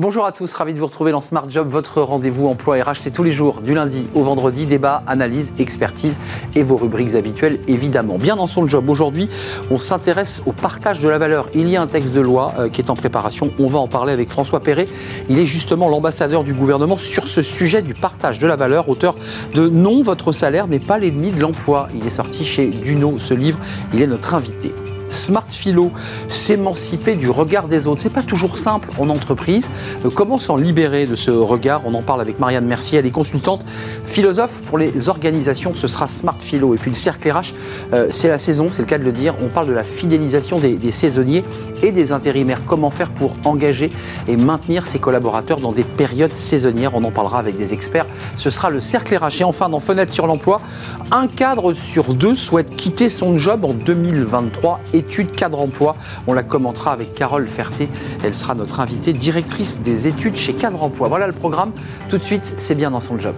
Bonjour 0.00 0.24
à 0.26 0.30
tous, 0.30 0.54
ravi 0.54 0.74
de 0.74 0.78
vous 0.78 0.86
retrouver 0.86 1.10
dans 1.10 1.20
Smart 1.20 1.50
Job, 1.50 1.68
votre 1.68 2.00
rendez-vous 2.00 2.46
emploi 2.46 2.78
et 2.78 2.82
racheté 2.82 3.10
tous 3.10 3.24
les 3.24 3.32
jours, 3.32 3.62
du 3.62 3.74
lundi 3.74 4.06
au 4.14 4.22
vendredi, 4.22 4.64
débat, 4.64 5.02
analyse, 5.08 5.52
expertise 5.58 6.20
et 6.54 6.62
vos 6.62 6.76
rubriques 6.76 7.16
habituelles 7.16 7.58
évidemment. 7.66 8.16
Bien 8.16 8.36
dans 8.36 8.46
son 8.46 8.64
job, 8.68 8.88
aujourd'hui, 8.88 9.28
on 9.72 9.80
s'intéresse 9.80 10.40
au 10.46 10.52
partage 10.52 11.00
de 11.00 11.08
la 11.08 11.18
valeur. 11.18 11.48
Il 11.52 11.68
y 11.68 11.76
a 11.76 11.82
un 11.82 11.88
texte 11.88 12.14
de 12.14 12.20
loi 12.20 12.54
euh, 12.60 12.68
qui 12.68 12.80
est 12.80 12.90
en 12.90 12.94
préparation, 12.94 13.50
on 13.58 13.66
va 13.66 13.80
en 13.80 13.88
parler 13.88 14.12
avec 14.12 14.30
François 14.30 14.60
Perret. 14.60 14.86
Il 15.28 15.36
est 15.40 15.46
justement 15.46 15.88
l'ambassadeur 15.88 16.44
du 16.44 16.54
gouvernement 16.54 16.96
sur 16.96 17.26
ce 17.26 17.42
sujet 17.42 17.82
du 17.82 17.94
partage 17.94 18.38
de 18.38 18.46
la 18.46 18.54
valeur, 18.54 18.88
auteur 18.88 19.16
de 19.56 19.68
Non, 19.68 20.02
votre 20.02 20.30
salaire 20.30 20.68
n'est 20.68 20.78
pas 20.78 21.00
l'ennemi 21.00 21.32
de 21.32 21.40
l'emploi. 21.40 21.88
Il 21.92 22.06
est 22.06 22.10
sorti 22.10 22.44
chez 22.44 22.68
Duno, 22.68 23.18
ce 23.18 23.34
livre, 23.34 23.58
il 23.92 24.00
est 24.00 24.06
notre 24.06 24.34
invité. 24.34 24.72
Smart 25.10 25.44
Philo, 25.48 25.90
s'émanciper 26.28 27.16
du 27.16 27.30
regard 27.30 27.68
des 27.68 27.86
autres. 27.86 28.00
C'est 28.00 28.12
pas 28.12 28.22
toujours 28.22 28.56
simple 28.56 28.88
en 28.98 29.08
entreprise. 29.08 29.68
Euh, 30.04 30.10
comment 30.10 30.38
s'en 30.38 30.56
libérer 30.56 31.06
de 31.06 31.14
ce 31.14 31.30
regard? 31.30 31.82
On 31.84 31.94
en 31.94 32.02
parle 32.02 32.20
avec 32.20 32.38
Marianne 32.38 32.66
Mercier, 32.66 32.98
elle 32.98 33.06
est 33.06 33.10
consultante 33.10 33.64
philosophe 34.04 34.60
pour 34.62 34.78
les 34.78 35.08
organisations. 35.08 35.72
Ce 35.74 35.88
sera 35.88 36.08
Smart 36.08 36.36
Philo. 36.38 36.74
Et 36.74 36.78
puis 36.78 36.90
le 36.90 36.96
cercle 36.96 37.30
RH, 37.30 37.54
euh, 37.92 38.08
c'est 38.10 38.28
la 38.28 38.38
saison, 38.38 38.68
c'est 38.70 38.82
le 38.82 38.86
cas 38.86 38.98
de 38.98 39.04
le 39.04 39.12
dire. 39.12 39.34
On 39.42 39.48
parle 39.48 39.68
de 39.68 39.72
la 39.72 39.82
fidélisation 39.82 40.58
des, 40.58 40.76
des, 40.76 40.90
saisonniers 40.90 41.44
et 41.82 41.92
des 41.92 42.12
intérimaires. 42.12 42.62
Comment 42.66 42.90
faire 42.90 43.10
pour 43.10 43.34
engager 43.44 43.90
et 44.26 44.36
maintenir 44.36 44.86
ses 44.86 44.98
collaborateurs 44.98 45.60
dans 45.60 45.72
des 45.72 45.84
périodes 45.84 46.36
saisonnières? 46.36 46.94
On 46.94 47.04
en 47.04 47.10
parlera 47.10 47.38
avec 47.38 47.56
des 47.56 47.72
experts. 47.72 48.06
Ce 48.36 48.50
sera 48.50 48.70
le 48.70 48.80
cercle 48.80 49.16
RH. 49.16 49.40
Et 49.40 49.44
enfin, 49.44 49.68
dans 49.68 49.80
Fenêtre 49.80 50.12
sur 50.12 50.26
l'emploi, 50.26 50.60
un 51.10 51.26
cadre 51.26 51.72
sur 51.72 52.14
deux 52.14 52.34
souhaite 52.34 52.76
quitter 52.76 53.08
son 53.08 53.38
job 53.38 53.64
en 53.64 53.72
2023 53.72 54.80
études 54.98 55.32
cadre 55.32 55.60
emploi. 55.60 55.96
On 56.26 56.32
la 56.32 56.42
commentera 56.42 56.92
avec 56.92 57.14
Carole 57.14 57.48
Ferté. 57.48 57.88
Elle 58.24 58.34
sera 58.34 58.54
notre 58.54 58.80
invitée, 58.80 59.12
directrice 59.12 59.80
des 59.80 60.08
études 60.08 60.34
chez 60.34 60.54
Cadre 60.54 60.82
Emploi. 60.82 61.08
Voilà 61.08 61.26
le 61.26 61.32
programme. 61.32 61.72
Tout 62.08 62.18
de 62.18 62.24
suite, 62.24 62.54
c'est 62.56 62.74
bien 62.74 62.90
dans 62.90 63.00
son 63.00 63.18
job. 63.18 63.34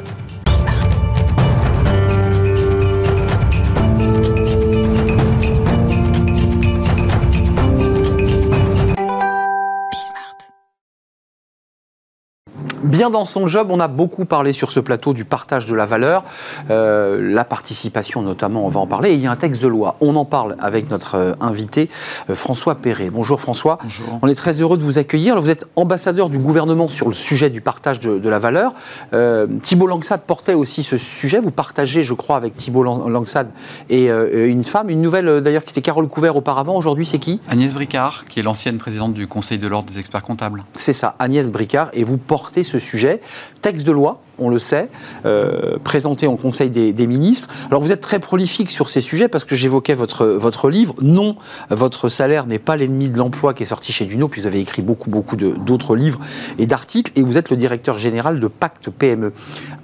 Bien 12.83 13.11
dans 13.11 13.27
son 13.27 13.47
job, 13.47 13.69
on 13.70 13.78
a 13.78 13.89
beaucoup 13.89 14.25
parlé 14.25 14.55
sur 14.55 14.73
ce 14.73 14.81
plateau 14.81 15.12
du 15.12 15.27
partage 15.27 15.67
de 15.67 15.75
la 15.75 15.84
valeur, 15.84 16.25
euh, 16.70 17.20
la 17.20 17.45
participation 17.45 18.23
notamment, 18.23 18.64
on 18.64 18.70
va 18.70 18.81
en 18.81 18.86
parler. 18.86 19.11
Et 19.11 19.14
il 19.14 19.20
y 19.20 19.27
a 19.27 19.31
un 19.31 19.36
texte 19.36 19.62
de 19.62 19.69
loi, 19.69 19.97
on 20.00 20.17
en 20.17 20.25
parle 20.25 20.56
avec 20.61 20.91
notre 20.91 21.17
euh, 21.17 21.33
invité 21.42 21.91
euh, 22.31 22.34
François 22.34 22.77
Perret. 22.77 23.11
Bonjour 23.11 23.39
François, 23.39 23.78
Bonjour. 23.83 24.19
on 24.23 24.28
est 24.28 24.34
très 24.34 24.62
heureux 24.62 24.78
de 24.78 24.83
vous 24.83 24.97
accueillir. 24.97 25.33
Alors, 25.34 25.45
vous 25.45 25.51
êtes 25.51 25.67
ambassadeur 25.77 26.31
du 26.31 26.39
gouvernement 26.39 26.89
sur 26.89 27.06
le 27.08 27.12
sujet 27.12 27.51
du 27.51 27.61
partage 27.61 28.01
de, 28.01 28.19
de 28.19 28.28
la 28.31 28.39
valeur. 28.39 28.73
Euh, 29.12 29.47
Thibault 29.62 29.86
Langsade 29.86 30.23
portait 30.23 30.55
aussi 30.55 30.83
ce 30.83 30.97
sujet, 30.97 31.39
vous 31.39 31.51
partagez 31.51 32.03
je 32.03 32.14
crois 32.14 32.36
avec 32.36 32.55
Thibault 32.55 32.83
Langsade 32.83 33.51
et 33.91 34.11
euh, 34.11 34.48
une 34.48 34.64
femme, 34.64 34.89
une 34.89 35.03
nouvelle 35.03 35.42
d'ailleurs 35.42 35.64
qui 35.64 35.73
était 35.73 35.83
Carole 35.83 36.08
Couvert 36.08 36.34
auparavant, 36.36 36.77
aujourd'hui 36.77 37.05
c'est 37.05 37.19
qui? 37.19 37.41
Agnès 37.51 37.75
Bricard, 37.75 38.25
qui 38.28 38.41
est 38.41 38.42
l'ancienne 38.42 38.78
présidente 38.78 39.12
du 39.12 39.27
Conseil 39.27 39.58
de 39.58 39.69
l'Ordre 39.69 39.91
des 39.91 39.98
experts 39.98 40.23
comptables. 40.23 40.64
C'est 40.73 40.95
ça, 40.95 41.14
Agnès 41.19 41.51
Bricard, 41.51 41.91
et 41.92 42.05
vous 42.05 42.17
portez 42.17 42.64
ce 42.70 42.78
sujet. 42.78 43.20
Texte 43.60 43.86
de 43.86 43.92
loi, 43.92 44.20
on 44.38 44.48
le 44.48 44.58
sait, 44.58 44.88
euh, 45.26 45.76
présenté 45.84 46.26
en 46.26 46.36
Conseil 46.36 46.70
des, 46.70 47.06
ministres. 47.06 47.48
Alors 47.68 47.82
vous 47.82 47.92
êtes 47.92 48.00
très 48.00 48.20
prolifique 48.20 48.70
sur 48.70 48.88
ces 48.88 49.00
sujets 49.00 49.28
parce 49.28 49.44
que 49.44 49.54
j'évoquais 49.54 49.94
votre, 49.94 50.70
livre. 50.70 50.94
Non, 51.02 51.36
votre 51.70 52.08
salaire 52.08 52.46
n'est 52.46 52.58
pas 52.58 52.77
l'ennemi 52.77 53.08
de 53.08 53.18
l'emploi 53.18 53.52
qui 53.52 53.64
est 53.64 53.66
sorti 53.66 53.92
chez 53.92 54.04
Duno, 54.04 54.28
puis 54.28 54.40
vous 54.40 54.46
avez 54.46 54.60
écrit 54.60 54.82
beaucoup, 54.82 55.10
beaucoup 55.10 55.36
d'autres 55.36 55.96
livres 55.96 56.20
et 56.58 56.67
d'articles, 56.67 57.12
et 57.17 57.22
vous 57.22 57.36
êtes 57.36 57.50
le 57.50 57.56
directeur 57.56 57.98
général 57.98 58.40
de 58.40 58.46
Pacte 58.48 58.90
PME. 58.90 59.33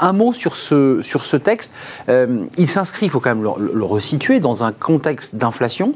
Un 0.00 0.12
mot 0.12 0.32
sur 0.32 0.56
ce, 0.56 1.37
texte. 1.37 1.72
Euh, 2.09 2.44
il 2.56 2.69
s'inscrit, 2.69 3.06
il 3.06 3.11
faut 3.11 3.21
quand 3.21 3.34
même 3.34 3.44
le, 3.44 3.72
le 3.75 3.84
resituer, 3.84 4.41
dans 4.41 4.65
un 4.65 4.72
contexte 4.72 5.37
d'inflation. 5.37 5.94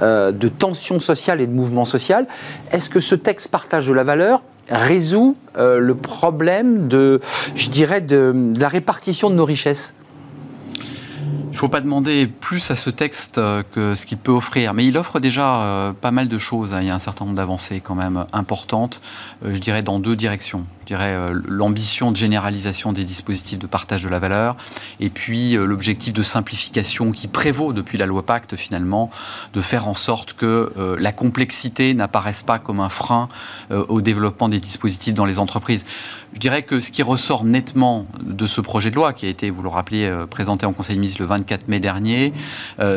Euh, 0.00 0.32
de 0.32 0.48
tension 0.48 0.98
sociale 0.98 1.40
et 1.40 1.46
de 1.46 1.52
mouvement 1.52 1.84
social. 1.84 2.26
Est-ce 2.72 2.90
que 2.90 2.98
ce 2.98 3.14
texte 3.14 3.48
partage 3.48 3.86
de 3.86 3.92
la 3.92 4.02
valeur? 4.02 4.42
Résout 4.70 5.36
euh, 5.56 5.78
le 5.78 5.94
problème 5.94 6.88
de, 6.88 7.20
je 7.54 7.70
dirais, 7.70 8.00
de, 8.00 8.52
la 8.58 8.68
répartition 8.68 9.30
de 9.30 9.34
nos 9.34 9.44
richesses 9.44 9.94
il 11.54 11.56
ne 11.56 11.60
faut 11.60 11.68
pas 11.68 11.80
demander 11.80 12.26
plus 12.26 12.72
à 12.72 12.74
ce 12.74 12.90
texte 12.90 13.40
que 13.72 13.94
ce 13.94 14.06
qu'il 14.06 14.18
peut 14.18 14.32
offrir, 14.32 14.74
mais 14.74 14.86
il 14.86 14.98
offre 14.98 15.20
déjà 15.20 15.62
euh, 15.62 15.92
pas 15.92 16.10
mal 16.10 16.26
de 16.26 16.36
choses. 16.36 16.74
Il 16.80 16.88
y 16.88 16.90
a 16.90 16.94
un 16.96 16.98
certain 16.98 17.26
nombre 17.26 17.36
d'avancées 17.36 17.80
quand 17.80 17.94
même 17.94 18.26
importantes, 18.32 19.00
euh, 19.44 19.54
je 19.54 19.60
dirais 19.60 19.82
dans 19.82 20.00
deux 20.00 20.16
directions. 20.16 20.66
Je 20.84 20.88
dirais 20.88 21.14
euh, 21.14 21.40
l'ambition 21.48 22.10
de 22.10 22.16
généralisation 22.16 22.92
des 22.92 23.04
dispositifs 23.04 23.58
de 23.58 23.66
partage 23.66 24.02
de 24.02 24.08
la 24.10 24.18
valeur, 24.18 24.54
et 25.00 25.08
puis 25.08 25.56
euh, 25.56 25.64
l'objectif 25.64 26.12
de 26.12 26.22
simplification 26.22 27.10
qui 27.10 27.26
prévaut 27.26 27.72
depuis 27.72 27.96
la 27.96 28.04
loi 28.04 28.26
Pacte 28.26 28.54
finalement, 28.54 29.08
de 29.54 29.62
faire 29.62 29.88
en 29.88 29.94
sorte 29.94 30.34
que 30.34 30.74
euh, 30.76 30.96
la 31.00 31.10
complexité 31.10 31.94
n'apparaisse 31.94 32.42
pas 32.42 32.58
comme 32.58 32.80
un 32.80 32.90
frein 32.90 33.28
au 33.70 34.02
développement 34.02 34.50
des 34.50 34.60
dispositifs 34.60 35.14
dans 35.14 35.24
les 35.24 35.38
entreprises. 35.38 35.84
Je 36.34 36.38
dirais 36.38 36.62
que 36.62 36.80
ce 36.80 36.90
qui 36.90 37.02
ressort 37.02 37.44
nettement 37.44 38.06
de 38.20 38.46
ce 38.46 38.60
projet 38.60 38.90
de 38.90 38.96
loi, 38.96 39.14
qui 39.14 39.24
a 39.24 39.30
été, 39.30 39.48
vous 39.48 39.62
le 39.62 39.68
rappelez, 39.68 40.12
présenté 40.28 40.66
en 40.66 40.72
Conseil 40.72 40.96
des 40.96 41.00
ministres 41.00 41.22
le 41.22 41.28
24 41.28 41.68
mai 41.68 41.80
dernier, 41.80 42.32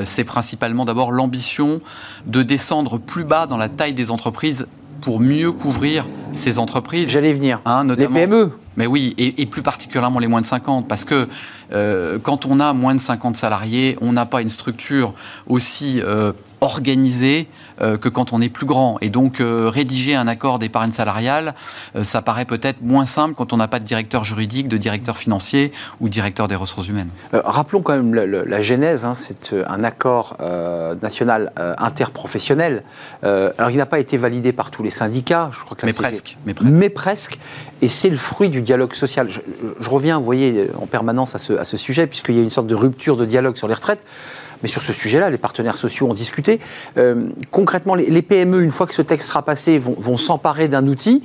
c'est 0.03 0.23
principalement 0.23 0.85
d'abord 0.85 1.11
l'ambition 1.11 1.77
de 2.25 2.43
descendre 2.43 2.97
plus 2.97 3.23
bas 3.23 3.47
dans 3.47 3.57
la 3.57 3.69
taille 3.69 3.93
des 3.93 4.11
entreprises 4.11 4.67
pour 5.01 5.19
mieux 5.19 5.51
couvrir 5.51 6.05
ces 6.33 6.59
entreprises. 6.59 7.09
J'allais 7.09 7.33
venir. 7.33 7.61
Hein, 7.65 7.85
les 7.95 8.07
PME. 8.07 8.51
Mais 8.77 8.85
oui, 8.85 9.15
et, 9.17 9.41
et, 9.41 9.45
plus 9.47 9.63
particulièrement 9.63 10.19
les 10.19 10.27
moins 10.27 10.41
de 10.41 10.45
50, 10.45 10.87
parce 10.87 11.03
que 11.03 11.27
euh, 11.73 12.19
quand 12.21 12.45
on 12.45 12.59
a 12.59 12.73
moins 12.73 12.93
de 12.93 12.99
50 12.99 13.35
salariés, 13.35 13.97
on 14.01 14.13
n'a 14.13 14.27
pas 14.27 14.41
une 14.41 14.49
structure 14.49 15.13
aussi 15.47 15.99
euh, 16.03 16.31
organisée 16.61 17.47
que 17.79 18.09
quand 18.09 18.33
on 18.33 18.41
est 18.41 18.49
plus 18.49 18.65
grand. 18.65 18.97
Et 19.01 19.09
donc, 19.09 19.39
euh, 19.39 19.69
rédiger 19.69 20.15
un 20.15 20.27
accord 20.27 20.59
d'épargne 20.59 20.91
salariale, 20.91 21.53
euh, 21.95 22.03
ça 22.03 22.21
paraît 22.21 22.45
peut-être 22.45 22.81
moins 22.81 23.05
simple 23.05 23.35
quand 23.35 23.53
on 23.53 23.57
n'a 23.57 23.67
pas 23.67 23.79
de 23.79 23.83
directeur 23.83 24.23
juridique, 24.23 24.67
de 24.67 24.77
directeur 24.77 25.17
financier 25.17 25.71
ou 25.99 26.09
directeur 26.09 26.47
des 26.47 26.55
ressources 26.55 26.87
humaines. 26.87 27.09
Euh, 27.33 27.41
rappelons 27.45 27.81
quand 27.81 27.95
même 27.95 28.13
la, 28.13 28.25
la, 28.25 28.45
la 28.45 28.61
genèse, 28.61 29.05
hein, 29.05 29.15
c'est 29.15 29.55
un 29.67 29.83
accord 29.83 30.37
national 31.01 31.51
interprofessionnel. 31.77 32.83
alors, 33.23 33.71
il 33.71 33.77
n'a 33.77 33.85
pas 33.85 33.99
été 33.99 34.17
validé 34.17 34.51
par 34.51 34.71
tous 34.71 34.83
les 34.83 34.89
syndicats, 34.89 35.49
je 35.53 35.63
crois 35.63 35.77
que 35.77 35.85
mais 35.85 35.93
presque, 35.93 36.37
mais 36.45 36.53
presque. 36.53 36.73
Mais 36.73 36.89
presque. 36.89 37.39
Et 37.81 37.89
c'est 37.89 38.09
le 38.09 38.17
fruit 38.17 38.49
du 38.49 38.61
dialogue 38.61 38.93
social. 38.93 39.29
Je, 39.29 39.39
je, 39.79 39.89
reviens, 39.89 40.17
vous 40.17 40.25
voyez, 40.25 40.69
en 40.79 40.87
permanence 40.87 41.35
à 41.35 41.37
ce, 41.37 41.53
à 41.53 41.65
ce 41.65 41.77
sujet, 41.77 42.07
puisqu'il 42.07 42.35
y 42.35 42.39
a 42.39 42.43
une 42.43 42.49
sorte 42.49 42.67
de 42.67 42.75
rupture 42.75 43.17
de 43.17 43.25
dialogue 43.25 43.57
sur 43.57 43.67
les 43.67 43.73
retraites. 43.73 44.05
Mais 44.61 44.67
sur 44.67 44.83
ce 44.83 44.93
sujet-là, 44.93 45.29
les 45.29 45.37
partenaires 45.37 45.75
sociaux 45.75 46.09
ont 46.09 46.13
discuté. 46.13 46.59
Euh, 46.97 47.29
concrètement, 47.51 47.95
les, 47.95 48.09
les, 48.09 48.21
PME, 48.21 48.63
une 48.63 48.71
fois 48.71 48.87
que 48.87 48.93
ce 48.93 49.01
texte 49.01 49.27
sera 49.27 49.43
passé, 49.43 49.79
vont, 49.79 49.95
vont 49.97 50.17
s'emparer 50.17 50.67
d'un 50.67 50.87
outil 50.87 51.23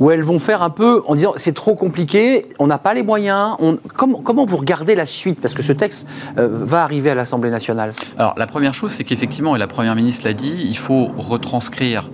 où 0.00 0.10
elles 0.10 0.22
vont 0.22 0.38
faire 0.38 0.62
un 0.62 0.70
peu 0.70 1.02
en 1.06 1.14
disant 1.14 1.34
c'est 1.36 1.54
trop 1.54 1.74
compliqué, 1.74 2.46
on 2.58 2.66
n'a 2.66 2.78
pas 2.78 2.94
les 2.94 3.02
moyens. 3.02 3.56
On... 3.60 3.76
Comment, 3.96 4.20
comment, 4.20 4.44
vous 4.44 4.56
regardez 4.56 4.94
la 4.94 5.06
suite? 5.06 5.40
Parce 5.40 5.54
que 5.54 5.62
ce 5.62 5.72
texte 5.72 6.06
euh, 6.38 6.48
va 6.50 6.82
arriver 6.82 7.10
à 7.10 7.14
l'Assemblée 7.14 7.50
nationale. 7.50 7.92
Alors, 8.16 8.34
la 8.36 8.46
première 8.46 8.74
chose, 8.74 8.92
c'est 8.92 9.04
qu'effectivement, 9.04 9.56
et 9.56 9.58
la 9.58 9.66
Première 9.66 9.94
ministre 9.94 10.26
l'a 10.26 10.32
dit, 10.32 10.56
il 10.64 10.76
faut 10.76 11.10
retranscrire 11.16 12.02
bah 12.02 12.10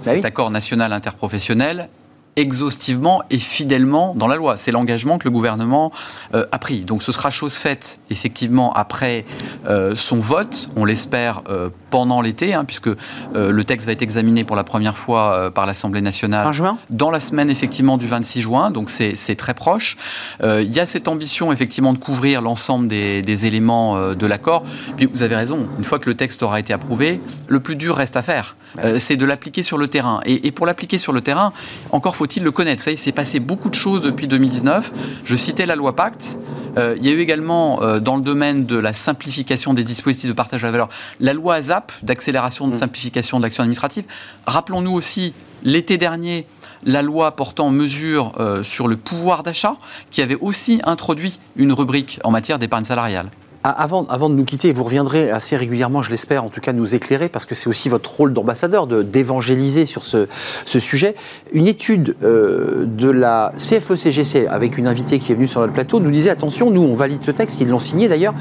cet 0.00 0.24
accord 0.24 0.50
national 0.50 0.92
interprofessionnel 0.92 1.88
exhaustivement 2.36 3.22
et 3.30 3.38
fidèlement 3.38 4.14
dans 4.14 4.26
la 4.26 4.36
loi. 4.36 4.56
C'est 4.56 4.72
l'engagement 4.72 5.18
que 5.18 5.24
le 5.24 5.30
gouvernement 5.30 5.92
euh, 6.34 6.46
a 6.52 6.58
pris. 6.58 6.82
Donc 6.82 7.02
ce 7.02 7.12
sera 7.12 7.30
chose 7.30 7.54
faite, 7.54 7.98
effectivement, 8.10 8.72
après 8.72 9.24
euh, 9.66 9.96
son 9.96 10.18
vote, 10.18 10.68
on 10.76 10.84
l'espère 10.84 11.42
euh, 11.48 11.68
pendant 11.90 12.20
l'été, 12.20 12.54
hein, 12.54 12.64
puisque 12.64 12.90
le 13.34 13.64
texte 13.64 13.86
va 13.86 13.92
être 13.92 14.02
examiné 14.02 14.44
pour 14.44 14.56
la 14.56 14.64
première 14.64 14.96
fois 14.96 15.50
par 15.52 15.66
l'Assemblée 15.66 16.00
nationale. 16.00 16.44
Fin 16.44 16.52
juin 16.52 16.78
Dans 16.90 17.10
la 17.10 17.20
semaine, 17.20 17.50
effectivement, 17.50 17.98
du 17.98 18.06
26 18.06 18.40
juin, 18.40 18.70
donc 18.70 18.90
c'est 18.90 19.34
très 19.36 19.54
proche. 19.54 19.96
Il 20.42 20.70
y 20.70 20.80
a 20.80 20.86
cette 20.86 21.08
ambition, 21.08 21.52
effectivement, 21.52 21.92
de 21.92 21.98
couvrir 21.98 22.42
l'ensemble 22.42 22.88
des, 22.88 23.22
des, 23.22 23.46
éléments 23.46 24.14
de 24.14 24.26
l'accord. 24.26 24.64
Puis 24.96 25.06
vous 25.06 25.22
avez 25.22 25.36
raison, 25.36 25.68
une 25.78 25.84
fois 25.84 25.98
que 25.98 26.08
le 26.08 26.16
texte 26.16 26.42
aura 26.42 26.60
été 26.60 26.72
approuvé, 26.72 27.20
le 27.48 27.60
plus 27.60 27.76
dur 27.76 27.96
reste 27.96 28.16
à 28.16 28.22
faire. 28.22 28.56
C'est 28.98 29.16
de 29.16 29.24
l'appliquer 29.24 29.62
sur 29.62 29.78
le 29.78 29.88
terrain. 29.88 30.20
Et, 30.24 30.46
et 30.46 30.52
pour 30.52 30.66
l'appliquer 30.66 30.98
sur 30.98 31.12
le 31.12 31.20
terrain, 31.20 31.52
encore 31.90 32.16
faut-il 32.16 32.42
le 32.42 32.50
connaître. 32.50 32.80
Vous 32.80 32.84
savez, 32.84 32.94
il 32.94 32.98
s'est 32.98 33.12
passé 33.12 33.40
beaucoup 33.40 33.70
de 33.70 33.74
choses 33.74 34.02
depuis 34.02 34.26
2019. 34.26 34.92
Je 35.24 35.36
citais 35.36 35.66
la 35.66 35.76
loi 35.76 35.96
Pacte. 35.96 36.38
Euh, 36.78 36.94
il 36.98 37.06
y 37.06 37.08
a 37.08 37.12
eu 37.12 37.20
également, 37.20 37.82
euh, 37.82 37.98
dans 37.98 38.16
le 38.16 38.22
domaine 38.22 38.64
de 38.64 38.78
la 38.78 38.92
simplification 38.92 39.74
des 39.74 39.82
dispositifs 39.84 40.28
de 40.28 40.34
partage 40.34 40.62
de 40.62 40.66
la 40.66 40.72
valeur, 40.72 40.88
la 41.18 41.32
loi 41.32 41.56
ASAP, 41.56 41.79
d'accélération 42.02 42.68
de 42.68 42.74
mmh. 42.74 42.78
simplification 42.78 43.38
de 43.38 43.44
l'action 43.44 43.62
administrative. 43.62 44.04
Rappelons-nous 44.46 44.92
aussi, 44.92 45.34
l'été 45.62 45.96
dernier, 45.98 46.46
la 46.84 47.02
loi 47.02 47.36
portant 47.36 47.70
mesures 47.70 48.34
euh, 48.40 48.62
sur 48.62 48.88
le 48.88 48.96
pouvoir 48.96 49.42
d'achat, 49.42 49.76
qui 50.10 50.22
avait 50.22 50.36
aussi 50.40 50.80
introduit 50.84 51.38
une 51.56 51.72
rubrique 51.72 52.20
en 52.24 52.30
matière 52.30 52.58
d'épargne 52.58 52.84
salariale. 52.84 53.30
Avant, 53.62 54.06
avant 54.08 54.30
de 54.30 54.34
nous 54.34 54.44
quitter, 54.44 54.72
vous 54.72 54.84
reviendrez 54.84 55.30
assez 55.30 55.54
régulièrement, 55.54 56.00
je 56.00 56.10
l'espère, 56.10 56.44
en 56.44 56.48
tout 56.48 56.62
cas 56.62 56.72
nous 56.72 56.94
éclairer, 56.94 57.28
parce 57.28 57.44
que 57.44 57.54
c'est 57.54 57.68
aussi 57.68 57.90
votre 57.90 58.10
rôle 58.10 58.32
d'ambassadeur 58.32 58.86
d'évangéliser 58.86 59.84
sur 59.84 60.02
ce, 60.04 60.26
sujet. 60.64 61.14
Une 61.52 61.66
étude 61.66 62.16
euh, 62.22 62.86
de 62.86 63.10
la 63.10 63.52
CFE-CGC, 63.58 64.46
e 64.46 64.50
avec 64.50 64.78
une 64.78 64.86
invitée 64.86 65.18
qui 65.18 65.32
est 65.32 65.34
venue 65.34 65.46
sur 65.46 65.60
notre 65.60 65.74
plateau, 65.74 66.00
nous 66.00 66.10
disait 66.10 66.30
attention, 66.30 66.70
nous 66.70 66.80
on 66.80 66.94
valide 66.94 67.22
ce 67.22 67.30
texte, 67.30 67.60
ils 67.60 67.68
l'ont 67.68 67.78
signé 67.78 68.08
d'ailleurs, 68.08 68.34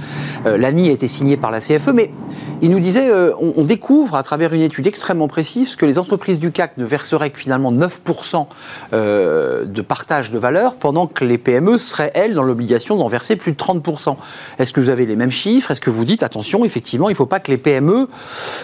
euh, 0.46 0.58
a 0.64 0.70
été 0.70 1.10
signé 1.10 1.36
par 1.36 1.52
la 1.52 1.60
CFE, 1.60 1.90
mais 1.94 2.12
il 2.62 2.72
nous 2.72 2.80
disait 2.80 3.10
euh, 3.10 3.34
on, 3.40 3.54
on, 3.56 3.64
découvre 3.64 4.16
à 4.16 4.24
travers 4.24 4.54
une 4.54 4.62
étude 4.62 4.86
extrêmement 4.88 5.28
précise 5.28 5.76
que 5.76 5.86
les 5.86 5.98
entreprises 5.98 6.40
du 6.40 6.52
CAC 6.52 6.78
ne 6.78 6.86
verseraient 6.86 7.30
que 7.30 7.40
finalement 7.40 7.72
9% 7.72 8.48
euh, 8.94 9.66
de 9.66 9.82
partage 9.82 10.32
de 10.32 10.38
valeur, 10.38 10.76
pendant 10.76 11.08
que 11.08 11.24
les 11.24 11.38
PME 11.38 11.78
seraient, 11.78 12.12
elles, 12.16 12.34
dans 12.34 12.44
l'obligation 12.44 12.98
d'en 12.98 13.08
verser 13.08 13.36
plus 13.36 13.54
de 13.54 13.58
30%. 13.58 14.16
Est-ce 14.58 14.74
que 14.74 14.82
vous 14.82 14.90
avez 14.90 15.06
les 15.10 15.16
mêmes 15.18 15.32
chiffres 15.32 15.72
Est-ce 15.72 15.82
que 15.82 15.90
vous 15.90 16.06
dites, 16.06 16.24
attention, 16.24 16.64
effectivement, 16.64 17.10
il 17.10 17.14
ne 17.14 17.18
faut 17.18 17.26
pas 17.26 17.40
que 17.40 17.52
les 17.52 17.58
PME 17.58 18.08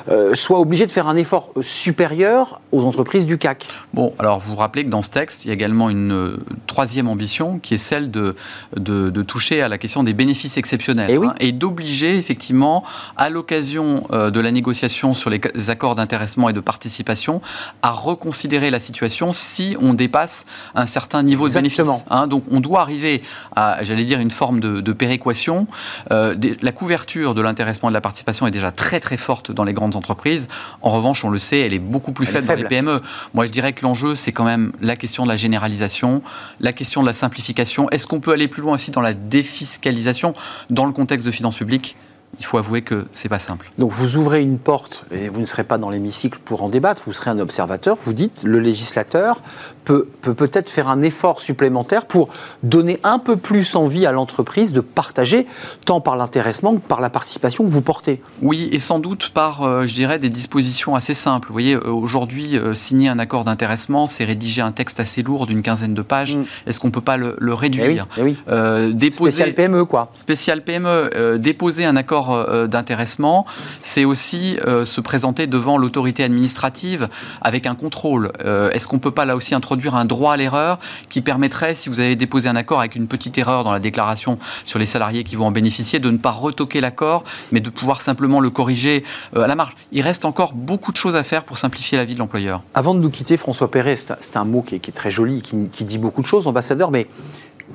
euh, 0.10 0.34
soient 0.36 0.60
obligées 0.60 0.86
de 0.86 0.92
faire 0.92 1.08
un 1.08 1.18
effort 1.18 1.52
supérieur 1.62 2.62
aux 2.72 2.84
entreprises 2.84 3.26
du 3.26 3.38
CAC 3.38 3.68
Bon, 3.94 4.14
alors 4.20 4.40
vous 4.40 4.52
vous 4.52 4.58
rappelez 4.58 4.86
que 4.86 4.90
dans 4.90 5.02
ce 5.02 5.10
texte, 5.12 5.46
il 5.46 5.50
y 5.50 5.52
a 5.52 5.54
également 5.54 5.90
une 5.90 6.14
euh, 6.14 6.38
troisième 6.68 7.08
ambition 7.08 7.60
qui 7.60 7.74
est 7.74 7.78
celle 7.78 8.12
de, 8.12 8.36
de, 8.78 9.10
de 9.10 9.22
toucher 9.22 9.62
à 9.62 9.68
la 9.68 9.78
question 9.78 10.04
des 10.04 10.14
bénéfices 10.14 10.58
exceptionnels 10.58 11.10
et, 11.12 11.18
oui. 11.18 11.28
hein, 11.28 11.36
et 11.40 11.52
d'obliger 11.52 12.18
effectivement, 12.18 12.84
à 13.18 13.30
l'occasion 13.30 14.08
euh, 14.12 14.32
de 14.32 14.40
la 14.40 14.52
négociation 14.52 15.14
sur 15.14 15.30
les 15.30 15.42
accords 15.70 15.96
d'intéressement 15.96 16.50
et 16.50 16.54
de 16.54 16.60
participation, 16.60 17.42
à 17.82 17.92
reconsidérer 17.92 18.70
la 18.72 18.80
situation 18.80 19.34
si 19.34 19.76
on 19.82 19.94
dépasse 19.94 20.46
un 20.76 20.86
certain 20.86 21.24
niveau 21.24 21.48
Exactement. 21.48 21.84
de 21.84 21.90
bénéfice. 21.90 22.06
Hein, 22.12 22.28
donc 22.28 22.44
on 22.52 22.60
doit 22.60 22.82
arriver 22.82 23.22
à, 23.56 23.84
j'allais 23.84 24.04
dire, 24.06 24.20
une 24.20 24.32
forme 24.32 24.60
de, 24.60 24.82
de 24.82 24.94
péréquation. 24.94 25.68
Euh, 26.12 26.35
des, 26.36 26.58
la 26.62 26.72
couverture 26.72 27.34
de 27.34 27.42
l'intéressement 27.42 27.90
et 27.90 27.92
de 27.92 27.96
la 27.96 28.02
participation 28.02 28.48
est 28.48 28.52
déjà 28.52 28.72
très 28.72 29.00
très 29.00 29.18
forte 29.18 29.52
dans 29.52 29.64
les 29.64 29.74
grandes 29.74 29.96
entreprises. 29.96 30.48
En 30.82 30.90
revanche, 30.90 31.24
on 31.26 31.30
le 31.30 31.40
sait, 31.40 31.60
elle 31.60 31.74
est 31.74 31.80
beaucoup 31.80 32.12
plus 32.12 32.26
faible, 32.26 32.46
faible, 32.46 32.64
dans 32.64 32.70
les 32.70 32.70
PME. 32.70 33.02
Moi, 33.34 33.46
je 33.46 33.52
dirais 33.52 33.74
que 33.74 33.84
l'enjeu, 33.84 34.16
c'est 34.16 34.32
quand 34.32 34.46
même 34.46 34.72
la 34.82 34.96
question 34.96 35.24
de 35.24 35.30
la 35.30 35.38
généralisation, 35.38 36.22
la 36.60 36.74
question 36.74 37.02
de 37.02 37.08
la 37.08 37.14
simplification. 37.14 37.90
Est-ce 37.90 38.08
qu'on 38.08 38.20
peut 38.20 38.32
aller 38.32 38.48
plus 38.48 38.62
loin 38.62 38.76
aussi 38.76 38.92
dans 38.92 39.02
la 39.02 39.14
défiscalisation? 39.14 40.34
Dans 40.70 40.86
le 40.86 40.92
contexte 40.92 41.26
de 41.26 41.32
finances 41.32 41.58
publiques 41.58 41.96
il 42.40 42.46
faut 42.46 42.58
avouer 42.58 42.82
que 42.82 43.06
c'est 43.14 43.30
pas 43.30 43.40
simple. 43.40 43.72
Donc 43.78 43.92
vous 43.92 44.18
ouvrez 44.18 44.42
une 44.42 44.58
porte 44.58 45.06
et 45.12 45.30
vous 45.30 45.40
ne 45.40 45.46
serez 45.46 45.64
pas 45.64 45.78
dans 45.78 45.90
l'hémicycle 45.90 46.40
pour 46.44 46.64
en 46.64 46.70
débattre, 46.70 47.04
vous 47.06 47.14
serez 47.14 47.32
un 47.32 47.40
observateur. 47.40 47.98
Vous 48.00 48.14
dites 48.14 48.44
le 48.44 48.60
législateur 48.60 49.42
peut 49.86 50.08
peut 50.22 50.34
peut-être 50.34 50.70
faire 50.70 50.90
un 50.90 51.02
effort 51.04 51.42
supplémentaire 51.42 52.06
pour 52.06 52.30
donner 52.64 53.00
un 53.04 53.20
peu 53.20 53.38
plus 53.38 53.76
envie 53.76 54.06
à 54.06 54.12
l'entreprise 54.12 54.74
de 54.74 54.82
partager 54.82 55.46
tant 55.86 56.02
par 56.02 56.16
l'intéressement 56.16 56.76
que 56.76 56.80
par 56.80 57.00
la 57.00 57.10
participation 57.10 57.64
que 57.64 57.70
vous 57.70 57.82
portez. 57.82 58.22
Oui, 58.42 58.70
et 58.72 58.80
sans 58.80 59.00
doute 59.00 59.30
par, 59.30 59.62
euh, 59.62 59.86
je 59.86 59.94
dirais, 59.94 60.20
des 60.20 60.30
dispositions 60.30 60.96
assez 60.96 61.14
simples. 61.14 61.48
Vous 61.48 61.54
voyez, 61.54 61.76
euh, 61.76 61.92
aujourd'hui, 61.92 62.58
euh, 62.58 62.74
signer 62.74 63.08
un 63.08 63.20
accord 63.20 63.46
d'intéressement, 63.46 64.08
c'est 64.08 64.26
rédiger 64.26 64.62
un 64.62 64.72
texte 64.72 65.00
assez 65.00 65.22
lourd 65.22 65.46
d'une 65.46 65.62
quinzaine 65.62 65.94
de 65.94 66.02
pages. 66.02 66.38
Mm. 66.38 66.46
Est-ce 66.66 66.80
qu'on 66.80 66.92
peut 66.92 67.02
pas 67.02 67.18
le, 67.18 67.36
le 67.40 67.54
réduire 67.54 68.08
eh 68.18 68.22
oui, 68.22 68.38
eh 68.48 68.52
oui. 68.52 68.94
déposer 68.94 69.32
Spécial 69.32 69.54
PME 69.54 69.86
quoi. 69.86 70.10
Spécial 70.16 70.64
PME. 70.64 71.38
déposer 71.38 71.86
un 71.86 71.96
accord 71.96 72.68
d'intéressement, 72.68 73.46
c'est 73.82 74.06
aussi 74.06 74.58
se 74.66 75.02
présenter 75.02 75.48
devant 75.48 75.78
l'autorité 75.78 76.24
administrative 76.24 77.08
avec 77.42 77.68
un 77.68 77.76
contrôle. 77.76 78.32
Est-ce 78.74 78.88
qu'on 78.88 78.98
ne 78.98 79.02
peut 79.02 79.12
pas 79.12 79.26
là 79.26 79.36
aussi 79.36 79.54
introduire 79.54 79.75
un 79.94 80.06
droit 80.06 80.34
à 80.34 80.38
l'erreur 80.38 80.80
qui 81.10 81.22
permettrait, 81.22 81.76
si 81.76 81.90
vous 81.90 82.00
avez 82.00 82.16
déposé 82.16 82.50
un 82.50 82.56
accord 82.56 82.80
avec 82.80 82.96
une 82.96 83.08
petite 83.08 83.38
erreur 83.38 83.64
dans 83.64 83.72
la 83.72 83.80
déclaration 83.80 84.40
sur 84.64 84.80
les 84.80 84.86
salariés 84.86 85.24
qui 85.24 85.36
vont 85.36 85.48
en 85.48 85.52
bénéficier, 85.52 86.00
de 86.00 86.10
ne 86.10 86.18
pas 86.18 86.32
retoquer 86.32 86.82
l'accord, 86.82 87.24
mais 87.52 87.60
de 87.60 87.70
pouvoir 87.70 88.02
simplement 88.02 88.40
le 88.40 88.50
corriger 88.50 89.04
à 89.36 89.48
la 89.48 89.56
marge 89.56 89.76
Il 89.92 90.02
reste 90.02 90.26
encore 90.26 90.54
beaucoup 90.54 90.92
de 90.92 90.98
choses 90.98 91.16
à 91.16 91.24
faire 91.24 91.44
pour 91.44 91.58
simplifier 91.58 91.98
la 91.98 92.06
vie 92.06 92.14
de 92.14 92.20
l'employeur. 92.20 92.62
Avant 92.74 92.94
de 92.96 93.00
nous 93.00 93.10
quitter, 93.10 93.38
François 93.38 93.70
Perret, 93.70 93.96
c'est 93.96 94.38
un 94.38 94.46
mot 94.46 94.62
qui 94.62 94.76
est, 94.76 94.96
très 94.96 95.12
joli, 95.12 95.42
qui 95.42 95.84
dit 95.84 95.98
beaucoup 95.98 96.22
de 96.22 96.28
choses, 96.28 96.48
ambassadeur, 96.48 96.92
mais 96.92 97.08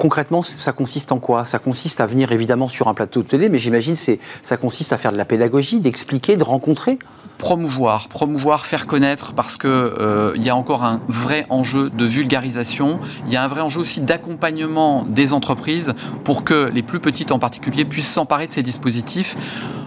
concrètement, 0.00 0.42
ça 0.42 0.72
consiste 0.72 1.12
en 1.12 1.18
quoi? 1.18 1.44
Ça 1.44 1.58
consiste 1.58 2.00
à 2.00 2.06
venir 2.06 2.32
évidemment 2.32 2.68
sur 2.68 2.88
un 2.88 2.94
plateau 2.94 3.22
de 3.22 3.28
télé, 3.28 3.48
mais 3.50 3.58
j'imagine 3.58 3.94
que 3.94 4.18
ça 4.42 4.56
consiste 4.56 4.92
à 4.92 4.96
faire 4.96 5.12
de 5.12 5.18
la 5.18 5.26
pédagogie, 5.26 5.78
d'expliquer, 5.78 6.36
de 6.36 6.42
rencontrer 6.42 6.98
promouvoir, 7.38 8.08
promouvoir, 8.08 8.66
faire 8.66 8.86
connaître, 8.86 9.32
parce 9.32 9.56
que 9.56 9.66
euh, 9.66 10.34
il 10.36 10.42
y 10.42 10.50
a 10.50 10.56
encore 10.56 10.84
un 10.84 11.00
vrai 11.08 11.46
enjeu 11.48 11.88
de 11.88 12.04
vulgarisation. 12.04 12.98
Il 13.26 13.32
y 13.32 13.36
a 13.36 13.42
un 13.42 13.48
vrai 13.48 13.62
enjeu 13.62 13.80
aussi 13.80 14.02
d'accompagnement 14.02 15.06
des 15.08 15.32
entreprises 15.32 15.94
pour 16.22 16.44
que 16.44 16.68
les 16.68 16.82
plus 16.82 17.00
petites 17.00 17.32
en 17.32 17.38
particulier 17.38 17.86
puissent 17.86 18.12
s'emparer 18.12 18.46
de 18.46 18.52
ces 18.52 18.62
dispositifs. 18.62 19.38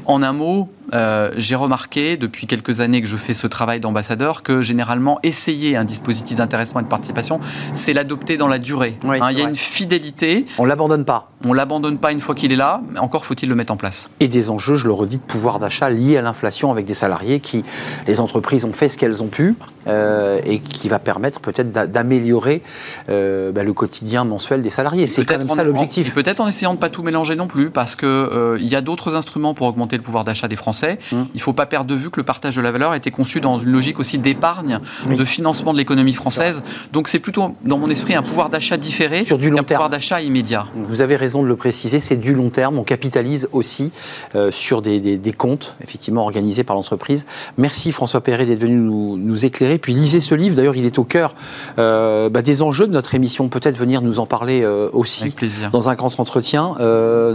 En 0.06 0.24
un 0.24 0.34
mot, 0.34 0.68
euh, 0.94 1.32
j'ai 1.38 1.56
remarqué 1.56 2.18
depuis 2.18 2.48
quelques 2.48 2.82
années 2.82 3.02
que 3.02 3.08
je 3.08 3.18
fais 3.18 3.34
ce 3.34 3.48
travail 3.48 3.80
d'ambassadeur 3.80 4.44
que 4.44 4.62
généralement 4.62 5.20
essayer 5.24 5.76
un 5.76 5.86
dispositif 5.86 6.38
d'intéressement 6.38 6.82
et 6.82 6.84
de 6.84 6.90
participation, 6.90 7.40
c'est 7.74 7.94
l'adopter 7.94 8.38
dans 8.38 8.48
la 8.48 8.60
durée. 8.60 8.98
Oui, 9.04 9.18
hein, 9.22 9.32
il 9.32 9.40
y 9.40 9.42
a 9.42 9.48
une 9.48 9.56
fidélité. 9.56 10.46
On 10.58 10.66
l'abandonne 10.66 11.06
pas. 11.06 11.32
On 11.46 11.54
l'abandonne 11.54 11.98
pas 11.98 12.12
une 12.12 12.22
fois 12.22 12.36
qu'il 12.36 12.54
est 12.54 12.58
là, 12.58 12.82
mais 12.92 13.00
encore 13.00 13.26
faut-il 13.26 13.50
le 13.50 13.56
mettre 13.56 13.74
en 13.74 13.78
place. 13.78 14.10
Et 14.20 14.28
des 14.28 14.50
enjeux, 14.50 14.76
je 14.76 14.88
le 14.88 14.94
redis, 14.94 15.18
de 15.18 15.22
pouvoir 15.22 15.60
d'achat 15.60 15.90
liés 15.90 16.18
à 16.18 16.22
l'inflation 16.22 16.72
avec 16.72 16.86
des 16.86 16.94
salariés 16.94 17.40
qui, 17.40 17.64
les 18.08 18.20
entreprises 18.20 18.66
ont 18.66 18.74
fait 18.74 18.90
ce 18.90 18.98
qu'elles 18.98 19.22
ont 19.22 19.28
pu 19.28 19.56
euh, 19.88 20.40
et 20.46 20.60
qui 20.60 20.88
va 20.88 21.00
permettre 21.00 21.42
peut-être 21.42 21.72
d'améliorer 21.72 22.62
euh, 23.10 23.52
bah, 23.52 23.64
le 23.64 23.74
quotidien 23.74 24.24
mensuel 24.24 24.62
des 24.62 24.70
salariés. 24.70 25.08
C'est 25.08 25.26
quand 25.26 25.38
même 25.38 25.50
ça 25.50 25.64
l'objectif. 25.64 26.14
Peut-être 26.14 26.40
en 26.40 26.48
essayant 26.48 26.74
de 26.74 26.80
pas 26.80 26.90
tout 26.90 27.04
mélanger 27.04 27.36
non 27.36 27.48
plus, 27.48 27.70
parce 27.70 27.96
que 27.96 28.58
il 28.60 28.68
y 28.68 28.76
a 28.76 28.82
d'autres 28.82 29.16
instruments 29.16 29.54
pour 29.54 29.68
augmenter 29.68 29.98
le 29.98 30.04
pouvoir 30.04 30.24
d'achat 30.24 30.48
des 30.48 30.56
Français. 30.56 30.73
Mmh. 30.74 31.16
Il 31.34 31.38
ne 31.38 31.42
faut 31.42 31.54
pas 31.54 31.66
perdre 31.66 31.90
de 31.90 31.96
vue 31.96 32.10
que 32.10 32.20
le 32.20 32.26
partage 32.26 32.56
de 32.56 32.62
la 32.62 32.72
valeur 32.72 32.92
a 32.92 32.98
été 32.98 33.12
conçu 33.12 33.40
dans 33.40 33.60
une 33.60 33.72
logique 33.72 34.00
aussi 34.00 34.18
d'épargne, 34.18 34.80
oui. 35.08 35.18
de 35.18 35.26
financement 35.26 35.74
de 35.74 35.78
l'économie 35.78 36.14
française. 36.14 36.64
Donc 36.92 37.08
c'est 37.08 37.20
plutôt, 37.20 37.56
dans 37.64 37.78
mon 37.78 37.90
esprit, 37.90 38.16
un 38.16 38.22
pouvoir 38.22 38.50
d'achat 38.50 38.78
différé 38.78 39.24
sur 39.24 39.38
du 39.38 39.50
long 39.50 39.60
un 39.60 39.64
terme. 39.64 39.78
pouvoir 39.78 39.90
d'achat 39.90 40.22
immédiat. 40.22 40.68
Vous 40.76 41.02
avez 41.02 41.16
raison 41.16 41.44
de 41.44 41.48
le 41.48 41.56
préciser, 41.56 42.00
c'est 42.00 42.18
du 42.18 42.34
long 42.34 42.50
terme. 42.50 42.78
On 42.78 42.84
capitalise 42.84 43.48
aussi 43.52 43.92
euh, 44.36 44.52
sur 44.52 44.82
des, 44.82 45.00
des, 45.00 45.18
des, 45.18 45.34
comptes, 45.34 45.76
effectivement, 45.84 46.22
organisés 46.22 46.64
par 46.64 46.76
l'entreprise. 46.76 47.26
Merci 47.58 47.92
François 47.92 48.22
Perret 48.22 48.46
d'être 48.46 48.60
venu 48.60 48.76
nous, 48.76 49.18
nous, 49.18 49.46
éclairer. 49.46 49.78
Puis 49.78 49.94
lisez 49.94 50.22
ce 50.22 50.36
livre, 50.36 50.56
d'ailleurs, 50.56 50.76
il 50.76 50.86
est 50.86 51.00
au 51.00 51.04
cœur 51.04 51.36
euh, 51.80 52.30
bah, 52.30 52.42
des 52.42 52.62
enjeux 52.62 52.88
de 52.88 52.92
notre 52.92 53.16
émission. 53.16 53.50
Peut-être 53.50 53.78
venir 53.78 54.02
nous 54.02 54.20
en 54.20 54.26
parler 54.26 54.62
euh, 54.64 54.90
aussi 54.94 55.34
dans 55.72 55.90
un 55.90 55.96
grand 55.96 56.20
entretien. 56.20 56.76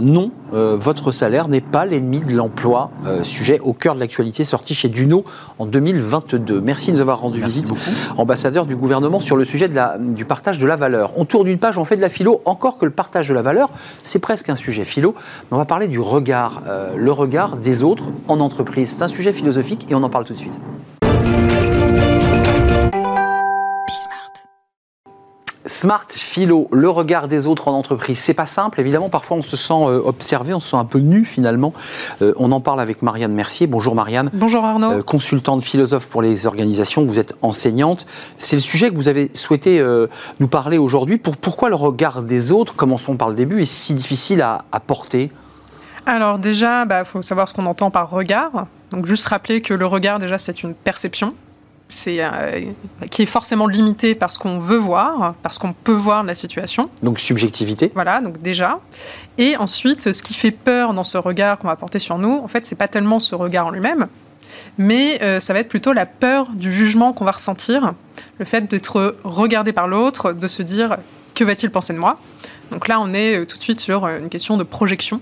Non, 0.01 0.31
votre 0.51 1.11
salaire 1.11 1.47
n'est 1.47 1.61
pas 1.61 1.85
l'ennemi 1.85 2.19
de 2.19 2.33
l'emploi. 2.33 2.91
Sujet 3.29 3.59
au 3.59 3.73
cœur 3.73 3.95
de 3.95 3.99
l'actualité 3.99 4.43
sorti 4.43 4.75
chez 4.75 4.89
Duno 4.89 5.23
en 5.59 5.65
2022. 5.65 6.61
Merci 6.61 6.91
de 6.91 6.95
nous 6.95 7.01
avoir 7.01 7.19
rendu 7.19 7.39
Merci 7.39 7.61
visite, 7.61 7.69
beaucoup. 7.69 8.21
ambassadeur 8.21 8.65
du 8.65 8.75
gouvernement, 8.75 9.19
sur 9.19 9.37
le 9.37 9.45
sujet 9.45 9.67
de 9.67 9.75
la, 9.75 9.97
du 9.99 10.25
partage 10.25 10.57
de 10.57 10.67
la 10.67 10.75
valeur. 10.75 11.13
On 11.15 11.25
tourne 11.25 11.47
une 11.47 11.59
page, 11.59 11.77
on 11.77 11.85
fait 11.85 11.95
de 11.95 12.01
la 12.01 12.09
philo, 12.09 12.41
encore 12.45 12.77
que 12.77 12.85
le 12.85 12.91
partage 12.91 13.29
de 13.29 13.33
la 13.33 13.41
valeur, 13.41 13.69
c'est 14.03 14.19
presque 14.19 14.49
un 14.49 14.55
sujet 14.55 14.83
philo, 14.83 15.15
mais 15.15 15.55
on 15.55 15.57
va 15.57 15.65
parler 15.65 15.87
du 15.87 15.99
regard, 15.99 16.63
euh, 16.67 16.95
le 16.97 17.11
regard 17.11 17.57
des 17.57 17.83
autres 17.83 18.05
en 18.27 18.39
entreprise. 18.39 18.95
C'est 18.97 19.03
un 19.03 19.07
sujet 19.07 19.33
philosophique 19.33 19.85
et 19.89 19.95
on 19.95 20.03
en 20.03 20.09
parle 20.09 20.25
tout 20.25 20.33
de 20.33 20.39
suite. 20.39 20.59
Smart 25.69 26.05
Philo, 26.09 26.67
le 26.71 26.89
regard 26.89 27.27
des 27.27 27.45
autres 27.45 27.67
en 27.67 27.73
entreprise, 27.73 28.17
c'est 28.17 28.33
pas 28.33 28.47
simple. 28.47 28.81
Évidemment, 28.81 29.09
parfois 29.09 29.37
on 29.37 29.43
se 29.43 29.55
sent 29.55 29.73
euh, 29.73 30.01
observé, 30.03 30.53
on 30.53 30.59
se 30.59 30.71
sent 30.71 30.77
un 30.77 30.85
peu 30.85 30.97
nu 30.97 31.25
finalement. 31.25 31.73
Euh, 32.23 32.33
on 32.37 32.51
en 32.51 32.59
parle 32.59 32.81
avec 32.81 33.03
Marianne 33.03 33.33
Mercier. 33.33 33.67
Bonjour 33.67 33.93
Marianne. 33.93 34.31
Bonjour 34.33 34.65
Arnaud. 34.65 34.91
Euh, 34.91 35.01
consultante 35.03 35.63
philosophe 35.63 36.09
pour 36.09 36.23
les 36.23 36.47
organisations, 36.47 37.03
vous 37.03 37.19
êtes 37.19 37.35
enseignante. 37.43 38.07
C'est 38.39 38.55
le 38.55 38.61
sujet 38.61 38.89
que 38.89 38.95
vous 38.95 39.07
avez 39.07 39.29
souhaité 39.35 39.79
euh, 39.79 40.07
nous 40.39 40.47
parler 40.47 40.79
aujourd'hui. 40.79 41.17
Pour, 41.17 41.37
pourquoi 41.37 41.69
le 41.69 41.75
regard 41.75 42.23
des 42.23 42.51
autres, 42.51 42.75
commençons 42.75 43.15
par 43.15 43.29
le 43.29 43.35
début, 43.35 43.61
est 43.61 43.65
si 43.65 43.93
difficile 43.93 44.41
à, 44.41 44.65
à 44.71 44.79
porter? 44.79 45.31
Alors 46.07 46.39
déjà, 46.39 46.81
il 46.81 46.87
bah, 46.87 47.05
faut 47.05 47.21
savoir 47.21 47.47
ce 47.47 47.53
qu'on 47.53 47.67
entend 47.67 47.91
par 47.91 48.09
regard. 48.09 48.65
Donc 48.89 49.05
juste 49.05 49.27
rappeler 49.27 49.61
que 49.61 49.75
le 49.75 49.85
regard, 49.85 50.17
déjà, 50.17 50.39
c'est 50.39 50.63
une 50.63 50.73
perception 50.73 51.35
c'est 51.89 52.17
euh, 52.21 52.61
qui 53.11 53.23
est 53.23 53.27
forcément 53.27 53.67
limité 53.67 54.15
par 54.15 54.31
ce 54.31 54.39
qu'on 54.39 54.59
veut 54.59 54.77
voir, 54.77 55.33
parce 55.43 55.57
qu'on 55.57 55.73
peut 55.73 55.91
voir 55.91 56.23
la 56.23 56.35
situation. 56.35 56.89
Donc 57.03 57.19
subjectivité. 57.19 57.91
Voilà, 57.93 58.21
donc 58.21 58.41
déjà. 58.41 58.79
Et 59.37 59.57
ensuite, 59.57 60.13
ce 60.13 60.23
qui 60.23 60.33
fait 60.33 60.51
peur 60.51 60.93
dans 60.93 61.03
ce 61.03 61.17
regard 61.17 61.57
qu'on 61.57 61.67
va 61.67 61.75
porter 61.75 61.99
sur 61.99 62.17
nous, 62.17 62.39
en 62.43 62.47
fait, 62.47 62.65
c'est 62.65 62.75
pas 62.75 62.87
tellement 62.87 63.19
ce 63.19 63.35
regard 63.35 63.67
en 63.67 63.71
lui-même, 63.71 64.07
mais 64.77 65.21
euh, 65.21 65.39
ça 65.39 65.53
va 65.53 65.59
être 65.59 65.67
plutôt 65.67 65.93
la 65.93 66.05
peur 66.05 66.49
du 66.53 66.71
jugement 66.71 67.13
qu'on 67.13 67.25
va 67.25 67.31
ressentir, 67.31 67.93
le 68.37 68.45
fait 68.45 68.69
d'être 68.69 69.17
regardé 69.23 69.73
par 69.73 69.87
l'autre, 69.87 70.31
de 70.31 70.47
se 70.47 70.61
dire 70.61 70.97
que 71.35 71.43
va-t-il 71.43 71.71
penser 71.71 71.93
de 71.93 71.99
moi? 71.99 72.19
Donc 72.71 72.87
là, 72.87 72.99
on 73.01 73.13
est 73.13 73.39
euh, 73.39 73.45
tout 73.45 73.57
de 73.57 73.63
suite 73.63 73.79
sur 73.79 74.07
une 74.07 74.29
question 74.29 74.57
de 74.57 74.63
projection. 74.63 75.21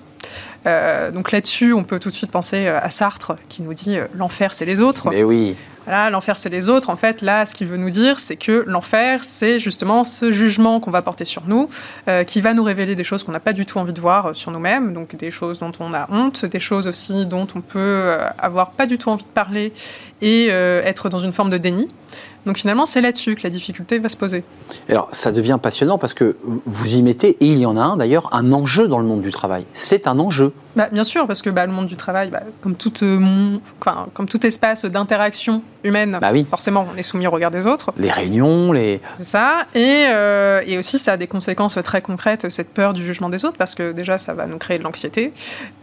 Euh, 0.66 1.12
donc 1.12 1.32
là-dessus, 1.32 1.72
on 1.74 1.84
peut 1.84 2.00
tout 2.00 2.10
de 2.10 2.16
suite 2.16 2.32
penser 2.32 2.68
à 2.68 2.90
Sartre 2.90 3.36
qui 3.48 3.62
nous 3.62 3.74
dit 3.74 3.98
l'enfer, 4.16 4.54
c'est 4.54 4.66
les 4.66 4.82
autres. 4.82 5.10
Mais 5.10 5.24
oui. 5.24 5.56
L'enfer 5.88 6.38
c'est 6.38 6.50
les 6.50 6.70
autres. 6.70 6.90
En 6.90 6.96
fait, 6.96 7.22
là, 7.22 7.46
ce 7.46 7.56
qu'il 7.56 7.68
veut 7.68 7.78
nous 7.78 7.90
dire, 7.90 8.20
c'est 8.20 8.36
que 8.36 8.64
l'enfer, 8.68 9.24
c'est 9.24 9.60
justement 9.60 10.04
ce 10.04 10.32
jugement 10.32 10.80
qu'on 10.80 10.92
va 10.92 11.02
porter 11.02 11.26
sur 11.26 11.44
nous, 11.48 11.70
euh, 12.08 12.24
qui 12.24 12.42
va 12.42 12.54
nous 12.54 12.64
révéler 12.64 12.96
des 12.96 13.04
choses 13.04 13.24
qu'on 13.24 13.32
n'a 13.32 13.40
pas 13.40 13.54
du 13.54 13.66
tout 13.66 13.78
envie 13.78 13.94
de 13.94 14.02
voir 14.02 14.28
euh, 14.28 14.34
sur 14.34 14.52
nous-mêmes, 14.52 14.94
donc 14.94 15.16
des 15.16 15.32
choses 15.32 15.60
dont 15.60 15.72
on 15.80 15.94
a 15.94 16.08
honte, 16.12 16.46
des 16.46 16.60
choses 16.60 16.88
aussi 16.88 17.26
dont 17.26 17.48
on 17.56 17.62
peut 17.62 17.80
euh, 17.80 18.28
avoir 18.38 18.72
pas 18.72 18.86
du 18.86 18.98
tout 18.98 19.10
envie 19.10 19.24
de 19.24 19.30
parler 19.30 19.74
et 20.22 20.48
être 20.48 21.10
dans 21.10 21.20
une 21.20 21.34
forme 21.34 21.50
de 21.50 21.58
déni. 21.58 21.88
Donc 22.48 22.58
finalement, 22.58 22.86
c'est 22.86 23.02
là-dessus 23.02 23.36
que 23.36 23.44
la 23.44 23.50
difficulté 23.50 24.00
va 24.00 24.08
se 24.08 24.16
poser. 24.16 24.44
Alors, 24.90 25.10
ça 25.12 25.34
devient 25.34 25.60
passionnant 25.62 25.98
parce 25.98 26.14
que 26.14 26.38
vous 26.66 26.96
y 26.96 27.02
mettez, 27.02 27.36
et 27.42 27.46
il 27.46 27.58
y 27.58 27.66
en 27.66 27.76
a 27.76 27.82
un 27.82 27.98
d'ailleurs, 27.98 28.34
un 28.34 28.54
enjeu 28.54 28.88
dans 28.88 29.00
le 29.00 29.06
monde 29.06 29.22
du 29.22 29.32
travail. 29.32 29.66
C'est 29.74 30.08
un 30.08 30.18
enjeu. 30.18 30.54
Bah, 30.78 30.88
bien 30.90 31.04
sûr, 31.04 31.28
parce 31.28 31.42
que 31.42 31.50
bah, 31.50 31.66
le 31.66 31.74
monde 31.74 31.88
du 31.88 31.98
travail, 31.98 32.30
bah, 32.30 32.44
comme, 32.62 32.76
tout, 32.76 32.94
euh, 33.04 33.58
comme 34.14 34.30
tout 34.30 34.46
espace 34.46 34.86
d'interaction 34.86 35.62
humaine, 35.84 36.20
bah 36.22 36.30
oui. 36.32 36.46
forcément, 36.50 36.88
on 36.94 36.98
est 36.98 37.04
soumis 37.04 37.28
au 37.28 37.32
regard 37.32 37.52
des 37.52 37.68
autres. 37.68 37.92
Les 37.98 38.12
réunions, 38.12 38.72
les... 38.72 39.02
C'est 39.18 39.26
ça. 39.26 39.66
Et, 39.76 40.06
euh, 40.08 40.62
et, 40.66 40.78
aussi, 40.78 41.00
ça 41.00 41.14
a 41.14 41.18
des 41.18 41.28
conséquences 41.28 41.80
très 41.84 42.02
concrètes, 42.02 42.50
cette 42.50 42.70
peur 42.70 42.94
du 42.94 43.04
jugement 43.04 43.30
des 43.30 43.44
autres, 43.44 43.58
parce 43.58 43.76
que 43.76 43.92
déjà, 43.92 44.18
ça 44.20 44.34
va 44.34 44.46
nous 44.46 44.58
créer 44.58 44.78
de 44.78 44.84
l'anxiété. 44.84 45.34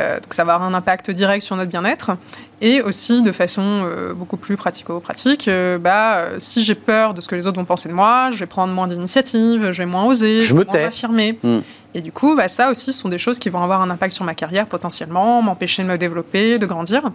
Euh, 0.01 0.15
donc, 0.15 0.33
ça 0.33 0.45
va 0.45 0.55
avoir 0.55 0.69
un 0.69 0.75
impact 0.75 1.11
direct 1.11 1.45
sur 1.45 1.57
notre 1.57 1.71
bien-être. 1.71 2.13
Et 2.61 2.81
aussi, 2.81 3.23
de 3.23 3.33
façon 3.33 3.87
beaucoup 4.17 4.37
plus 4.37 4.57
pratico-pratique, 4.57 5.51
bah, 5.81 6.29
si 6.39 6.63
j'ai 6.63 6.75
peur 6.75 7.13
de 7.13 7.21
ce 7.21 7.29
que 7.29 7.35
les 7.35 7.47
autres 7.47 7.59
vont 7.59 7.65
penser 7.65 7.89
de 7.89 7.95
moi, 7.95 8.31
je 8.31 8.39
vais 8.39 8.47
prendre 8.47 8.73
moins 8.73 8.87
d'initiatives, 8.87 9.71
je 9.71 9.79
vais 9.79 9.87
moins 9.87 10.05
oser, 10.05 10.43
je, 10.43 10.55
vais 10.55 10.65
moins 10.65 10.83
m'affirmer. 10.85 11.39
Hmm. 11.43 11.61
Et 11.95 12.01
du 12.01 12.11
coup, 12.11 12.35
bah, 12.35 12.49
ça 12.49 12.71
aussi, 12.71 12.93
ce 12.93 13.01
sont 13.01 13.09
des 13.09 13.19
choses 13.19 13.39
qui 13.39 13.49
vont 13.51 13.63
avoir 13.63 13.81
un 13.81 13.91
impact 13.91 14.15
sur 14.15 14.25
ma 14.25 14.35
carrière 14.35 14.67
potentiellement, 14.67 15.43
m'empêcher 15.43 15.83
de 15.83 15.89
me 15.89 15.99
développer, 15.99 16.59
de 16.59 16.67
grandir. 16.67 17.11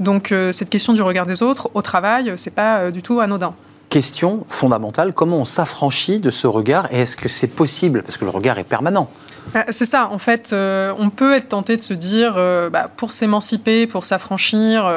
Donc 0.00 0.32
euh, 0.32 0.50
cette 0.50 0.70
question 0.70 0.92
du 0.94 1.02
regard 1.02 1.26
des 1.26 1.42
autres 1.42 1.70
au 1.74 1.82
travail, 1.82 2.32
c'est 2.36 2.54
pas 2.54 2.78
euh, 2.78 2.90
du 2.90 3.02
tout 3.02 3.20
anodin. 3.20 3.54
Question 3.90 4.44
fondamentale, 4.48 5.12
comment 5.12 5.38
on 5.38 5.44
s'affranchit 5.44 6.20
de 6.20 6.30
ce 6.30 6.46
regard 6.46 6.92
et 6.92 7.00
est-ce 7.00 7.16
que 7.16 7.28
c'est 7.28 7.48
possible? 7.48 8.02
Parce 8.02 8.16
que 8.16 8.24
le 8.24 8.30
regard 8.30 8.58
est 8.58 8.64
permanent. 8.64 9.10
Bah, 9.54 9.64
c'est 9.70 9.84
ça, 9.84 10.08
en 10.10 10.18
fait, 10.18 10.50
euh, 10.52 10.94
on 10.98 11.10
peut 11.10 11.34
être 11.34 11.48
tenté 11.48 11.76
de 11.76 11.82
se 11.82 11.94
dire, 11.94 12.34
bah, 12.70 12.90
pour 12.96 13.12
s'émanciper, 13.12 13.86
pour 13.86 14.04
s'affranchir, 14.04 14.90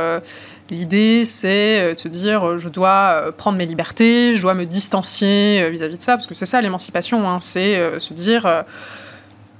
L'idée, 0.69 1.25
c'est 1.25 1.93
de 1.93 1.99
se 1.99 2.07
dire, 2.07 2.57
je 2.57 2.69
dois 2.69 3.33
prendre 3.37 3.57
mes 3.57 3.65
libertés, 3.65 4.33
je 4.33 4.41
dois 4.41 4.53
me 4.53 4.65
distancier 4.65 5.69
vis-à-vis 5.69 5.97
de 5.97 6.01
ça, 6.01 6.13
parce 6.13 6.25
que 6.25 6.33
c'est 6.33 6.45
ça 6.45 6.61
l'émancipation, 6.61 7.29
hein, 7.29 7.39
c'est 7.39 7.99
se 7.99 8.13
dire, 8.13 8.63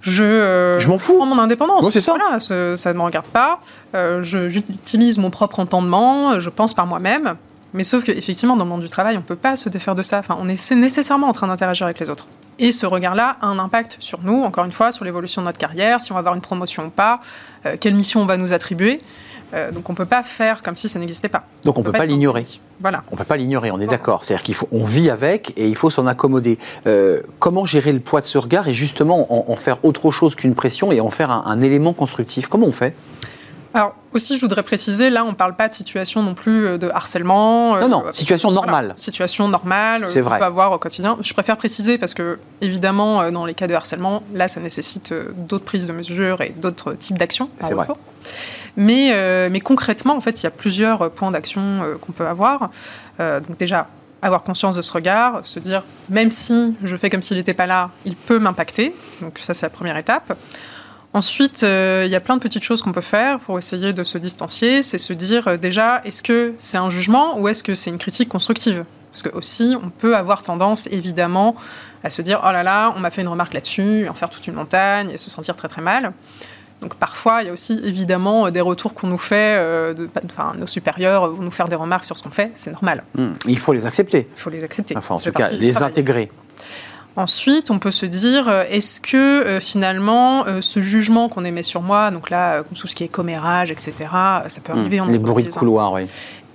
je, 0.04 0.24
euh, 0.24 0.80
je 0.80 0.90
m'en 0.90 0.98
fous. 0.98 1.16
Prends 1.16 1.26
mon 1.26 1.40
indépendance. 1.40 1.90
c'est 1.90 2.02
ça. 2.02 2.14
Voilà, 2.14 2.40
ça 2.40 2.54
ne 2.54 2.98
me 2.98 3.02
regarde 3.02 3.26
pas. 3.26 3.60
Euh, 3.96 4.22
j'utilise 4.22 5.18
mon 5.18 5.30
propre 5.30 5.60
entendement. 5.60 6.40
Je 6.40 6.50
pense 6.50 6.74
par 6.74 6.86
moi-même. 6.86 7.36
Mais 7.74 7.84
sauf 7.84 8.04
qu'effectivement, 8.04 8.56
dans 8.56 8.66
le 8.66 8.70
monde 8.70 8.82
du 8.82 8.90
travail, 8.90 9.16
on 9.16 9.22
ne 9.22 9.26
peut 9.26 9.36
pas 9.36 9.56
se 9.56 9.70
défaire 9.70 9.96
de 9.96 10.04
ça. 10.04 10.20
Enfin, 10.20 10.38
on 10.40 10.48
est 10.48 10.72
nécessairement 10.72 11.28
en 11.28 11.34
train 11.34 11.48
d'interagir 11.48 11.86
avec 11.86 12.00
les 12.00 12.10
autres. 12.10 12.28
Et 12.60 12.72
ce 12.72 12.86
regard-là 12.86 13.38
a 13.42 13.48
un 13.48 13.60
impact 13.60 13.98
sur 14.00 14.22
nous, 14.22 14.44
encore 14.44 14.66
une 14.66 14.72
fois, 14.72 14.92
sur 14.92 15.06
l'évolution 15.06 15.42
de 15.42 15.48
notre 15.48 15.58
carrière, 15.58 16.02
si 16.02 16.12
on 16.12 16.16
va 16.16 16.20
avoir 16.20 16.36
une 16.36 16.42
promotion 16.42 16.86
ou 16.86 16.90
pas, 16.90 17.20
euh, 17.66 17.78
quelle 17.80 17.96
mission 17.96 18.22
on 18.22 18.26
va 18.26 18.38
nous 18.38 18.54
attribuer. 18.54 19.02
Euh, 19.54 19.72
donc 19.72 19.90
on 19.90 19.94
ne 19.94 19.98
peut 19.98 20.06
pas 20.06 20.24
faire 20.24 20.64
comme 20.64 20.78
si 20.78 20.90
ça 20.90 21.00
n'existait 21.00 21.30
pas. 21.30 21.44
Donc 21.64 21.78
on 21.78 21.82
ne 21.82 21.86
peut, 21.86 21.92
pas, 21.92 22.06
l'ignorer. 22.06 22.46
Voilà. 22.80 23.04
On 23.12 23.16
ne 23.16 23.18
peut 23.18 23.24
pas 23.24 23.38
l'ignorer, 23.38 23.72
on 23.72 23.80
est 23.80 23.88
d'accord. 23.88 24.24
C'est-à-dire 24.24 24.44
qu'il 24.44 24.56
faut, 24.56 24.68
on 24.72 24.84
vit 24.84 25.10
avec 25.10 25.54
et 25.58 25.68
il 25.68 25.76
faut 25.76 25.90
s'en 25.90 26.08
accommoder. 26.08 26.58
Euh, 26.88 27.22
comment 27.40 27.66
gérer 27.66 27.94
le 27.94 28.00
poids 28.00 28.22
de 28.22 28.26
ce 28.26 28.38
regard 28.38 28.68
et 28.68 28.74
justement 28.74 29.52
en, 29.52 29.56
faire 29.56 29.84
autre 29.84 30.12
chose 30.12 30.36
qu'une 30.36 30.56
pression 30.56 30.92
et 30.92 31.00
en 31.00 31.10
faire 31.10 31.30
un, 31.30 31.62
élément 31.62 31.94
constructif? 31.94 32.48
Comment 32.48 32.68
on 32.68 32.72
fait? 32.72 32.96
Alors 33.74 33.96
aussi, 34.14 34.36
je 34.36 34.42
voudrais 34.42 34.64
préciser, 34.64 35.10
là, 35.10 35.26
on 35.26 35.30
ne 35.30 35.36
parle 35.36 35.56
pas 35.56 35.68
de 35.68 35.74
situation 35.74 36.22
non 36.22 36.36
plus 36.36 36.66
euh, 36.66 36.78
de 36.78 36.90
harcèlement. 36.90 37.78
Non, 37.78 37.88
non, 37.88 38.04
situation 38.14 38.52
normale. 38.52 38.94
situation 38.96 39.48
normale, 39.48 40.06
c'est 40.10 40.22
vrai. 40.22 40.38
peut 40.38 40.46
avoir 40.46 40.72
au 40.72 40.78
quotidien. 40.78 41.18
Je 41.22 41.34
préfère 41.34 41.58
préciser 41.58 41.98
parce 41.98 42.14
que, 42.14 42.38
évidemment, 42.62 43.32
dans 43.32 43.46
les 43.46 43.54
cas 43.54 43.68
de 43.68 43.74
harcèlement, 43.74 44.24
là, 44.34 44.48
ça 44.48 44.60
nécessite 44.60 45.14
d'autres 45.36 45.66
prises 45.66 45.88
de 45.88 45.94
mesures 45.94 46.42
et 46.42 46.50
d'autres 46.50 46.94
types 46.94 47.18
d'actions. 47.18 47.50
C'est 47.62 47.74
vrai. 47.74 47.88
Mais, 48.76 49.10
euh, 49.12 49.50
mais 49.52 49.60
concrètement, 49.60 50.16
en 50.16 50.22
fait, 50.22 50.42
il 50.42 50.44
y 50.44 50.48
a 50.48 50.52
plusieurs 50.52 51.12
points 51.12 51.32
d'action 51.32 51.62
euh, 51.62 51.96
qu'on 51.96 52.12
peut 52.12 52.28
avoir. 52.28 52.72
Euh, 53.20 53.40
donc 53.40 53.58
déjà, 53.58 53.88
avoir 54.22 54.44
conscience 54.44 54.76
de 54.76 54.82
ce 54.82 54.92
regard, 54.92 55.42
se 55.44 55.60
dire, 55.60 55.84
même 56.10 56.32
si 56.32 56.76
je 56.84 56.98
fais 56.98 57.10
comme 57.10 57.22
s'il 57.22 57.38
n'était 57.38 57.54
pas 57.54 57.66
là, 57.66 57.92
il 58.06 58.16
peut 58.16 58.40
m'impacter. 58.40 58.96
Donc 59.22 59.38
ça, 59.40 59.54
c'est 59.54 59.66
la 59.66 59.70
première 59.70 59.98
étape. 59.98 60.36
Ensuite, 61.14 61.62
il 61.62 62.10
y 62.10 62.16
a 62.16 62.20
plein 62.20 62.38
de 62.38 62.42
petites 62.42 62.64
choses 62.64 62.82
qu'on 62.82 62.92
peut 62.92 63.02
faire 63.02 63.40
pour 63.40 63.58
essayer 63.60 63.94
de 63.94 64.04
se 64.04 64.18
distancier. 64.18 64.82
C'est 64.82 64.98
se 64.98 65.14
dire 65.14 65.60
déjà, 65.60 66.02
est-ce 66.06 66.24
que 66.24 66.54
c'est 66.58 66.78
un 66.78 66.90
jugement 66.90 67.40
ou 67.40 67.48
est-ce 67.48 67.64
que 67.64 67.76
c'est 67.76 67.92
une 67.92 68.00
critique 68.00 68.30
constructive? 68.30 68.84
Parce 69.14 69.22
que 69.22 69.30
aussi, 69.38 69.76
on 69.82 69.92
peut 69.92 70.16
avoir 70.16 70.42
tendance, 70.42 70.88
évidemment, 70.88 71.56
à 72.04 72.10
se 72.10 72.24
dire, 72.24 72.42
oh 72.44 72.52
là 72.52 72.64
là, 72.64 72.92
on 72.98 73.00
m'a 73.00 73.12
fait 73.12 73.22
une 73.22 73.28
remarque 73.28 73.54
là-dessus, 73.54 74.08
en 74.10 74.16
faire 74.16 74.32
toute 74.32 74.48
une 74.48 74.56
montagne 74.56 75.12
et 75.12 75.20
se 75.20 75.30
sentir 75.30 75.56
très 75.56 75.68
très 75.68 75.84
mal. 75.84 76.14
Donc 76.82 76.96
parfois, 76.96 77.44
il 77.44 77.46
y 77.46 77.50
a 77.50 77.54
aussi 77.54 77.80
évidemment 77.84 78.48
euh, 78.48 78.52
des 78.52 78.60
retours 78.60 78.96
qu'on 78.96 79.08
nous 79.08 79.20
fait, 79.20 79.56
euh, 79.56 79.94
de, 79.94 80.10
enfin, 80.26 80.54
nos 80.58 80.68
supérieurs 80.68 81.30
vont 81.30 81.44
nous 81.44 81.52
faire 81.52 81.68
des 81.68 81.76
remarques 81.76 82.06
sur 82.06 82.18
ce 82.18 82.24
qu'on 82.24 82.32
fait, 82.32 82.52
c'est 82.56 82.72
normal. 82.72 83.04
Hmm. 83.16 83.34
Il 83.46 83.60
faut 83.60 83.72
les 83.72 83.86
accepter. 83.86 84.28
Il 84.36 84.42
faut 84.42 84.50
les 84.50 84.64
accepter. 84.64 84.98
Enfin, 84.98 85.16
en 85.16 85.20
tout 85.20 85.32
cas, 85.32 85.52
les 85.52 85.82
intégrer. 85.82 86.32
Ensuite, 87.16 87.70
on 87.70 87.78
peut 87.78 87.92
se 87.92 88.06
dire, 88.06 88.48
euh, 88.48 88.64
est-ce 88.70 89.00
que 89.00 89.60
finalement, 89.62 90.46
ce 90.62 90.82
jugement 90.82 91.30
qu'on 91.30 91.46
émet 91.46 91.64
sur 91.64 91.82
moi, 91.82 92.12
donc 92.12 92.30
là, 92.30 92.64
tout 92.76 92.88
ce 92.88 92.96
qui 92.96 93.04
est 93.04 93.10
commérage, 93.10 93.72
etc., 93.72 93.94
ça 94.48 94.62
peut 94.64 94.74
hmm. 94.74 94.80
arriver 94.80 95.00
en 95.02 95.06
Les 95.06 95.20
bruits 95.20 95.44
de 95.44 95.50
couloir, 95.50 95.94
oui. 95.94 96.08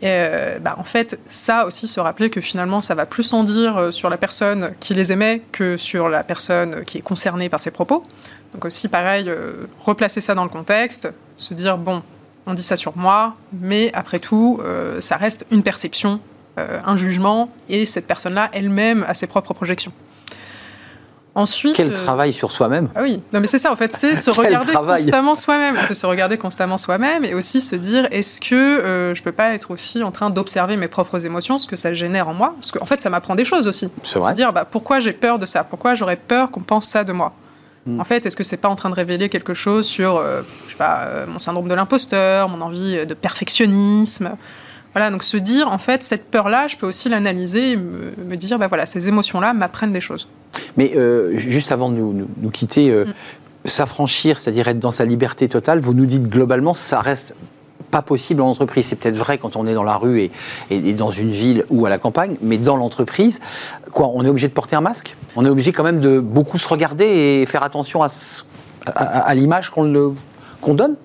bah, 0.02 0.74
en 0.78 0.84
fait, 0.84 1.18
ça 1.26 1.66
aussi, 1.66 1.86
se 1.86 2.00
rappeler 2.00 2.30
que 2.30 2.40
finalement, 2.40 2.80
ça 2.80 2.94
va 2.94 3.06
plus 3.06 3.32
en 3.32 3.44
dire 3.44 3.88
sur 3.92 4.10
la 4.10 4.16
personne 4.16 4.72
qui 4.80 4.94
les 4.94 5.12
émet 5.12 5.42
que 5.52 5.76
sur 5.76 6.08
la 6.08 6.24
personne 6.24 6.84
qui 6.84 6.98
est 6.98 7.02
concernée 7.02 7.48
par 7.48 7.60
ces 7.60 7.70
propos. 7.70 8.02
Donc 8.52 8.64
aussi, 8.64 8.88
pareil, 8.88 9.28
euh, 9.28 9.66
replacer 9.80 10.20
ça 10.20 10.34
dans 10.34 10.44
le 10.44 10.48
contexte, 10.48 11.08
se 11.36 11.54
dire, 11.54 11.76
bon, 11.76 12.02
on 12.46 12.54
dit 12.54 12.62
ça 12.62 12.76
sur 12.76 12.96
moi, 12.96 13.36
mais 13.52 13.90
après 13.92 14.18
tout, 14.18 14.60
euh, 14.62 15.00
ça 15.00 15.16
reste 15.16 15.44
une 15.50 15.62
perception, 15.62 16.20
euh, 16.58 16.80
un 16.84 16.96
jugement, 16.96 17.50
et 17.68 17.84
cette 17.84 18.06
personne-là 18.06 18.48
elle-même 18.52 19.04
a 19.06 19.14
ses 19.14 19.26
propres 19.26 19.52
projections. 19.52 19.92
Ensuite, 21.38 21.76
Quel 21.76 21.92
travail 21.92 22.32
sur 22.32 22.50
soi-même. 22.50 22.88
Ah 22.94 23.00
oui, 23.02 23.22
non 23.32 23.40
mais 23.40 23.46
c'est 23.46 23.58
ça 23.58 23.70
en 23.70 23.76
fait, 23.76 23.92
c'est 23.92 24.16
se 24.16 24.30
regarder 24.30 24.72
constamment 24.72 25.34
soi-même, 25.34 25.76
c'est 25.86 25.94
se 25.94 26.06
regarder 26.06 26.36
constamment 26.36 26.78
soi-même 26.78 27.24
et 27.24 27.34
aussi 27.34 27.60
se 27.60 27.76
dire 27.76 28.08
est-ce 28.10 28.40
que 28.40 29.12
je 29.14 29.22
peux 29.22 29.32
pas 29.32 29.54
être 29.54 29.70
aussi 29.70 30.02
en 30.02 30.10
train 30.10 30.30
d'observer 30.30 30.76
mes 30.76 30.88
propres 30.88 31.24
émotions, 31.24 31.58
ce 31.58 31.66
que 31.66 31.76
ça 31.76 31.94
génère 31.94 32.28
en 32.28 32.34
moi, 32.34 32.54
parce 32.56 32.72
qu'en 32.72 32.86
fait 32.86 33.00
ça 33.00 33.08
m'apprend 33.10 33.34
des 33.34 33.44
choses 33.44 33.68
aussi. 33.68 33.88
C'est 34.02 34.18
vrai. 34.18 34.30
Se 34.30 34.34
dire 34.34 34.52
bah, 34.52 34.64
pourquoi 34.64 35.00
j'ai 35.00 35.12
peur 35.12 35.38
de 35.38 35.46
ça, 35.46 35.64
pourquoi 35.64 35.94
j'aurais 35.94 36.16
peur 36.16 36.50
qu'on 36.50 36.62
pense 36.62 36.86
ça 36.86 37.04
de 37.04 37.12
moi? 37.12 37.32
En 37.98 38.04
fait, 38.04 38.26
est-ce 38.26 38.36
que 38.36 38.44
c'est 38.44 38.58
pas 38.58 38.68
en 38.68 38.76
train 38.76 38.90
de 38.90 38.94
révéler 38.94 39.28
quelque 39.28 39.54
chose 39.54 39.86
sur, 39.86 40.16
euh, 40.16 40.42
je 40.66 40.72
sais 40.72 40.76
pas, 40.76 41.04
euh, 41.04 41.26
mon 41.26 41.38
syndrome 41.38 41.68
de 41.68 41.74
l'imposteur, 41.74 42.48
mon 42.48 42.60
envie 42.60 43.06
de 43.06 43.14
perfectionnisme? 43.14 44.32
Voilà, 44.98 45.12
donc 45.12 45.22
se 45.22 45.36
dire, 45.36 45.70
en 45.70 45.78
fait, 45.78 46.02
cette 46.02 46.24
peur-là, 46.24 46.66
je 46.66 46.76
peux 46.76 46.86
aussi 46.86 47.08
l'analyser 47.08 47.72
et 47.72 47.76
me, 47.76 48.34
dire, 48.34 48.58
bah 48.58 48.66
voilà, 48.66 48.84
ces 48.84 49.06
émotions-là 49.06 49.52
m'apprennent 49.52 49.92
des 49.92 50.00
choses. 50.00 50.26
Mais 50.76 50.92
euh, 50.96 51.38
juste 51.38 51.70
avant 51.70 51.88
de 51.88 52.00
nous, 52.00 52.50
quitter, 52.50 52.90
mm. 52.90 53.12
s'affranchir, 53.64 54.40
c'est-à-dire 54.40 54.66
être 54.66 54.80
dans 54.80 54.90
sa 54.90 55.04
liberté 55.04 55.48
totale, 55.48 55.78
vous 55.78 55.94
nous 55.94 56.04
dites 56.04 56.28
globalement, 56.28 56.74
ça 56.74 57.00
reste 57.00 57.36
pas 57.92 58.02
possible 58.02 58.42
en 58.42 58.48
entreprise. 58.48 58.86
C'est 58.86 58.96
peut-être 58.96 59.16
vrai 59.16 59.38
quand 59.38 59.54
on 59.54 59.68
est 59.68 59.74
dans 59.74 59.84
la 59.84 59.96
rue 59.96 60.20
et, 60.20 60.30
et, 60.70 60.92
dans 60.94 61.10
une 61.10 61.30
ville 61.30 61.64
ou 61.70 61.86
à 61.86 61.88
la 61.88 61.98
campagne, 61.98 62.36
mais 62.42 62.58
dans 62.58 62.76
l'entreprise, 62.76 63.40
quoi, 63.92 64.10
on 64.14 64.24
est 64.24 64.28
obligé 64.28 64.48
de 64.48 64.52
porter 64.52 64.76
un 64.76 64.80
masque? 64.80 65.16
On 65.36 65.44
est 65.44 65.48
obligé 65.48 65.72
quand 65.72 65.84
même 65.84 66.00
de 66.00 66.18
beaucoup 66.20 66.58
se 66.58 66.68
regarder 66.68 67.04
et 67.04 67.46
faire 67.46 67.62
attention 67.62 68.02
à, 68.02 68.08
à, 68.86 69.34
l'image 69.34 69.70
qu'on 69.70 70.14
qu'on 70.60 70.74
donne? 70.74 70.96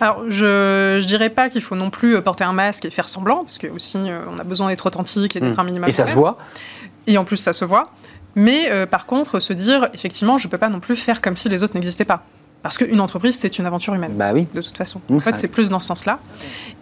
Alors, 0.00 0.24
je 0.28 0.96
ne 0.96 1.04
dirais 1.04 1.30
pas 1.30 1.48
qu'il 1.48 1.62
faut 1.62 1.76
non 1.76 1.90
plus 1.90 2.20
porter 2.22 2.44
un 2.44 2.52
masque 2.52 2.84
et 2.84 2.90
faire 2.90 3.08
semblant, 3.08 3.44
parce 3.44 3.58
que 3.58 3.66
aussi, 3.68 3.98
euh, 3.98 4.20
on 4.28 4.38
a 4.38 4.44
besoin 4.44 4.68
d'être 4.68 4.86
authentique 4.86 5.36
et 5.36 5.40
d'être 5.40 5.56
mmh. 5.56 5.60
un 5.60 5.64
minimum. 5.64 5.88
Et 5.88 5.92
ça 5.92 6.06
se 6.06 6.14
voit 6.14 6.38
Et 7.06 7.18
en 7.18 7.24
plus, 7.24 7.36
ça 7.36 7.52
se 7.52 7.64
voit. 7.64 7.90
Mais 8.34 8.70
euh, 8.70 8.84
par 8.84 9.06
contre, 9.06 9.40
se 9.40 9.52
dire, 9.52 9.88
effectivement, 9.94 10.36
je 10.36 10.46
ne 10.46 10.50
peux 10.50 10.58
pas 10.58 10.68
non 10.68 10.80
plus 10.80 10.96
faire 10.96 11.22
comme 11.22 11.36
si 11.36 11.48
les 11.48 11.62
autres 11.62 11.74
n'existaient 11.74 12.04
pas. 12.04 12.24
Parce 12.66 12.78
qu'une 12.78 13.00
entreprise, 13.00 13.38
c'est 13.38 13.60
une 13.60 13.66
aventure 13.66 13.94
humaine. 13.94 14.14
Bah 14.16 14.32
oui. 14.34 14.48
De 14.52 14.60
toute 14.60 14.76
façon. 14.76 15.00
en 15.08 15.20
fait, 15.20 15.36
c'est 15.36 15.46
plus 15.46 15.70
dans 15.70 15.78
ce 15.78 15.86
sens-là. 15.86 16.18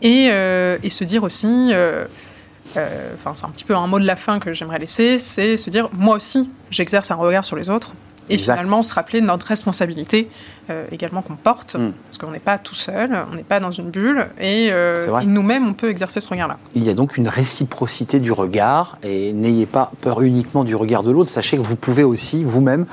Et, 0.01 0.31
euh, 0.33 0.79
et, 0.83 0.89
se 0.89 1.05
dire 1.05 1.23
aussi, 1.25 1.73
euh, 1.73 2.07
euh, 2.79 3.11
enfin, 3.15 3.33
c'est 3.35 3.45
un 3.45 3.51
petit 3.51 3.67
peu 3.67 3.77
un 3.77 3.87
mot 3.87 3.99
de 3.99 4.07
la 4.07 4.17
fin 4.17 4.39
que 4.39 4.55
j'aimerais 4.55 4.79
laisser, 4.79 5.19
c'est 5.19 5.59
se 5.59 5.69
dire, 5.69 5.91
moi 5.93 6.17
aussi, 6.17 6.49
j'exerce 6.71 7.11
un 7.11 7.17
regard 7.17 7.45
sur 7.45 7.57
les 7.57 7.69
autres. 7.69 7.93
Et 8.29 8.39
finalement, 8.39 8.83
se 8.83 8.95
rappeler 8.95 9.21
de 9.21 9.27
notre 9.27 9.47
responsabilité 9.47 10.29
euh, 10.71 10.87
également 10.93 11.23
qu'on 11.23 11.37
porte, 11.37 11.77
hmm. 11.77 11.93
parce 12.05 12.19
qu'on 12.19 12.31
n'est 12.31 12.39
pas 12.39 12.59
tout 12.59 12.75
seul, 12.75 13.11
on 13.31 13.35
n'est 13.35 13.43
pas 13.43 13.61
dans 13.61 13.71
une 13.71 13.91
bulle, 13.91 14.29
et, 14.41 14.69
euh, 14.73 15.21
nous-mêmes, 15.27 15.67
on 15.69 15.75
peut 15.75 15.91
exercer 15.91 16.21
ce 16.21 16.29
regard-là. 16.29 16.59
Il 16.75 16.85
y 16.85 16.91
a 16.91 16.95
donc 16.95 17.17
une 17.17 17.29
réciprocité 17.29 18.21
du 18.21 18.33
regard, 18.33 18.99
et 19.03 19.33
n'ayez 19.33 19.67
pas 19.67 19.93
peur 20.01 20.23
uniquement 20.23 20.65
du 20.65 20.75
regard 20.75 21.03
de 21.03 21.11
l'autre, 21.11 21.31
sachez 21.31 21.57
que 21.57 21.63
vous 21.63 21.77
pouvez 21.77 22.05
aussi, 22.05 22.45
vous-même, 22.45 22.87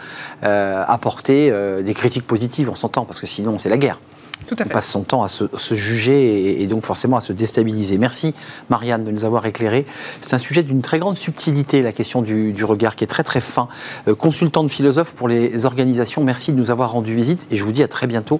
euh, 0.43 0.83
apporter 0.87 1.51
des 1.83 1.93
critiques 1.93 2.27
positives, 2.27 2.69
on 2.69 2.75
s'entend, 2.75 3.05
parce 3.05 3.19
que 3.19 3.27
sinon, 3.27 3.57
c'est 3.57 3.69
la 3.69 3.77
guerre. 3.77 3.99
Tout 4.47 4.55
à 4.59 4.63
On 4.63 4.67
fait. 4.67 4.73
passe 4.73 4.87
son 4.89 5.03
temps 5.03 5.23
à 5.23 5.27
se, 5.27 5.45
se 5.57 5.75
juger 5.75 6.51
et, 6.51 6.63
et 6.63 6.67
donc 6.67 6.85
forcément 6.85 7.17
à 7.17 7.21
se 7.21 7.33
déstabiliser. 7.33 7.97
Merci 7.97 8.33
Marianne 8.69 9.03
de 9.03 9.11
nous 9.11 9.25
avoir 9.25 9.45
éclairé. 9.45 9.85
C'est 10.21 10.33
un 10.33 10.39
sujet 10.39 10.63
d'une 10.63 10.81
très 10.81 10.99
grande 10.99 11.17
subtilité, 11.17 11.81
la 11.81 11.91
question 11.91 12.21
du, 12.21 12.51
du 12.51 12.63
regard, 12.65 12.95
qui 12.95 13.03
est 13.03 13.07
très 13.07 13.23
très 13.23 13.41
fin. 13.41 13.67
Euh, 14.07 14.15
consultant 14.15 14.63
de 14.63 14.69
philosophe 14.69 15.13
pour 15.13 15.27
les 15.27 15.65
organisations, 15.65 16.23
merci 16.23 16.51
de 16.51 16.57
nous 16.57 16.71
avoir 16.71 16.91
rendu 16.91 17.15
visite 17.15 17.47
et 17.51 17.55
je 17.55 17.63
vous 17.63 17.71
dis 17.71 17.83
à 17.83 17.87
très 17.87 18.07
bientôt. 18.07 18.39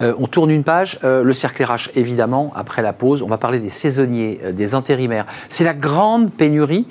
Euh, 0.00 0.14
on 0.18 0.26
tourne 0.26 0.50
une 0.50 0.64
page, 0.64 0.98
euh, 1.04 1.22
le 1.22 1.34
cercle 1.34 1.62
RH 1.64 1.90
évidemment, 1.94 2.52
après 2.54 2.82
la 2.82 2.92
pause, 2.92 3.22
on 3.22 3.28
va 3.28 3.38
parler 3.38 3.58
des 3.60 3.70
saisonniers, 3.70 4.40
euh, 4.44 4.52
des 4.52 4.74
intérimaires. 4.74 5.26
C'est 5.50 5.64
la 5.64 5.74
grande 5.74 6.30
pénurie, 6.30 6.86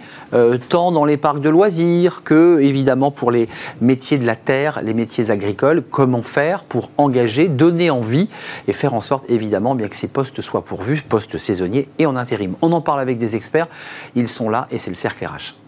tant 0.70 0.92
dans 0.92 1.06
les 1.06 1.18
parcs 1.18 1.40
de 1.40 1.50
loisirs 1.50 2.22
que 2.24 2.60
évidemment 2.60 3.12
pour 3.12 3.32
les 3.32 3.48
métiers 3.82 4.18
de 4.18 4.26
la 4.26 4.36
terre, 4.36 4.82
les 4.84 4.94
métiers 4.94 5.32
agricoles. 5.32 5.84
Comment 5.90 6.24
faire 6.24 6.64
pour 6.64 6.90
engager, 6.98 7.48
donner 7.48 7.90
envie 7.90 8.28
et 8.68 8.74
faire 8.74 8.94
en 8.94 9.02
sorte 9.02 9.30
évidemment 9.30 9.76
bien 9.76 9.88
que 9.88 9.96
ces 9.96 10.08
postes 10.08 10.42
soient 10.42 10.66
pourvus, 10.66 11.02
postes 11.02 11.38
saisonniers 11.38 11.90
et 12.00 12.06
en 12.06 12.16
intérim. 12.16 12.56
On 12.62 12.72
en 12.72 12.82
parle 12.82 13.00
avec 13.00 13.18
des 13.18 13.36
experts, 13.36 13.68
ils 14.16 14.30
sont 14.30 14.50
là 14.50 14.68
et 14.72 14.78
c'est 14.78 14.90
le 14.92 14.96
cercle 14.96 15.26
RH. 15.26 15.67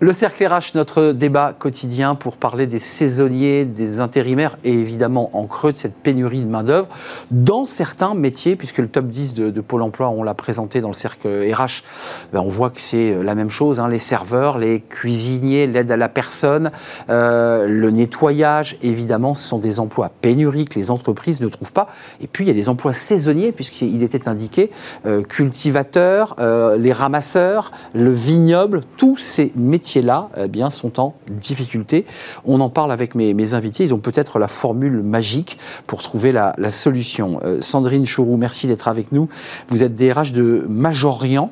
Le 0.00 0.12
cercle 0.12 0.44
RH, 0.44 0.74
notre 0.74 1.12
débat 1.12 1.54
quotidien 1.56 2.16
pour 2.16 2.36
parler 2.36 2.66
des 2.66 2.80
saisonniers, 2.80 3.64
des 3.64 4.00
intérimaires 4.00 4.58
et 4.64 4.72
évidemment 4.72 5.30
en 5.34 5.46
creux 5.46 5.72
de 5.72 5.78
cette 5.78 5.94
pénurie 5.94 6.40
de 6.40 6.48
main-d'œuvre 6.48 6.88
dans 7.30 7.64
certains 7.64 8.14
métiers, 8.14 8.56
puisque 8.56 8.78
le 8.78 8.88
top 8.88 9.06
10 9.06 9.34
de, 9.34 9.60
Pôle 9.60 9.82
emploi, 9.82 10.08
on 10.10 10.24
l'a 10.24 10.34
présenté 10.34 10.80
dans 10.80 10.88
le 10.88 10.94
cercle 10.94 11.28
RH, 11.28 11.84
ben, 12.32 12.40
on 12.40 12.48
voit 12.48 12.70
que 12.70 12.80
c'est 12.80 13.22
la 13.22 13.36
même 13.36 13.50
chose 13.50 13.78
hein, 13.78 13.88
les 13.88 13.98
serveurs, 13.98 14.58
les 14.58 14.80
cuisiniers, 14.80 15.68
l'aide 15.68 15.90
à 15.92 15.96
la 15.96 16.08
personne, 16.08 16.72
euh, 17.08 17.68
le 17.68 17.90
nettoyage, 17.90 18.76
évidemment, 18.82 19.34
ce 19.34 19.46
sont 19.46 19.58
des 19.58 19.78
emplois 19.78 20.10
pénuriques 20.20 20.70
que 20.70 20.80
les 20.80 20.90
entreprises 20.90 21.40
ne 21.40 21.48
trouvent 21.48 21.72
pas. 21.72 21.88
Et 22.20 22.26
puis 22.26 22.44
il 22.44 22.48
y 22.48 22.50
a 22.50 22.54
les 22.54 22.68
emplois 22.68 22.92
saisonniers, 22.92 23.52
puisqu'il 23.52 24.02
était 24.02 24.26
indiqué 24.26 24.70
euh, 25.06 25.22
cultivateurs, 25.22 26.34
euh, 26.40 26.76
les 26.76 26.92
ramasseurs, 26.92 27.70
le 27.94 28.10
vignoble, 28.10 28.80
tous 28.96 29.18
ces 29.18 29.52
métiers 29.54 29.83
là 30.02 30.30
eh 30.36 30.70
sont 30.70 31.00
en 31.00 31.14
difficulté. 31.28 32.06
On 32.44 32.60
en 32.60 32.70
parle 32.70 32.92
avec 32.92 33.14
mes, 33.14 33.54
invités. 33.54 33.84
Ils 33.84 33.94
ont 33.94 33.98
peut-être 33.98 34.38
la 34.38 34.48
formule 34.48 35.02
magique 35.02 35.58
pour 35.86 36.02
trouver 36.02 36.32
la, 36.32 36.54
solution. 36.70 37.40
Euh, 37.44 37.60
Sandrine 37.60 38.06
Chourou, 38.06 38.36
merci 38.36 38.66
d'être 38.66 38.88
avec 38.88 39.12
nous. 39.12 39.28
Vous 39.68 39.84
êtes 39.84 39.94
DRH 39.94 40.32
de 40.32 40.64
Majorian. 40.68 41.50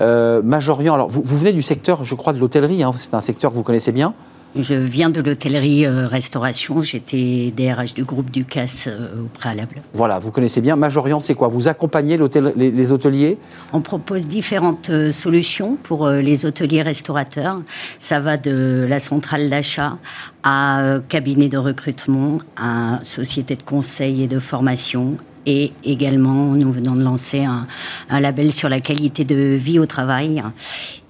Euh, 0.00 0.42
Majorian, 0.42 0.94
alors 0.94 1.08
vous, 1.08 1.22
vous, 1.24 1.38
venez 1.38 1.52
du 1.52 1.62
secteur, 1.62 2.04
je 2.04 2.14
crois, 2.14 2.32
de 2.32 2.38
l'hôtellerie. 2.38 2.82
Hein. 2.82 2.92
C'est 2.96 3.14
un 3.14 3.20
secteur 3.20 3.50
que 3.50 3.56
vous 3.56 3.62
connaissez 3.62 3.92
bien. 3.92 4.14
Je 4.54 4.74
viens 4.74 5.08
de 5.08 5.20
l'hôtellerie-restauration. 5.22 6.78
Euh, 6.78 6.82
J'étais 6.82 7.52
DRH 7.56 7.94
du 7.94 8.04
groupe 8.04 8.30
Ducasse 8.30 8.86
euh, 8.86 9.22
au 9.22 9.28
préalable. 9.28 9.76
Voilà, 9.94 10.18
vous 10.18 10.30
connaissez 10.30 10.60
bien. 10.60 10.76
Majorian, 10.76 11.20
c'est 11.20 11.34
quoi? 11.34 11.48
Vous 11.48 11.68
accompagnez 11.68 12.18
les, 12.56 12.70
les, 12.70 12.92
hôteliers? 12.92 13.38
On 13.72 13.80
propose 13.80 14.28
différentes 14.28 14.90
euh, 14.90 15.10
solutions 15.10 15.76
pour 15.82 16.08
les 16.08 16.44
hôteliers 16.44 16.82
restaurateurs. 16.82 17.56
Ça 17.98 18.20
va 18.20 18.36
de 18.36 18.86
la 18.88 19.00
centrale 19.00 19.48
d'achat 19.48 19.96
à 20.42 20.98
cabinet 21.08 21.48
de 21.48 21.58
recrutement, 21.58 22.38
à 22.56 22.98
société 23.02 23.56
de 23.56 23.62
conseil 23.62 24.24
et 24.24 24.28
de 24.28 24.38
formation, 24.38 25.16
et 25.46 25.72
également, 25.84 26.52
nous 26.54 26.70
venons 26.70 26.94
de 26.94 27.02
lancer 27.02 27.44
un, 27.44 27.66
un, 28.10 28.20
label 28.20 28.52
sur 28.52 28.68
la 28.68 28.80
qualité 28.80 29.24
de 29.24 29.56
vie 29.56 29.78
au 29.78 29.86
travail 29.86 30.42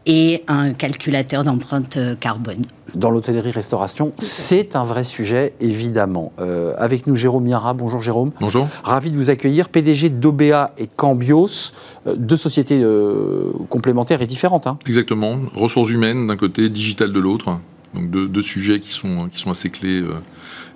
et 0.07 0.43
un 0.49 0.73
calculateur 0.73 1.45
d'empreinte 1.45 1.99
carbone. 2.21 2.63
Dans 2.95 3.11
l'hôtellerie-restauration, 3.11 4.13
c'est 4.19 4.77
un 4.77 4.85
vrai 4.85 5.05
sujet, 5.05 5.55
évidemment. 5.61 6.33
Euh, 6.41 6.75
avec 6.77 7.07
nous, 7.07 7.17
Jérôme 7.17 7.45
Miara. 7.45 7.73
Bonjour, 7.73 8.01
Jérôme. 8.01 8.33
Bonjour. 8.41 8.69
Ravi 8.85 9.11
de 9.11 9.17
vous 9.17 9.31
accueillir. 9.31 9.71
PDG 9.71 10.11
d'OBA 10.11 10.75
et 10.77 10.87
Cambios, 10.89 11.73
euh, 12.07 12.17
deux 12.17 12.37
sociétés 12.37 12.81
euh, 12.83 13.53
complémentaires 13.71 14.21
et 14.21 14.27
différentes. 14.27 14.67
Hein. 14.67 14.79
Exactement. 14.87 15.41
Ressources 15.55 15.91
humaines 15.91 16.27
d'un 16.27 16.37
côté, 16.37 16.69
digital 16.69 17.13
de 17.13 17.21
l'autre. 17.21 17.59
Donc 17.95 18.11
deux, 18.11 18.27
deux, 18.27 18.43
sujets 18.43 18.81
qui 18.81 18.91
sont, 18.91 19.29
qui 19.31 19.38
sont 19.38 19.51
assez 19.51 19.71
clés 19.71 20.01
euh, 20.01 20.15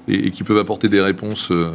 et, 0.08 0.26
et, 0.26 0.30
qui 0.30 0.44
peuvent 0.44 0.58
apporter 0.58 0.88
des 0.88 1.00
réponses 1.00 1.50
euh, 1.50 1.72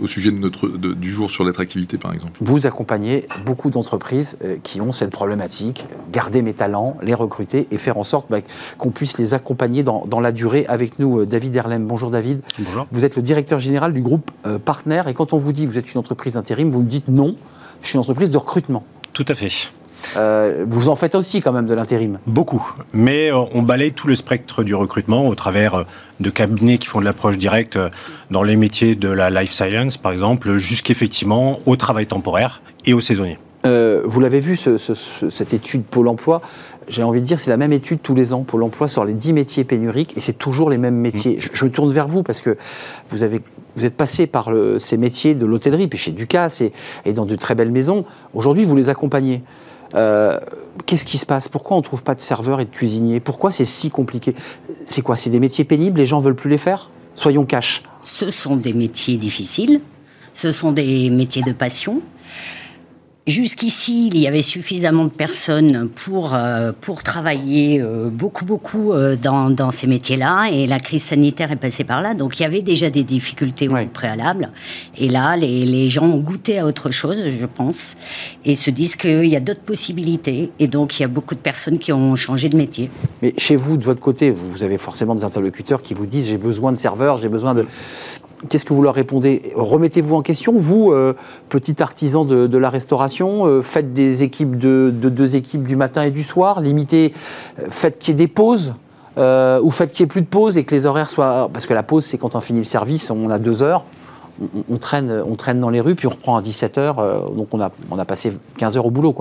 au 0.00 0.06
sujet 0.06 0.30
de 0.30 0.38
notre, 0.38 0.68
de, 0.68 0.92
du 0.92 1.10
jour 1.10 1.30
sur 1.30 1.44
l'attractivité, 1.44 1.98
par 1.98 2.12
exemple. 2.12 2.38
Vous 2.40 2.66
accompagnez 2.66 3.26
beaucoup 3.44 3.70
d'entreprises 3.70 4.36
euh, 4.44 4.56
qui 4.62 4.80
ont 4.80 4.92
cette 4.92 5.10
problématique, 5.10 5.86
garder 6.12 6.42
mes 6.42 6.54
talents, 6.54 6.96
les 7.02 7.14
recruter 7.14 7.68
et 7.70 7.78
faire 7.78 7.98
en 7.98 8.04
sorte 8.04 8.26
bah, 8.30 8.38
qu'on 8.78 8.90
puisse 8.90 9.18
les 9.18 9.34
accompagner 9.34 9.82
dans, 9.82 10.04
dans, 10.06 10.20
la 10.20 10.32
durée. 10.32 10.66
Avec 10.68 10.98
nous, 10.98 11.20
euh, 11.20 11.26
David 11.26 11.54
Erlem. 11.56 11.86
Bonjour 11.86 12.10
David. 12.10 12.40
Bonjour. 12.58 12.86
Vous 12.92 13.04
êtes 13.04 13.16
le 13.16 13.22
directeur 13.22 13.60
général 13.60 13.92
du 13.92 14.00
groupe 14.00 14.30
euh, 14.46 14.58
Partner 14.58 15.02
et 15.08 15.14
quand 15.14 15.32
on 15.32 15.36
vous 15.36 15.52
dit 15.52 15.64
que 15.64 15.70
vous 15.70 15.78
êtes 15.78 15.92
une 15.92 15.98
entreprise 15.98 16.36
intérim, 16.36 16.70
vous 16.70 16.82
me 16.82 16.88
dites 16.88 17.08
non, 17.08 17.36
je 17.82 17.88
suis 17.88 17.94
une 17.94 18.00
entreprise 18.00 18.30
de 18.30 18.38
recrutement. 18.38 18.84
Tout 19.12 19.24
à 19.28 19.34
fait. 19.34 19.70
Euh, 20.16 20.64
vous 20.66 20.88
en 20.88 20.96
faites 20.96 21.14
aussi 21.14 21.40
quand 21.40 21.52
même 21.52 21.66
de 21.66 21.74
l'intérim 21.74 22.18
Beaucoup, 22.26 22.72
mais 22.92 23.30
euh, 23.30 23.44
on 23.52 23.62
balaye 23.62 23.92
tout 23.92 24.08
le 24.08 24.14
spectre 24.14 24.62
du 24.62 24.74
recrutement 24.74 25.26
au 25.26 25.34
travers 25.34 25.74
euh, 25.74 25.84
de 26.20 26.30
cabinets 26.30 26.78
qui 26.78 26.86
font 26.86 27.00
de 27.00 27.04
l'approche 27.04 27.38
directe 27.38 27.78
dans 28.30 28.42
les 28.42 28.56
métiers 28.56 28.94
de 28.94 29.08
la 29.08 29.30
life 29.30 29.52
science, 29.52 29.96
par 29.96 30.12
exemple, 30.12 30.56
jusqu'effectivement 30.56 31.58
au 31.66 31.76
travail 31.76 32.06
temporaire 32.06 32.62
et 32.86 32.94
aux 32.94 33.00
saisonniers. 33.00 33.38
Euh, 33.66 34.02
vous 34.04 34.20
l'avez 34.20 34.40
vu, 34.40 34.56
ce, 34.56 34.78
ce, 34.78 34.94
cette 35.30 35.52
étude 35.52 35.82
Pôle 35.82 36.08
emploi, 36.08 36.40
j'ai 36.88 37.02
envie 37.02 37.20
de 37.20 37.26
dire, 37.26 37.40
c'est 37.40 37.50
la 37.50 37.56
même 37.56 37.72
étude 37.72 38.00
tous 38.02 38.14
les 38.14 38.32
ans. 38.32 38.42
Pôle 38.42 38.62
emploi 38.62 38.88
sort 38.88 39.04
les 39.04 39.14
10 39.14 39.32
métiers 39.32 39.64
pénuriques 39.64 40.16
et 40.16 40.20
c'est 40.20 40.32
toujours 40.32 40.70
les 40.70 40.78
mêmes 40.78 40.96
métiers. 40.96 41.36
Mmh. 41.36 41.40
Je, 41.40 41.48
je, 41.52 41.64
me 41.64 41.70
tourne 41.70 41.92
vers 41.92 42.06
vous 42.06 42.22
parce 42.22 42.40
que 42.40 42.56
vous, 43.10 43.22
avez, 43.22 43.40
vous 43.76 43.84
êtes 43.84 43.96
passé 43.96 44.26
par 44.26 44.50
le, 44.50 44.78
ces 44.78 44.96
métiers 44.96 45.34
de 45.34 45.44
l'hôtellerie, 45.44 45.88
puis 45.88 45.98
chez 45.98 46.12
Ducasse 46.12 46.60
et, 46.60 46.72
et 47.04 47.12
dans 47.12 47.26
de 47.26 47.34
très 47.34 47.54
belles 47.54 47.72
maisons. 47.72 48.04
Aujourd'hui, 48.32 48.64
vous 48.64 48.76
les 48.76 48.88
accompagnez. 48.88 49.42
Euh, 49.94 50.38
Qu'est-ce 50.86 51.04
qui 51.04 51.18
se 51.18 51.26
passe? 51.26 51.48
Pourquoi 51.48 51.76
on 51.76 51.80
ne 51.80 51.84
trouve 51.84 52.02
pas 52.02 52.14
de 52.14 52.20
serveurs 52.20 52.60
et 52.60 52.64
de 52.64 52.70
cuisiniers? 52.70 53.20
Pourquoi 53.20 53.52
c'est 53.52 53.64
si 53.64 53.90
compliqué? 53.90 54.34
C'est 54.86 55.02
quoi? 55.02 55.16
C'est 55.16 55.30
des 55.30 55.40
métiers 55.40 55.64
pénibles? 55.64 55.98
Les 55.98 56.06
gens 56.06 56.20
veulent 56.20 56.36
plus 56.36 56.50
les 56.50 56.58
faire? 56.58 56.90
Soyons 57.14 57.44
cash. 57.44 57.82
Ce 58.04 58.30
sont 58.30 58.56
des 58.56 58.72
métiers 58.72 59.16
difficiles. 59.16 59.80
Ce 60.34 60.52
sont 60.52 60.72
des 60.72 61.10
métiers 61.10 61.42
de 61.42 61.52
passion. 61.52 62.00
Jusqu'ici, 63.28 64.06
il 64.06 64.18
y 64.18 64.26
avait 64.26 64.40
suffisamment 64.40 65.04
de 65.04 65.10
personnes 65.10 65.90
pour, 65.94 66.34
euh, 66.34 66.72
pour 66.80 67.02
travailler 67.02 67.78
euh, 67.78 68.08
beaucoup, 68.08 68.46
beaucoup 68.46 68.94
euh, 68.94 69.16
dans, 69.16 69.50
dans, 69.50 69.70
ces 69.70 69.86
métiers-là. 69.86 70.46
Et 70.50 70.66
la 70.66 70.80
crise 70.80 71.02
sanitaire 71.02 71.52
est 71.52 71.56
passée 71.56 71.84
par 71.84 72.00
là. 72.00 72.14
Donc, 72.14 72.40
il 72.40 72.44
y 72.44 72.46
avait 72.46 72.62
déjà 72.62 72.88
des 72.88 73.04
difficultés 73.04 73.68
oui. 73.68 73.82
au 73.82 73.86
préalable. 73.86 74.48
Et 74.96 75.08
là, 75.08 75.36
les, 75.36 75.66
les, 75.66 75.90
gens 75.90 76.06
ont 76.06 76.20
goûté 76.20 76.58
à 76.58 76.64
autre 76.64 76.90
chose, 76.90 77.22
je 77.28 77.44
pense, 77.44 77.98
et 78.46 78.54
se 78.54 78.70
disent 78.70 78.96
qu'il 78.96 79.26
y 79.26 79.36
a 79.36 79.40
d'autres 79.40 79.60
possibilités. 79.60 80.50
Et 80.58 80.66
donc, 80.66 80.98
il 80.98 81.02
y 81.02 81.04
a 81.04 81.08
beaucoup 81.08 81.34
de 81.34 81.40
personnes 81.40 81.78
qui 81.78 81.92
ont 81.92 82.14
changé 82.14 82.48
de 82.48 82.56
métier. 82.56 82.88
Mais 83.20 83.34
chez 83.36 83.56
vous, 83.56 83.76
de 83.76 83.84
votre 83.84 84.00
côté, 84.00 84.30
vous 84.30 84.64
avez 84.64 84.78
forcément 84.78 85.14
des 85.14 85.24
interlocuteurs 85.24 85.82
qui 85.82 85.92
vous 85.92 86.06
disent 86.06 86.28
j'ai 86.28 86.38
besoin 86.38 86.72
de 86.72 86.78
serveurs, 86.78 87.18
j'ai 87.18 87.28
besoin 87.28 87.52
de 87.52 87.66
qu'est-ce 88.48 88.64
que 88.64 88.72
vous 88.72 88.82
leur 88.82 88.94
répondez? 88.94 89.52
Remettez-vous 89.54 90.14
en 90.14 90.22
question, 90.22 90.54
vous, 90.56 90.92
euh, 90.92 91.14
petit 91.48 91.82
artisan 91.82 92.24
de, 92.24 92.58
la 92.58 92.70
restauration, 92.70 93.46
euh, 93.46 93.62
faites 93.62 93.92
des 93.92 94.22
équipes 94.22 94.58
de, 94.58 94.92
de, 94.94 95.08
deux 95.08 95.36
équipes 95.36 95.66
du 95.66 95.76
matin 95.76 96.02
et 96.02 96.10
du 96.10 96.22
soir, 96.22 96.60
limitez, 96.60 97.12
euh, 97.58 97.66
faites 97.70 97.98
qu'il 97.98 98.12
y 98.12 98.14
ait 98.14 98.26
des 98.26 98.28
pauses. 98.28 98.74
Ou 99.16 99.72
faites 99.72 99.90
qu'il 99.90 100.04
n'y 100.04 100.06
ait 100.06 100.12
plus 100.12 100.22
de 100.22 100.28
pause 100.28 100.56
et 100.56 100.62
que 100.62 100.72
les 100.72 100.86
horaires 100.86 101.10
soient. 101.10 101.50
Parce 101.52 101.66
que 101.66 101.74
la 101.74 101.82
pause, 101.82 102.04
c'est 102.04 102.18
quand 102.18 102.36
on 102.36 102.40
finit 102.40 102.60
le 102.60 102.64
service, 102.64 103.10
on 103.10 103.30
a 103.30 103.40
deux 103.40 103.64
heures, 103.64 103.84
on, 104.70 104.76
traîne, 104.76 105.60
dans 105.60 105.70
les 105.70 105.80
rues, 105.80 105.94
puis 105.94 106.06
on 106.06 106.10
reprend 106.10 106.36
à 106.36 106.42
17h, 106.42 107.34
donc 107.34 107.48
on 107.52 107.60
a, 107.60 108.04
passé 108.04 108.32
15 108.56 108.76
heures 108.76 108.86
au 108.86 108.90
boulot. 108.90 109.14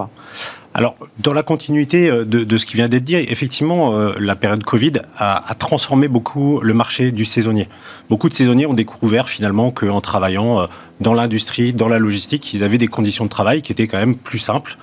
Alors, 0.73 0.95
dans 1.19 1.33
la 1.33 1.41
continuité 1.41 2.09
de, 2.09 2.23
de, 2.23 2.57
ce 2.57 2.65
qui 2.67 2.75
vient 2.75 2.87
d'être 2.87 3.03
dit, 3.03 3.15
effectivement, 3.15 3.95
euh, 3.95 4.13
la 4.19 4.35
période 4.35 4.63
Covid 4.63 4.93
a, 5.17 5.41
transformé 5.57 6.07
beaucoup 6.07 6.59
le 6.61 6.73
marché 6.75 7.11
du 7.11 7.25
saisonnier. 7.25 7.67
Beaucoup 8.11 8.29
de 8.29 8.33
saisonniers 8.35 8.67
ont 8.67 8.75
découvert 8.75 9.27
finalement 9.27 9.71
qu'en 9.71 10.01
travaillant 10.01 10.61
euh, 10.61 10.65
dans 11.01 11.13
l'industrie, 11.13 11.73
dans 11.73 11.87
la 11.87 11.97
logistique, 11.97 12.53
ils 12.53 12.63
avaient 12.63 12.77
des 12.77 12.87
conditions 12.87 13.25
de 13.25 13.29
travail 13.29 13.63
qui 13.63 13.71
étaient 13.71 13.87
quand 13.87 13.97
même 13.97 14.15
plus 14.15 14.37
simples. 14.37 14.77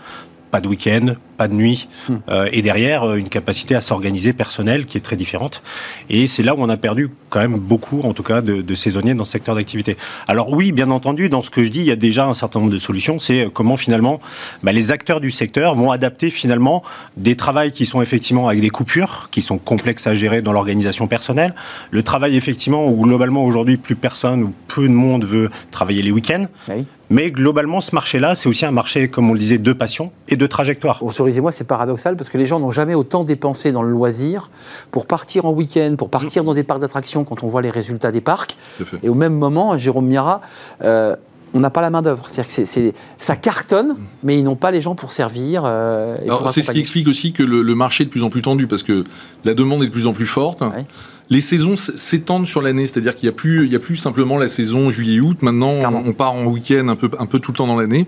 Pas 0.50 0.60
de 0.60 0.68
week-end, 0.68 1.14
pas 1.36 1.48
de 1.48 1.54
nuit, 1.54 1.88
Hmm. 2.08 2.16
euh, 2.28 2.48
et 2.52 2.60
derrière 2.62 3.04
euh, 3.04 3.16
une 3.16 3.28
capacité 3.28 3.74
à 3.74 3.80
s'organiser 3.80 4.32
personnelle 4.32 4.84
qui 4.86 4.98
est 4.98 5.00
très 5.00 5.16
différente. 5.16 5.62
Et 6.10 6.26
c'est 6.26 6.42
là 6.42 6.54
où 6.54 6.58
on 6.60 6.68
a 6.68 6.76
perdu 6.76 7.10
quand 7.30 7.40
même 7.40 7.58
beaucoup, 7.58 8.00
en 8.02 8.12
tout 8.12 8.22
cas, 8.22 8.40
de, 8.40 8.62
de 8.62 8.74
saisonniers 8.74 9.14
dans 9.14 9.24
ce 9.24 9.32
secteur 9.32 9.54
d'activité. 9.54 9.96
Alors 10.28 10.50
oui, 10.52 10.72
bien 10.72 10.90
entendu, 10.90 11.28
dans 11.28 11.42
ce 11.42 11.50
que 11.50 11.64
je 11.64 11.70
dis, 11.70 11.80
il 11.80 11.86
y 11.86 11.90
a 11.90 11.96
déjà 11.96 12.26
un 12.26 12.34
certain 12.34 12.60
nombre 12.60 12.72
de 12.72 12.78
solutions. 12.78 13.18
C'est 13.20 13.46
euh, 13.46 13.50
comment 13.50 13.76
finalement 13.76 14.20
bah, 14.62 14.72
les 14.72 14.90
acteurs 14.92 15.20
du 15.20 15.30
secteur 15.30 15.74
vont 15.74 15.90
adapter 15.90 16.30
finalement 16.30 16.82
des 17.16 17.36
travails 17.36 17.70
qui 17.70 17.86
sont 17.86 18.02
effectivement 18.02 18.48
avec 18.48 18.60
des 18.60 18.70
coupures, 18.70 19.28
qui 19.30 19.42
sont 19.42 19.58
complexes 19.58 20.06
à 20.06 20.14
gérer 20.14 20.42
dans 20.42 20.52
l'organisation 20.52 21.06
personnelle. 21.06 21.54
Le 21.90 22.02
travail 22.02 22.36
effectivement 22.36 22.86
où 22.86 23.02
globalement 23.02 23.44
aujourd'hui 23.44 23.76
plus 23.76 23.96
personne 23.96 24.42
ou 24.42 24.52
peu 24.68 24.82
de 24.88 24.92
monde 24.92 25.24
veut 25.24 25.50
travailler 25.70 26.02
les 26.02 26.10
week-ends. 26.10 26.46
Oui. 26.68 26.84
Mais 27.10 27.30
globalement, 27.30 27.82
ce 27.82 27.94
marché-là, 27.94 28.34
c'est 28.34 28.48
aussi 28.48 28.64
un 28.64 28.70
marché, 28.70 29.08
comme 29.08 29.28
on 29.28 29.34
le 29.34 29.38
disait, 29.38 29.58
de 29.58 29.72
passion 29.74 30.10
et 30.28 30.36
de 30.36 30.46
trajectoire. 30.46 31.02
Autorisez-moi, 31.24 31.52
c'est 31.52 31.64
paradoxal 31.64 32.16
parce 32.18 32.28
que 32.28 32.36
les 32.36 32.44
gens 32.46 32.60
n'ont 32.60 32.70
jamais 32.70 32.94
autant 32.94 33.24
dépensé 33.24 33.72
dans 33.72 33.82
le 33.82 33.90
loisir 33.90 34.50
pour 34.90 35.06
partir 35.06 35.46
en 35.46 35.52
week-end, 35.52 35.94
pour 35.96 36.10
partir 36.10 36.44
dans 36.44 36.52
des 36.52 36.64
parcs 36.64 36.80
d'attractions 36.80 37.24
quand 37.24 37.42
on 37.42 37.46
voit 37.46 37.62
les 37.62 37.70
résultats 37.70 38.12
des 38.12 38.20
parcs. 38.20 38.58
Et 39.02 39.08
au 39.08 39.14
même 39.14 39.34
moment, 39.34 39.78
Jérôme 39.78 40.04
Mira, 40.06 40.42
euh, 40.82 41.16
on 41.54 41.60
n'a 41.60 41.70
pas 41.70 41.80
la 41.80 41.88
main-d'œuvre. 41.88 42.26
C'est-à-dire 42.28 42.92
que 42.92 42.98
ça 43.16 43.36
cartonne, 43.36 43.96
mais 44.22 44.38
ils 44.38 44.42
n'ont 44.44 44.54
pas 44.56 44.70
les 44.70 44.82
gens 44.82 44.94
pour 44.94 45.12
servir. 45.12 45.62
euh, 45.64 46.18
c'est 46.48 46.60
ce 46.60 46.72
qui 46.72 46.78
explique 46.80 47.08
aussi 47.08 47.32
que 47.32 47.42
le, 47.42 47.62
le 47.62 47.74
marché 47.74 48.02
est 48.02 48.06
de 48.06 48.10
plus 48.10 48.22
en 48.22 48.28
plus 48.28 48.42
tendu 48.42 48.66
parce 48.66 48.82
que 48.82 49.02
la 49.46 49.54
demande 49.54 49.82
est 49.82 49.86
de 49.86 49.92
plus 49.92 50.06
en 50.06 50.12
plus 50.12 50.26
forte. 50.26 50.60
Ouais. 50.60 50.84
Les 51.30 51.40
saisons 51.40 51.74
s'étendent 51.74 52.46
sur 52.46 52.60
l'année, 52.60 52.86
c'est-à-dire 52.86 53.14
qu'il 53.14 53.26
n'y 53.28 53.34
a, 53.34 53.36
plus- 53.36 53.64
il 53.64 53.72
y 53.72 53.76
a 53.76 53.78
plus 53.78 53.96
simplement 53.96 54.36
la 54.36 54.48
saison 54.48 54.90
juillet-août. 54.90 55.38
Maintenant, 55.40 55.76
Clairement. 55.78 56.02
on, 56.04 56.10
on 56.10 56.12
part 56.12 56.34
en 56.34 56.44
week-end 56.44 56.86
un 56.88 56.96
peu, 56.96 57.08
un 57.18 57.24
peu 57.24 57.38
tout 57.38 57.52
le 57.52 57.56
temps 57.56 57.66
dans 57.66 57.76
l'année. 57.76 58.06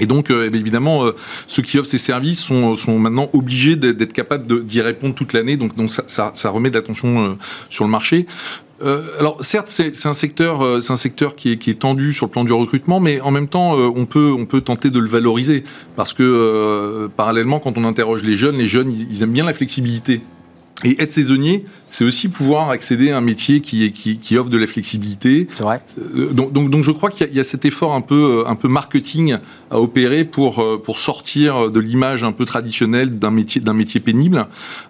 Et 0.00 0.06
donc, 0.06 0.30
euh, 0.30 0.50
eh 0.52 0.56
évidemment, 0.56 1.04
euh, 1.04 1.12
ceux 1.46 1.62
qui 1.62 1.78
offrent 1.78 1.88
ces 1.88 1.98
services 1.98 2.40
sont, 2.40 2.74
sont 2.76 2.98
maintenant 2.98 3.30
obligés 3.32 3.76
d'être 3.76 4.12
capables 4.12 4.64
d'y 4.64 4.80
répondre 4.80 5.14
toute 5.14 5.32
l'année. 5.32 5.56
Donc, 5.56 5.72
ça, 5.88 6.50
remet 6.50 6.70
de 6.70 6.74
l'attention 6.76 7.24
euh, 7.24 7.34
sur 7.70 7.84
le 7.84 7.90
marché. 7.90 8.26
Euh, 8.82 9.02
alors 9.18 9.42
certes, 9.42 9.68
c'est 9.68 10.06
un 10.06 10.14
secteur, 10.14 10.62
euh, 10.62 10.80
c'est 10.80 10.92
un 10.92 10.96
secteur 10.96 11.36
qui 11.36 11.52
est, 11.52 11.78
tendu 11.78 12.12
sur 12.12 12.26
le 12.26 12.30
plan 12.30 12.44
du 12.44 12.52
recrutement, 12.52 13.00
mais 13.00 13.20
en 13.20 13.30
même 13.30 13.46
temps, 13.46 13.78
euh, 13.78 13.90
on 13.94 14.04
peut, 14.04 14.34
on 14.36 14.46
peut 14.46 14.60
tenter 14.60 14.90
de 14.90 14.98
le 14.98 15.08
valoriser 15.08 15.64
parce 15.96 16.12
que 16.12 16.22
euh, 16.22 17.08
parallèlement, 17.08 17.60
quand 17.60 17.78
on 17.78 17.84
interroge 17.84 18.24
les 18.24 18.36
jeunes, 18.36 18.56
les 18.56 18.68
jeunes, 18.68 18.92
ils 18.92 19.22
aiment 19.22 19.32
bien 19.32 19.46
la 19.46 19.54
flexibilité. 19.54 20.22
Et 20.82 21.00
être 21.00 21.12
saisonnier, 21.12 21.64
c'est 21.88 22.04
aussi 22.04 22.28
pouvoir 22.28 22.68
accéder 22.70 23.10
à 23.12 23.16
un 23.16 23.20
métier 23.20 23.60
qui, 23.60 23.84
est- 23.84 23.90
qui, 23.92 24.18
qui 24.18 24.36
offre 24.36 24.50
de 24.50 24.58
la 24.58 24.66
flexibilité. 24.66 25.46
C'est 25.56 25.62
vrai. 25.62 25.80
Euh, 26.16 26.32
Donc, 26.32 26.52
donc, 26.52 26.68
donc 26.68 26.82
je 26.84 26.90
crois 26.90 27.10
qu'il 27.10 27.24
y, 27.24 27.28
a- 27.28 27.32
il 27.32 27.36
y 27.36 27.40
a 27.40 27.44
cet 27.44 27.64
effort 27.64 27.94
un 27.94 28.00
peu, 28.00 28.42
euh, 28.44 28.48
un 28.50 28.56
peu 28.56 28.66
marketing 28.68 29.36
à 29.70 29.80
opérer 29.80 30.24
pour, 30.24 30.58
euh, 30.60 30.76
pour 30.82 30.98
sortir 30.98 31.70
de 31.70 31.80
l'image 31.80 32.24
un 32.24 32.32
peu 32.32 32.44
traditionnelle 32.44 33.18
d'un 33.18 33.30
métier, 33.30 33.60
d'un 33.60 33.72
métier 33.72 34.00
pénible. 34.00 34.46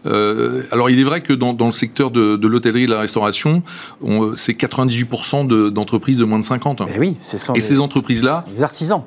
Euh, 0.06 0.62
alors 0.72 0.88
il 0.90 0.98
est 0.98 1.04
vrai 1.04 1.20
que 1.20 1.32
dans, 1.34 1.52
dans 1.52 1.66
le 1.66 1.72
secteur 1.72 2.10
de, 2.10 2.36
de 2.36 2.48
l'hôtellerie 2.48 2.84
et 2.84 2.86
de 2.86 2.92
la 2.92 3.00
restauration, 3.00 3.62
on- 4.02 4.34
c'est 4.36 4.54
98% 4.54 5.44
de- 5.46 5.68
d'entreprises 5.68 6.18
de 6.18 6.24
moins 6.24 6.38
de 6.38 6.44
50. 6.44 6.80
Mais 6.86 6.98
oui, 6.98 7.16
c'est 7.22 7.38
ça. 7.38 7.52
Et 7.54 7.60
ces 7.60 7.78
entreprises-là, 7.80 8.46
les 8.52 8.62
artisans. 8.62 9.02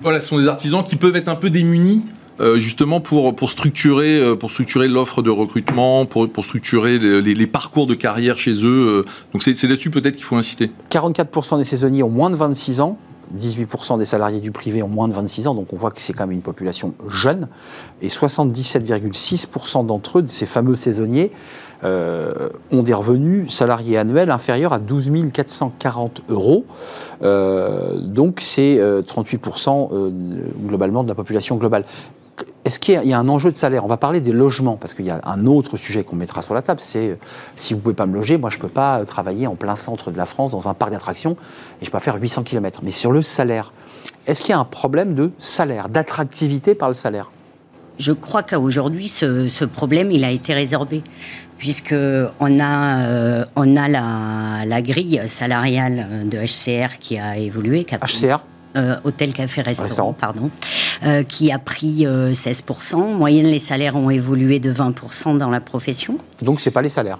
voilà, 0.00 0.20
ce 0.20 0.28
sont 0.30 0.38
des 0.38 0.48
artisans 0.48 0.82
qui 0.82 0.96
peuvent 0.96 1.14
être 1.14 1.28
un 1.28 1.36
peu 1.36 1.50
démunis. 1.50 2.04
Euh, 2.40 2.56
justement 2.56 3.00
pour, 3.00 3.34
pour 3.34 3.50
structurer, 3.50 4.18
euh, 4.18 4.36
pour 4.36 4.50
structurer 4.50 4.88
l'offre 4.88 5.22
de 5.22 5.30
recrutement, 5.30 6.06
pour, 6.06 6.28
pour 6.30 6.44
structurer 6.44 6.98
les, 6.98 7.46
parcours 7.46 7.86
de 7.86 7.94
carrière 7.94 8.38
chez 8.38 8.64
eux. 8.64 9.04
euh. 9.04 9.04
Donc 9.32 9.42
c'est 9.42 9.60
là-dessus 9.62 9.90
peut-être 9.90 10.14
qu'il 10.14 10.24
faut 10.24 10.36
insister. 10.36 10.70
44% 10.90 11.58
des 11.58 11.64
saisonniers 11.64 12.02
ont 12.02 12.10
moins 12.10 12.30
de 12.30 12.36
26 12.36 12.80
ans. 12.80 12.96
18% 13.38 13.98
des 13.98 14.04
salariés 14.04 14.40
du 14.40 14.50
privé 14.50 14.82
ont 14.82 14.88
moins 14.88 15.08
de 15.08 15.14
26 15.14 15.46
ans, 15.46 15.54
donc 15.54 15.72
on 15.72 15.76
voit 15.76 15.90
que 15.90 16.02
c'est 16.02 16.12
quand 16.12 16.24
même 16.24 16.36
une 16.36 16.42
population 16.42 16.92
jeune. 17.08 17.48
Et 18.02 18.08
77,6% 18.08 19.86
d'entre 19.86 20.18
eux, 20.18 20.24
ces 20.28 20.44
fameux 20.44 20.74
saisonniers, 20.74 21.30
ont 21.84 22.82
des 22.84 22.94
revenus 22.94 23.50
salariés 23.52 23.96
annuels 23.98 24.30
inférieurs 24.30 24.72
à 24.72 24.78
12 24.78 25.10
440 25.32 26.22
euros. 26.28 26.64
Donc 27.22 28.40
c'est 28.40 28.78
euh, 28.78 29.00
38% 29.02 29.88
euh, 29.92 30.10
globalement 30.66 31.02
de 31.02 31.08
la 31.08 31.14
population 31.14 31.56
globale. 31.56 31.84
Est-ce 32.64 32.78
qu'il 32.78 32.94
y, 32.94 32.96
a- 32.96 33.02
il 33.04 33.10
y 33.10 33.12
a 33.12 33.18
un 33.18 33.28
enjeu 33.28 33.50
de 33.50 33.56
salaire? 33.56 33.84
On 33.84 33.88
va 33.88 33.96
parler 33.96 34.20
des 34.20 34.32
logements, 34.32 34.76
parce 34.76 34.94
qu'il 34.94 35.04
y 35.06 35.10
a 35.10 35.20
un 35.24 35.46
autre 35.46 35.76
sujet 35.76 36.04
qu'on 36.04 36.16
mettra 36.16 36.42
sur 36.42 36.54
la 36.54 36.62
table, 36.62 36.80
c'est 36.82 37.10
euh, 37.10 37.14
si 37.56 37.74
vous 37.74 37.78
ne 37.78 37.82
pouvez 37.82 37.94
pas 37.94 38.06
me 38.06 38.14
loger, 38.14 38.38
moi 38.38 38.50
je 38.50 38.56
ne 38.56 38.62
peux 38.62 38.68
pas 38.68 39.00
euh, 39.00 39.04
travailler 39.04 39.46
en 39.46 39.54
plein 39.54 39.76
centre 39.76 40.10
de 40.10 40.16
la 40.16 40.26
France 40.26 40.50
dans 40.52 40.68
un 40.68 40.74
parc 40.74 40.90
d'attractions 40.90 41.32
et 41.80 41.84
je 41.84 41.90
peux 41.90 41.92
pas 41.98 42.00
faire 42.00 42.16
800 42.20 42.42
km. 42.44 42.80
Mais 42.82 42.90
sur 42.90 43.12
le 43.12 43.22
salaire, 43.22 43.72
est-ce 44.26 44.40
qu'il 44.42 44.50
y 44.50 44.54
a 44.54 44.58
un 44.58 44.64
problème 44.64 45.14
de 45.14 45.30
salaire, 45.38 45.88
d'attractivité 45.88 46.74
par 46.74 46.88
le 46.88 46.94
salaire? 46.94 47.30
Je 47.98 48.12
crois 48.12 48.42
qu'aujourd'hui, 48.42 49.08
ce, 49.08 49.48
ce 49.48 49.64
problème, 49.64 50.10
il 50.10 50.24
a 50.24 50.30
été 50.30 50.54
résorbé, 50.54 51.02
puisque 51.58 51.94
on 52.40 52.58
a, 52.58 52.96
euh, 53.06 53.44
on 53.54 53.76
a 53.76 53.86
la, 53.88 54.64
la 54.64 54.82
grille 54.82 55.22
salariale 55.26 56.26
de 56.28 56.38
HCR 56.38 56.98
qui 56.98 57.18
a 57.18 57.36
évolué, 57.36 57.84
qui 57.84 57.94
a 57.94 57.98
HCR 57.98 58.40
euh, 58.76 58.96
hôtel, 59.04 59.32
café, 59.32 59.60
restaurant, 59.62 60.12
pardon, 60.12 60.50
euh, 61.04 61.22
qui 61.22 61.52
a 61.52 61.58
pris 61.58 62.06
euh, 62.06 62.32
16%. 62.32 62.94
En 62.94 63.14
moyenne, 63.14 63.46
les 63.46 63.58
salaires 63.58 63.96
ont 63.96 64.10
évolué 64.10 64.60
de 64.60 64.72
20% 64.72 65.36
dans 65.38 65.50
la 65.50 65.60
profession. 65.60 66.18
Donc 66.40 66.60
c'est 66.60 66.70
pas 66.70 66.82
les 66.82 66.88
salaires. 66.88 67.18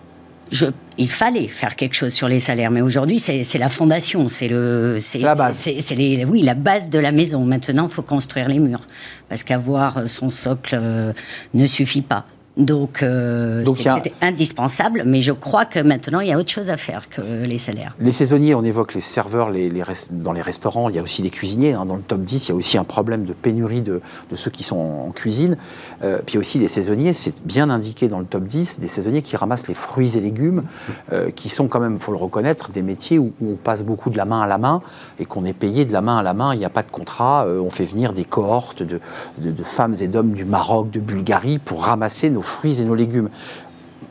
Je, 0.51 0.67
il 0.99 1.09
fallait 1.09 1.49
faire 1.49 1.77
quelque 1.77 1.95
chose 1.95 2.13
sur 2.13 2.29
les 2.29 2.39
salaires, 2.39 2.71
mais 2.71 2.83
aujourd'hui, 2.83 3.19
c'est 3.19 3.43
la 3.59 3.71
fondation, 3.71 4.29
c'est 4.29 4.49
le, 4.49 4.99
c'est 5.01 5.19
La 5.21 5.35
base. 5.35 5.57
c'est- 5.57 6.25
oui, 6.27 6.43
la 6.43 6.53
base 6.53 6.91
de 6.91 6.99
la 6.99 7.11
maison. 7.11 7.43
Maintenant, 7.47 7.85
il 7.89 7.93
faut 7.95 8.03
construire 8.03 8.49
les 8.49 8.59
murs, 8.59 8.87
parce 9.31 9.45
qu'avoir 9.45 9.97
euh, 9.97 10.07
son 10.09 10.29
socle 10.29 10.79
euh, 10.79 11.13
ne 11.55 11.67
suffit 11.67 12.03
pas. 12.03 12.27
Donc, 12.59 13.03
euh, 13.03 13.65
y 13.67 13.89
a- 13.89 13.95
c'était 13.95 14.13
indispensable, 14.21 15.05
mais 15.07 15.21
je 15.21 15.33
crois 15.33 15.65
que 15.65 15.79
maintenant, 15.79 16.21
il 16.21 16.29
y 16.29 16.33
a 16.33 16.39
autre 16.39 16.51
chose 16.51 16.69
à 16.69 16.77
faire 16.77 17.09
que 17.09 17.23
les 17.47 17.57
salaires. 17.57 17.95
Les 17.99 18.13
saisonniers, 18.13 18.55
on 18.55 18.63
évoque 18.63 18.93
les 18.95 19.01
serveurs 19.01 19.49
les, 19.51 19.71
les 19.71 19.83
res- 19.83 20.09
dans 20.11 20.33
les 20.33 20.43
restaurants, 20.43 20.91
il 20.91 20.97
y 20.97 20.99
a 20.99 21.03
aussi 21.03 21.23
des 21.23 21.31
cuisiniers. 21.31 21.73
hein. 21.73 21.87
dans 21.87 21.97
le 21.97 22.03
top 22.03 22.21
10, 22.21 22.49
il 22.49 22.51
y 22.51 22.53
a 22.53 22.55
aussi 22.55 22.77
un 22.77 22.85
problème 22.85 23.25
de 23.25 23.33
pénurie 23.33 23.81
de, 23.81 24.03
de 24.31 24.37
ceux 24.37 24.51
qui 24.51 24.63
sont 24.65 24.77
en, 24.77 25.11
cuisine. 25.13 25.57
Euh, 26.03 26.19
puis 26.25 26.37
aussi 26.37 26.59
les 26.59 26.69
saisonniers, 26.69 27.15
c'est 27.15 27.43
bien 27.47 27.71
indiqué 27.71 28.09
dans 28.09 28.19
le 28.19 28.27
top 28.27 28.45
10, 28.45 28.81
des 28.81 28.89
saisonniers 28.89 29.23
qui 29.23 29.37
ramassent 29.37 29.69
les 29.69 29.75
fruits 29.75 30.17
et 30.19 30.21
légumes, 30.21 30.65
euh, 31.13 31.31
qui 31.31 31.49
sont 31.49 31.69
quand 31.69 31.81
même, 31.81 31.95
il 31.95 32.01
faut 32.03 32.13
le 32.13 32.19
reconnaître, 32.19 32.71
des 32.71 32.83
métiers 32.83 33.19
où, 33.19 33.33
où 33.41 33.53
on 33.53 33.57
passe 33.57 33.83
beaucoup 33.83 34.11
de 34.11 34.17
la 34.19 34.27
main 34.27 34.43
à 34.43 34.47
la 34.47 34.59
main 34.59 34.83
et 35.19 35.25
qu'on 35.25 35.47
est 35.47 35.53
payé 35.55 35.87
de 35.87 35.93
la 35.95 36.03
main 36.03 36.19
à 36.19 36.23
la 36.23 36.35
main. 36.35 36.53
Il 36.55 36.59
n'y 36.59 36.65
a 36.67 36.71
pas 36.71 36.83
de 36.83 36.91
contrat. 36.91 37.47
euh, 37.47 37.61
on 37.61 37.71
fait 37.71 37.87
venir 37.87 38.13
des 38.13 38.25
cohortes 38.25 38.83
de, 38.83 39.01
de- 39.39 39.51
de 39.53 39.65
femmes 39.65 39.95
et 40.01 40.07
d'hommes 40.09 40.33
du 40.33 40.45
Maroc, 40.45 40.91
de 40.91 41.01
Bulgarie 41.01 41.59
pour 41.59 41.85
ramasser 41.85 42.29
nos 42.29 42.42
fruits 42.43 42.81
et 42.81 42.85
nos 42.85 42.95
légumes. 42.95 43.29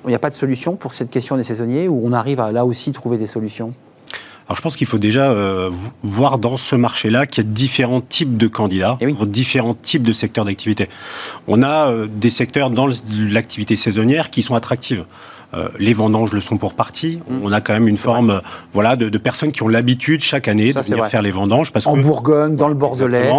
Il 0.06 0.10
n'y 0.10 0.16
a 0.16 0.20
pas 0.20 0.30
de 0.32 0.36
solution 0.36 0.76
pour 0.76 0.94
cette 0.94 1.12
question 1.12 1.38
des 1.38 1.44
saisonniers 1.44 1.88
où 1.88 2.02
on 2.04 2.12
arrive 2.14 2.40
à 2.40 2.52
là 2.52 2.66
aussi 2.66 2.92
trouver 2.92 3.18
des 3.18 3.28
solutions? 3.28 3.74
Alors 4.48 4.58
je 4.58 4.62
pense 4.64 4.76
qu'il 4.76 4.88
faut 4.88 4.98
déjà 4.98 5.30
euh, 5.32 5.70
vo- 5.72 5.92
voir 6.04 6.38
dans 6.40 6.58
ce 6.58 6.76
marché-là 6.76 7.26
qu'il 7.28 7.44
y 7.44 7.48
a 7.48 7.50
différents 7.50 8.02
types 8.02 8.36
de 8.36 8.48
candidats 8.48 8.98
Eh 9.00 9.06
oui. 9.06 9.14
pour 9.14 9.28
différents 9.28 9.76
types 9.76 10.02
de 10.06 10.12
secteurs 10.14 10.44
d'activité. 10.46 10.90
On 11.48 11.62
a 11.62 11.90
euh, 11.90 12.08
des 12.12 12.32
secteurs 12.32 12.70
dans 12.72 12.88
l'activité 13.18 13.76
saisonnière 13.76 14.30
qui 14.30 14.42
sont 14.42 14.56
attractives. 14.56 15.06
Euh, 15.54 15.68
les 15.80 15.94
vendanges 15.94 16.32
le 16.34 16.42
sont 16.42 16.58
pour 16.58 16.74
partie. 16.74 17.20
Mm. 17.30 17.40
On 17.44 17.52
a 17.52 17.62
quand 17.62 17.74
même 17.74 17.88
une 17.88 17.98
forme, 17.98 18.30
euh, 18.32 18.40
voilà, 18.74 18.96
de, 18.96 19.10
de 19.10 19.18
personnes 19.18 19.52
qui 19.52 19.62
ont 19.64 19.68
l'habitude 19.68 20.22
chaque 20.22 20.48
année 20.48 20.72
Ça, 20.72 20.82
de 20.82 20.86
venir 20.88 21.00
vrai. 21.00 21.10
faire 21.10 21.22
les 21.22 21.32
vendanges 21.32 21.72
parce 21.72 21.86
En 21.88 21.94
que 21.96 22.02
Bourgogne, 22.02 22.56
dans 22.56 22.68
le 22.70 22.74
Bordelais. 22.74 23.30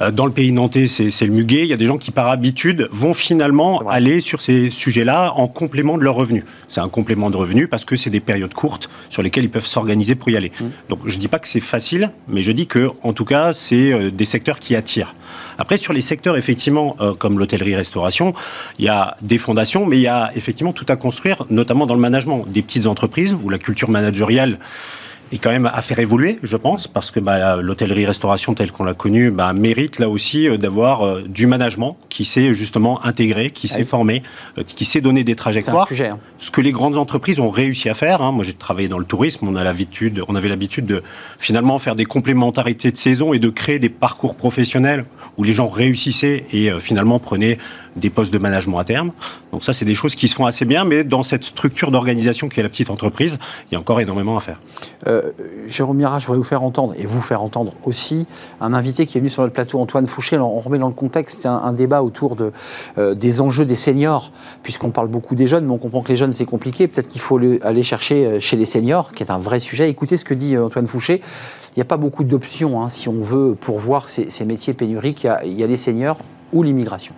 Euh, 0.00 0.10
Dans 0.10 0.26
le 0.26 0.32
pays 0.32 0.52
nantais, 0.52 0.86
c'est 0.86 1.26
le 1.26 1.32
muguet. 1.32 1.62
Il 1.62 1.68
y 1.68 1.72
a 1.72 1.76
des 1.76 1.86
gens 1.86 1.96
qui, 1.96 2.10
par 2.10 2.28
habitude, 2.28 2.88
vont 2.92 3.14
finalement 3.14 3.80
aller 3.88 4.20
sur 4.20 4.40
ces 4.40 4.70
sujets-là 4.70 5.32
en 5.36 5.48
complément 5.48 5.98
de 5.98 6.04
leurs 6.04 6.14
revenus. 6.14 6.44
C'est 6.68 6.80
un 6.80 6.88
complément 6.88 7.30
de 7.30 7.36
revenus 7.36 7.68
parce 7.70 7.84
que 7.84 7.96
c'est 7.96 8.10
des 8.10 8.20
périodes 8.20 8.54
courtes 8.54 8.88
sur 9.10 9.22
lesquelles 9.22 9.44
ils 9.44 9.50
peuvent 9.50 9.66
s'organiser 9.66 10.14
pour 10.14 10.30
y 10.30 10.36
aller. 10.36 10.52
Mmh. 10.60 10.64
Donc, 10.88 11.00
je 11.06 11.18
dis 11.18 11.28
pas 11.28 11.38
que 11.38 11.48
c'est 11.48 11.60
facile, 11.60 12.10
mais 12.28 12.42
je 12.42 12.52
dis 12.52 12.66
que, 12.66 12.90
en 13.02 13.12
tout 13.12 13.24
cas, 13.24 13.52
c'est 13.52 13.92
euh, 13.92 14.10
des 14.10 14.24
secteurs 14.24 14.58
qui 14.58 14.74
attirent. 14.76 15.14
Après, 15.58 15.76
sur 15.76 15.92
les 15.92 16.00
secteurs, 16.00 16.36
effectivement, 16.36 16.96
euh, 17.00 17.14
comme 17.14 17.38
l'hôtellerie-restauration, 17.38 18.34
il 18.78 18.84
y 18.84 18.88
a 18.88 19.16
des 19.22 19.38
fondations, 19.38 19.86
mais 19.86 19.98
il 19.98 20.02
y 20.02 20.08
a 20.08 20.30
effectivement 20.34 20.72
tout 20.72 20.86
à 20.88 20.96
construire, 20.96 21.44
notamment 21.50 21.86
dans 21.86 21.94
le 21.94 22.00
management. 22.00 22.44
Des 22.46 22.62
petites 22.62 22.86
entreprises 22.86 23.34
où 23.42 23.48
la 23.48 23.58
culture 23.58 23.90
managériale 23.90 24.58
est 25.32 25.38
quand 25.38 25.50
même 25.50 25.70
à 25.72 25.80
faire 25.80 25.98
évoluer, 25.98 26.38
je 26.42 26.56
pense, 26.56 26.86
parce 26.86 27.10
que 27.10 27.18
bah, 27.18 27.56
l'hôtellerie-restauration 27.62 28.54
telle 28.54 28.70
qu'on 28.70 28.84
l'a 28.84 28.94
connue 28.94 29.30
bah, 29.30 29.52
mérite 29.52 29.98
là 29.98 30.08
aussi 30.08 30.48
euh, 30.48 30.56
d'avoir 30.58 31.02
euh, 31.06 31.22
du 31.26 31.46
management 31.46 31.96
qui 32.08 32.24
sait 32.24 32.52
justement 32.54 33.04
intégrer, 33.04 33.50
qui 33.50 33.66
sait 33.68 33.78
Oui. 33.80 33.84
former, 33.84 34.22
euh, 34.58 34.62
qui 34.62 34.84
sait 34.84 35.00
donner 35.00 35.24
des 35.24 35.34
trajectoires. 35.34 35.88
sujet. 35.88 36.08
hein. 36.08 36.18
Ce 36.38 36.50
que 36.50 36.60
les 36.60 36.72
grandes 36.72 36.98
entreprises 36.98 37.40
ont 37.40 37.48
réussi 37.50 37.88
à 37.88 37.94
faire. 37.94 38.20
hein. 38.22 38.32
Moi, 38.32 38.44
j'ai 38.44 38.52
travaillé 38.52 38.88
dans 38.88 38.98
le 38.98 39.04
tourisme. 39.06 39.48
On 39.48 39.56
a 39.56 39.64
l'habitude, 39.64 40.22
on 40.28 40.34
avait 40.34 40.48
l'habitude 40.48 40.86
de 40.86 41.02
finalement 41.38 41.78
faire 41.78 41.96
des 41.96 42.04
complémentarités 42.04 42.90
de 42.90 42.96
saison 42.96 43.32
et 43.32 43.38
de 43.38 43.48
créer 43.48 43.78
des 43.78 43.88
parcours 43.88 44.34
professionnels 44.36 45.04
où 45.38 45.44
les 45.44 45.52
gens 45.54 45.68
réussissaient 45.68 46.44
et 46.52 46.70
finalement 46.78 47.18
prenaient 47.18 47.58
des 47.96 48.10
postes 48.10 48.32
de 48.32 48.38
management 48.38 48.78
à 48.78 48.84
terme. 48.84 49.12
Donc 49.52 49.64
ça, 49.64 49.72
c'est 49.72 49.84
des 49.84 49.94
choses 49.94 50.14
qui 50.14 50.28
se 50.28 50.34
font 50.34 50.46
assez 50.46 50.64
bien, 50.64 50.84
mais 50.84 51.04
dans 51.04 51.22
cette 51.22 51.44
structure 51.44 51.90
d'organisation 51.90 52.48
qui 52.48 52.60
est 52.60 52.62
la 52.62 52.68
petite 52.68 52.90
entreprise, 52.90 53.38
il 53.70 53.74
y 53.74 53.76
a 53.76 53.80
encore 53.80 54.00
énormément 54.00 54.36
à 54.36 54.40
faire. 54.40 54.60
Euh, 55.06 55.32
Jérôme 55.66 55.98
Mira, 55.98 56.18
je 56.18 56.26
voudrais 56.26 56.38
vous 56.38 56.44
faire 56.44 56.62
entendre, 56.62 56.94
et 56.98 57.04
vous 57.04 57.20
faire 57.20 57.42
entendre 57.42 57.74
aussi, 57.84 58.26
un 58.60 58.72
invité 58.74 59.06
qui 59.06 59.18
est 59.18 59.20
venu 59.20 59.30
sur 59.30 59.42
notre 59.42 59.54
plateau, 59.54 59.78
Antoine 59.78 60.06
Fouché. 60.06 60.38
on 60.38 60.60
remet 60.60 60.78
dans 60.78 60.88
le 60.88 60.94
contexte 60.94 61.46
un, 61.46 61.72
débat 61.72 62.02
autour 62.02 62.36
euh, 62.98 63.14
des 63.14 63.40
enjeux 63.40 63.64
des 63.64 63.76
seniors, 63.76 64.32
puisqu'on 64.62 64.90
parle 64.90 65.08
beaucoup 65.08 65.34
des 65.34 65.46
jeunes, 65.46 65.66
mais 65.66 65.72
on 65.72 65.78
comprend 65.78 66.02
que 66.02 66.08
les 66.08 66.16
jeunes, 66.16 66.32
c'est 66.32 66.44
compliqué. 66.44 66.88
Peut-être 66.88 67.08
qu'il 67.08 67.20
faut 67.20 67.38
aller 67.62 67.82
chercher 67.82 68.26
euh, 68.26 68.40
chez 68.40 68.56
les 68.56 68.64
seniors, 68.64 69.12
qui 69.12 69.22
est 69.22 69.30
un 69.30 69.38
vrai 69.38 69.60
sujet. 69.60 69.90
Écoutez 69.90 70.16
ce 70.16 70.24
que 70.24 70.34
dit 70.34 70.56
Antoine 70.56 70.86
Fouché. 70.86 71.20
Il 71.74 71.78
n'y 71.78 71.82
a 71.82 71.86
pas 71.86 71.96
beaucoup 71.96 72.24
d'options, 72.24 72.82
hein, 72.82 72.88
si 72.90 73.08
on 73.08 73.22
veut 73.22 73.56
pourvoir 73.58 74.08
ces, 74.08 74.28
ces 74.28 74.44
métiers 74.44 74.74
pénuriques. 74.74 75.26
Il 75.44 75.52
y 75.52 75.62
a 75.62 75.66
les 75.66 75.78
seniors 75.78 76.18
ou 76.52 76.62
l'immigration. 76.62 77.14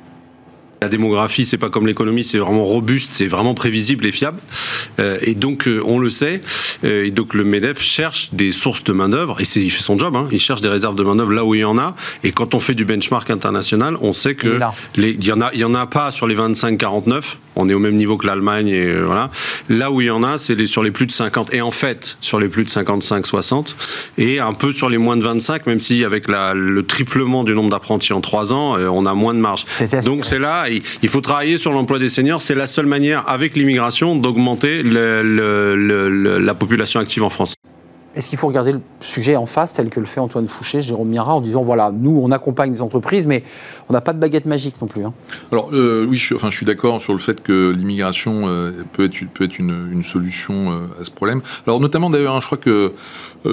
La 0.85 0.90
démographie, 0.90 1.47
c'est 1.47 1.57
pas 1.57 1.70
comme 1.70 1.87
l'économie, 1.87 2.25
c'est 2.25 2.37
vraiment 2.37 2.62
robuste, 2.62 3.14
c'est 3.14 3.27
vraiment 3.27 3.55
prévisible 3.55 4.05
et 4.05 4.12
fiable. 4.12 4.38
Euh, 5.01 5.16
et 5.23 5.35
donc, 5.35 5.66
euh, 5.66 5.81
on 5.87 5.99
le 5.99 6.11
sait. 6.11 6.42
Euh, 6.85 7.07
et 7.07 7.11
donc, 7.11 7.33
le 7.33 7.42
MEDEF 7.42 7.81
cherche 7.81 8.29
des 8.35 8.53
sources 8.53 8.85
de 8.85 8.92
main-d'œuvre, 8.92 9.40
et 9.40 9.44
il 9.59 9.70
fait 9.70 9.81
son 9.81 9.99
job, 9.99 10.14
hein, 10.14 10.29
il 10.31 10.38
cherche 10.38 10.61
des 10.61 10.68
réserves 10.68 10.94
de 10.94 11.03
main-d'œuvre 11.03 11.33
là 11.33 11.42
où 11.42 11.55
il 11.55 11.62
y 11.62 11.64
en 11.64 11.79
a. 11.79 11.97
Et 12.23 12.33
quand 12.33 12.55
on 12.55 12.61
fait 12.61 12.75
du 12.75 12.85
benchmark 12.85 13.31
international, 13.31 13.97
on 14.03 14.12
sait 14.12 14.35
que 14.35 14.61
il 14.99 15.25
y 15.25 15.33
en 15.33 15.40
a, 15.40 15.51
il 15.55 15.61
y 15.61 15.64
en 15.64 15.75
a 15.75 15.87
pas 15.87 16.11
sur 16.11 16.27
les 16.27 16.37
25-49. 16.37 17.37
On 17.56 17.68
est 17.68 17.74
au 17.74 17.78
même 17.78 17.96
niveau 17.96 18.16
que 18.16 18.26
l'Allemagne 18.26 18.68
et 18.68 18.92
voilà. 18.94 19.30
Là 19.68 19.90
où 19.90 20.00
il 20.00 20.06
y 20.06 20.10
en 20.10 20.22
a, 20.22 20.38
c'est 20.38 20.54
les, 20.54 20.66
sur 20.66 20.82
les 20.82 20.90
plus 20.90 21.06
de 21.06 21.12
50. 21.12 21.54
Et 21.54 21.60
en 21.60 21.70
fait, 21.70 22.16
sur 22.20 22.40
les 22.40 22.48
plus 22.48 22.64
de 22.64 22.68
55-60 22.70 23.74
et 24.18 24.40
un 24.40 24.52
peu 24.52 24.72
sur 24.72 24.88
les 24.88 24.98
moins 24.98 25.16
de 25.16 25.22
25, 25.22 25.66
même 25.66 25.80
si 25.80 26.04
avec 26.04 26.28
la, 26.28 26.54
le 26.54 26.82
triplement 26.82 27.44
du 27.44 27.54
nombre 27.54 27.70
d'apprentis 27.70 28.12
en 28.12 28.20
3 28.20 28.52
ans, 28.52 28.76
on 28.78 29.06
a 29.06 29.14
moins 29.14 29.34
de 29.34 29.38
marge. 29.38 29.64
Donc 30.04 30.24
c'est 30.24 30.38
là, 30.38 30.66
il 30.68 31.08
faut 31.08 31.20
travailler 31.20 31.58
sur 31.58 31.72
l'emploi 31.72 31.98
des 31.98 32.08
seniors. 32.08 32.40
C'est 32.40 32.54
la 32.54 32.66
seule 32.66 32.86
manière, 32.86 33.28
avec 33.28 33.56
l'immigration, 33.56 34.16
d'augmenter 34.16 34.82
la 34.84 36.54
population 36.54 37.00
active 37.00 37.22
en 37.22 37.30
France. 37.30 37.54
Est-ce 38.16 38.29
qu'il 38.29 38.38
faut 38.38 38.46
regarder 38.46 38.72
le 38.72 38.81
sujet 39.00 39.35
en 39.35 39.46
face, 39.46 39.72
tel 39.72 39.88
que 39.88 39.98
le 39.98 40.07
fait 40.07 40.20
Antoine 40.20 40.46
Fouché, 40.46 40.83
Jérôme 40.83 41.09
Mira, 41.09 41.35
en 41.35 41.40
disant 41.40 41.62
voilà, 41.62 41.92
nous, 41.92 42.20
on 42.22 42.31
accompagne 42.31 42.72
les 42.72 42.81
entreprises, 42.83 43.27
mais 43.27 43.42
on 43.88 43.92
n'a 43.92 44.00
pas 44.00 44.12
de 44.12 44.18
baguette 44.18 44.46
magique 44.46 44.77
non 44.81 44.87
plus. 44.87 45.05
Hein. 45.05 45.12
Alors, 45.50 45.70
euh, 45.72 46.07
oui, 46.09 46.16
je 46.16 46.27
suis, 46.27 46.35
enfin, 46.35 46.50
suis 46.50 46.66
d'accord 46.66 47.00
sur 47.00 47.12
le 47.12 47.18
fait 47.18 47.42
que 47.42 47.72
l'immigration 47.77 48.42
euh, 48.44 48.70
peut 48.92 49.05
être, 49.05 49.29
peut 49.33 49.44
être 49.44 49.59
une, 49.59 50.03
solution 50.05 50.70
euh, 50.70 51.00
à 51.00 51.05
ce 51.05 51.11
problème. 51.11 51.40
Alors, 51.66 51.81
notamment 51.81 52.11
d'ailleurs, 52.11 52.37
hein, 52.37 52.40
je 52.40 52.46
crois 52.46 52.59
que 52.59 52.92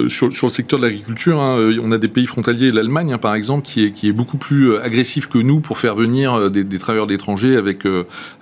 sur, 0.08 0.28
le 0.28 0.50
secteur 0.50 0.78
de 0.78 0.84
l'agriculture, 0.84 1.40
hein, 1.40 1.70
on 1.82 1.92
a 1.92 1.98
des 1.98 2.08
pays 2.08 2.26
frontaliers, 2.26 2.70
l'Allemagne 2.72 3.16
par 3.18 3.34
exemple, 3.34 3.66
qui 3.66 3.84
est, 3.84 3.90
qui 3.92 4.08
est 4.08 4.12
beaucoup 4.12 4.38
plus 4.38 4.76
agressif 4.78 5.28
que 5.28 5.38
nous 5.38 5.60
pour 5.60 5.78
faire 5.78 5.94
venir 5.94 6.50
des, 6.50 6.64
des 6.64 6.78
travailleurs 6.78 7.06
d'étrangers 7.06 7.56
avec, 7.56 7.84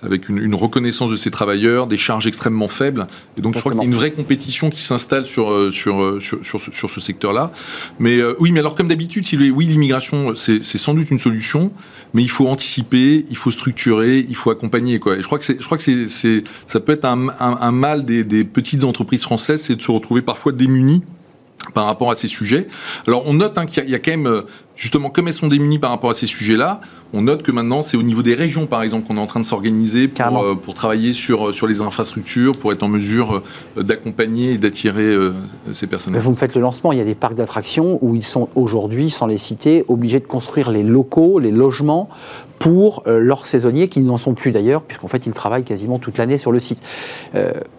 avec 0.01 0.29
une, 0.29 0.37
une, 0.37 0.55
reconnaissance 0.55 1.11
de 1.11 1.17
ces 1.17 1.29
travailleurs, 1.29 1.87
des 1.87 1.97
charges 1.97 2.27
extrêmement 2.27 2.69
faibles. 2.69 3.05
Et 3.37 3.41
donc, 3.41 3.53
je 3.55 3.59
crois 3.59 3.71
qu'il 3.71 3.81
y 3.81 3.83
a 3.83 3.87
une 3.87 3.93
vraie 3.93 4.11
compétition 4.11 4.69
qui 4.69 4.81
s'installe 4.81 5.25
sur, 5.25 5.73
sur 5.73 6.10
sur, 6.19 6.43
sur, 6.43 6.89
ce 6.89 6.99
secteur-là. 6.99 7.51
Mais 7.99 8.17
euh, 8.17 8.35
oui, 8.39 8.51
mais 8.51 8.59
alors 8.59 8.75
comme 8.75 8.87
d'habitude, 8.87 9.25
oui, 9.53 9.65
l'immigration, 9.65 10.35
c'est 10.35 10.61
sans 10.63 10.93
doute 10.93 11.11
une 11.11 11.19
solution, 11.19 11.71
mais 12.13 12.23
il 12.23 12.29
faut 12.29 12.47
anticiper, 12.47 13.25
il 13.29 13.37
faut 13.37 13.51
structurer, 13.51 14.25
il 14.27 14.35
faut 14.35 14.51
accompagner. 14.51 14.99
Quoi. 14.99 15.17
Et 15.17 15.21
je 15.21 15.25
crois 15.25 15.39
que, 15.39 15.45
je 15.45 15.65
crois 15.65 15.77
que 15.77 15.83
c'est, 15.83 16.43
ça 16.65 16.79
peut 16.79 16.93
être 16.93 17.05
un, 17.05 17.71
mal 17.71 18.05
des, 18.05 18.43
petites 18.43 18.83
entreprises 18.83 19.23
françaises, 19.23 19.61
c'est 19.61 19.75
de 19.75 19.81
se 19.81 19.91
retrouver 19.91 20.21
parfois 20.21 20.51
démunies 20.51 21.03
par 21.73 21.85
rapport 21.85 22.11
à 22.11 22.15
ces 22.15 22.27
sujets. 22.27 22.67
Alors 23.07 23.23
on 23.27 23.35
note 23.35 23.57
hein, 23.57 23.65
qu'il 23.65 23.85
y, 23.85 23.91
y, 23.91 23.95
a 23.95 23.99
quand 23.99 24.11
même 24.11 24.25
euh, 24.25 24.41
justement, 24.81 25.11
comme 25.11 25.27
elles 25.27 25.35
sont 25.35 25.47
démunies 25.47 25.77
par 25.77 25.91
rapport 25.91 26.09
à 26.09 26.15
ces 26.15 26.25
sujets-là, 26.25 26.81
on 27.13 27.21
note 27.21 27.43
que 27.43 27.51
maintenant, 27.51 27.83
c'est 27.83 27.97
au 27.97 28.01
niveau 28.01 28.23
des 28.23 28.33
régions, 28.33 28.65
par 28.65 28.81
exemple, 28.81 29.05
qu'on 29.07 29.17
est 29.17 29.21
en 29.21 29.27
train 29.27 29.39
de 29.39 29.45
s'organiser 29.45 30.07
pour, 30.07 30.43
euh, 30.43 30.55
pour, 30.55 30.73
travailler 30.73 31.13
sur, 31.13 31.49
euh, 31.49 31.51
sur 31.51 31.67
les 31.67 31.83
infrastructures, 31.83 32.57
pour 32.57 32.71
être 32.71 32.81
en 32.81 32.87
mesure 32.87 33.43
euh, 33.77 33.83
d'accompagner 33.83 34.53
et 34.53 34.57
d'attirer 34.57 35.03
euh, 35.03 35.33
ces 35.71 35.85
personnes. 35.85 36.17
Vous 36.17 36.31
me 36.31 36.35
faites 36.35 36.55
le 36.55 36.61
lancement, 36.61 36.91
il 36.93 36.97
y 36.97 37.01
a 37.01 37.05
des 37.05 37.13
parcs 37.13 37.35
d'attractions 37.35 37.99
où 38.01 38.15
ils 38.15 38.25
sont 38.25 38.49
aujourd'hui, 38.55 39.11
sans 39.11 39.27
les 39.27 39.37
citer, 39.37 39.85
obligés 39.87 40.19
de 40.19 40.25
construire 40.25 40.71
les 40.71 40.81
locaux, 40.81 41.37
les 41.37 41.51
logements 41.51 42.09
pour 42.57 43.03
leurs 43.07 43.47
saisonniers, 43.47 43.87
qui 43.87 44.01
n'en 44.01 44.19
sont 44.19 44.35
plus 44.35 44.51
d'ailleurs, 44.51 44.83
puisqu'en 44.83 45.07
fait, 45.07 45.25
ils 45.25 45.33
travaillent 45.33 45.63
quasiment 45.63 45.97
toute 45.97 46.19
l'année 46.19 46.37
sur 46.37 46.51
le 46.51 46.59
site. 46.59 46.79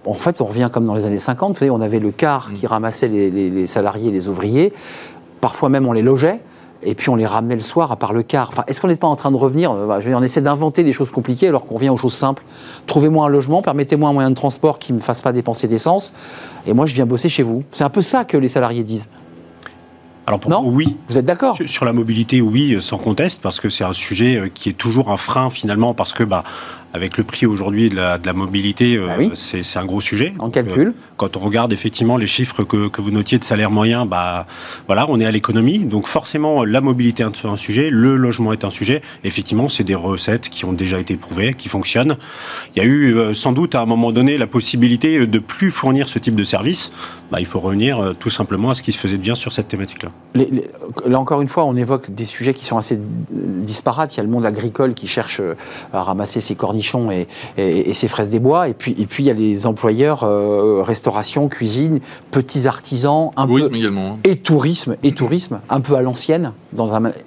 En 0.05 0.15
fait, 0.15 0.41
on 0.41 0.45
revient 0.45 0.69
comme 0.73 0.85
dans 0.85 0.97
les 0.97 1.07
années 1.07 1.21
50, 1.21 1.53
vous 1.53 1.59
savez, 1.61 1.71
on 1.71 1.81
avait 1.81 2.01
le 2.01 2.11
car 2.11 2.49
mmh. 2.49 2.55
qui 2.55 2.67
ramassait 2.67 3.07
les, 3.07 3.31
les, 3.31 3.49
les 3.49 3.67
salariés, 3.69 4.11
les 4.11 4.27
ouvriers, 4.27 4.73
parfois 5.41 5.69
même 5.69 5.87
on 5.87 5.93
les 5.93 6.03
logeait 6.03 6.41
et 6.85 6.95
puis 6.95 7.09
on 7.11 7.17
les 7.17 7.27
ramenait 7.27 7.55
le 7.55 7.61
soir 7.61 7.93
à 7.93 7.97
part 7.97 8.13
le 8.13 8.23
quart. 8.23 8.49
Enfin, 8.51 8.65
est-ce 8.67 8.81
qu'on 8.81 8.89
n'est 8.89 8.97
pas 8.97 9.07
en 9.07 9.17
train 9.17 9.31
de 9.31 9.37
revenir 9.37 9.73
euh, 9.73 10.01
je 10.01 10.09
dire, 10.09 10.19
On 10.19 10.23
essaie 10.23 10.41
d'inventer 10.41 10.85
des 10.85 10.93
choses 10.93 11.11
compliquées 11.11 11.49
alors 11.49 11.65
qu'on 11.65 11.75
revient 11.75 11.91
aux 11.91 11.97
choses 11.97 12.15
simples. 12.15 12.43
Trouvez-moi 12.87 13.27
un 13.27 13.29
logement, 13.29 13.63
permettez-moi 13.63 14.09
un 14.09 14.13
moyen 14.13 14.31
de 14.31 14.35
transport 14.35 14.79
qui 14.79 14.93
ne 14.93 14.99
me 14.99 15.03
fasse 15.03 15.23
pas 15.23 15.33
dépenser 15.33 15.69
d'essence, 15.69 16.13
et 16.67 16.73
moi 16.73 16.87
je 16.87 16.95
viens 16.95 17.07
bosser 17.07 17.29
chez 17.29 17.43
vous. 17.43 17.65
C'est 17.73 17.85
un 17.85 17.91
peu 17.91 18.03
ça 18.03 18.25
que 18.25 18.37
les 18.37 18.49
salariés 18.49 18.85
disent. 18.85 19.09
Alors 20.27 20.39
pour 20.39 20.51
non? 20.51 20.63
oui. 20.65 20.97
Vous 21.09 21.19
êtes 21.19 21.25
d'accord? 21.25 21.57
Sur, 21.57 21.69
sur, 21.69 21.85
la 21.85 21.93
mobilité, 21.93 22.41
oui, 22.41 22.77
sans 22.81 22.99
conteste, 22.99 23.41
parce 23.41 23.59
que 23.59 23.69
c'est 23.69 23.85
un 23.85 23.93
sujet 23.93 24.37
euh, 24.37 24.49
qui 24.49 24.69
est 24.69 24.75
toujours 24.75 25.11
un 25.11 25.17
frein 25.17 25.51
finalement, 25.51 25.95
parce 25.95 26.13
que 26.13 26.23
bah, 26.23 26.45
avec 26.93 27.17
le 27.17 27.25
prix 27.25 27.47
aujourd'hui 27.47 27.89
de 27.89 27.97
la, 27.97 28.19
de 28.19 28.27
la, 28.27 28.33
mobilité, 28.33 28.97
euh, 28.97 29.07
bah 29.07 29.15
oui. 29.19 29.31
c'est 29.35 29.79
un 29.79 29.85
gros 29.85 30.01
sujet. 30.01 30.35
En 30.39 30.51
calcul. 30.51 30.89
Euh, 30.89 30.93
quand 31.17 31.37
on 31.37 31.41
regarde 31.41 31.73
effectivement 31.73 32.17
les 32.17 32.27
chiffres 32.27 32.65
que, 32.65 32.89
que 32.89 33.01
vous 33.01 33.11
notiez 33.11 33.39
de 33.39 33.45
salaire 33.45 33.71
moyen, 33.71 34.05
bah, 34.05 34.47
voilà, 34.87 35.07
on 35.09 35.19
est 35.19 35.25
à 35.25 35.31
l'économie. 35.31 35.79
Donc 35.79 36.07
forcément, 36.07 36.65
la 36.65 36.81
mobilité 36.81 37.23
est 37.23 37.47
un 37.47 37.57
sujet, 37.57 37.89
le 37.91 38.17
logement 38.17 38.53
est 38.53 38.65
un 38.65 38.71
sujet. 38.71 39.01
Effectivement, 39.25 39.69
c'est 39.69 39.85
des 39.85 39.95
recettes 39.95 40.49
qui 40.49 40.65
ont 40.65 40.73
déjà 40.73 40.99
été 40.99 41.17
prouvées, 41.17 41.55
qui 41.55 41.69
fonctionnent. 41.69 42.17
Il 42.75 42.83
y 42.83 42.87
a 42.87 42.89
eu 42.89 43.15
euh, 43.15 43.33
sans 43.33 43.53
doute 43.53 43.75
à 43.75 43.81
un 43.81 43.87
moment 43.87 44.13
donné 44.13 44.37
la 44.37 44.47
possibilité 44.47 45.27
de 45.27 45.39
plus 45.39 45.71
fournir 45.71 46.09
ce 46.09 46.19
type 46.19 46.35
de 46.35 46.45
service. 46.45 46.93
Bah, 47.31 47.41
il 47.41 47.47
faut 47.47 47.61
revenir 47.61 48.15
tout 48.19 48.29
simplement 48.29 48.71
à 48.71 48.75
ce 48.75 48.83
qui 48.83 48.93
se 48.93 48.99
faisait 48.99 49.17
bien 49.17 49.35
sur 49.35 49.53
cette 49.53 49.69
thématique-là. 49.69 50.11
Là 51.07 51.19
encore 51.19 51.41
une 51.41 51.49
fois, 51.49 51.65
on 51.65 51.77
évoque 51.77 52.11
des 52.11 52.27
sujets 52.27 52.53
qui 52.53 52.67
sont 52.67 52.77
assez 52.77 52.99
disparates. 53.31 54.15
Il 54.15 54.19
y 54.19 54.21
a 54.21 54.25
le 54.25 54.29
monde 54.29 54.45
agricole 54.45 54.93
qui 54.93 55.09
cherche 55.09 55.41
à 55.95 56.03
ramasser 56.03 56.41
ses 56.41 56.55
cornichons 56.83 57.11
et, 57.11 57.27
et, 57.57 57.91
et, 57.91 57.95
ses 57.95 58.09
fraises 58.09 58.29
des 58.29 58.39
bois. 58.39 58.69
Et 58.69 58.75
puis, 58.75 58.95
et 58.99 59.07
puis 59.07 59.25
il 59.25 59.27
y 59.27 59.31
a 59.31 59.35
les 59.35 59.67
employeurs 59.67 60.25
euh, 60.25 60.83
restauration, 60.83 61.49
cuisine, 61.49 62.01
petits 62.31 62.67
artisans, 62.67 63.31
un 63.37 63.47
tourisme 63.47 63.71
peu 63.71 63.77
également. 63.77 64.07
Hein. 64.13 64.19
et 64.25 64.37
tourisme 64.37 64.97
et 65.03 65.13
tourisme, 65.13 65.61
un 65.69 65.81
peu 65.81 65.95
à 65.95 66.03
l'ancienne. 66.03 66.53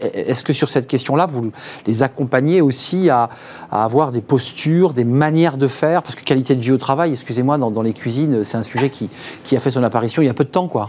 Est-ce 0.02 0.44
que 0.44 0.54
sur 0.54 0.70
cette 0.70 0.88
question-là, 0.88 1.28
vous 1.28 1.52
les 1.86 2.04
accompagnez 2.04 2.62
aussi 2.62 3.10
à, 3.10 3.30
à, 3.72 3.84
avoir 3.84 4.12
des 4.12 4.22
postures, 4.22 4.94
des 4.94 5.04
manières 5.04 5.58
de 5.58 5.68
faire? 5.68 6.02
Parce 6.02 6.16
que 6.16 6.24
qualité 6.24 6.56
de 6.56 6.62
vie 6.62 6.72
au 6.72 6.78
travail, 6.78 7.12
excusez-moi, 7.12 7.58
dans, 7.58 7.72
dans 7.72 7.84
les 7.84 7.94
cuisines, 7.94 8.44
c'est 8.44 8.58
un 8.58 8.64
sujet 8.64 8.90
qui, 8.90 9.10
qui 9.44 9.56
a 9.56 9.60
fait 9.60 9.70
son 9.72 9.84
apparition 9.84 10.22
il 10.22 10.26
y 10.26 10.30
a 10.30 10.34
peu 10.34 10.44
de 10.44 10.50
temps, 10.50 10.68
quoi. 10.68 10.88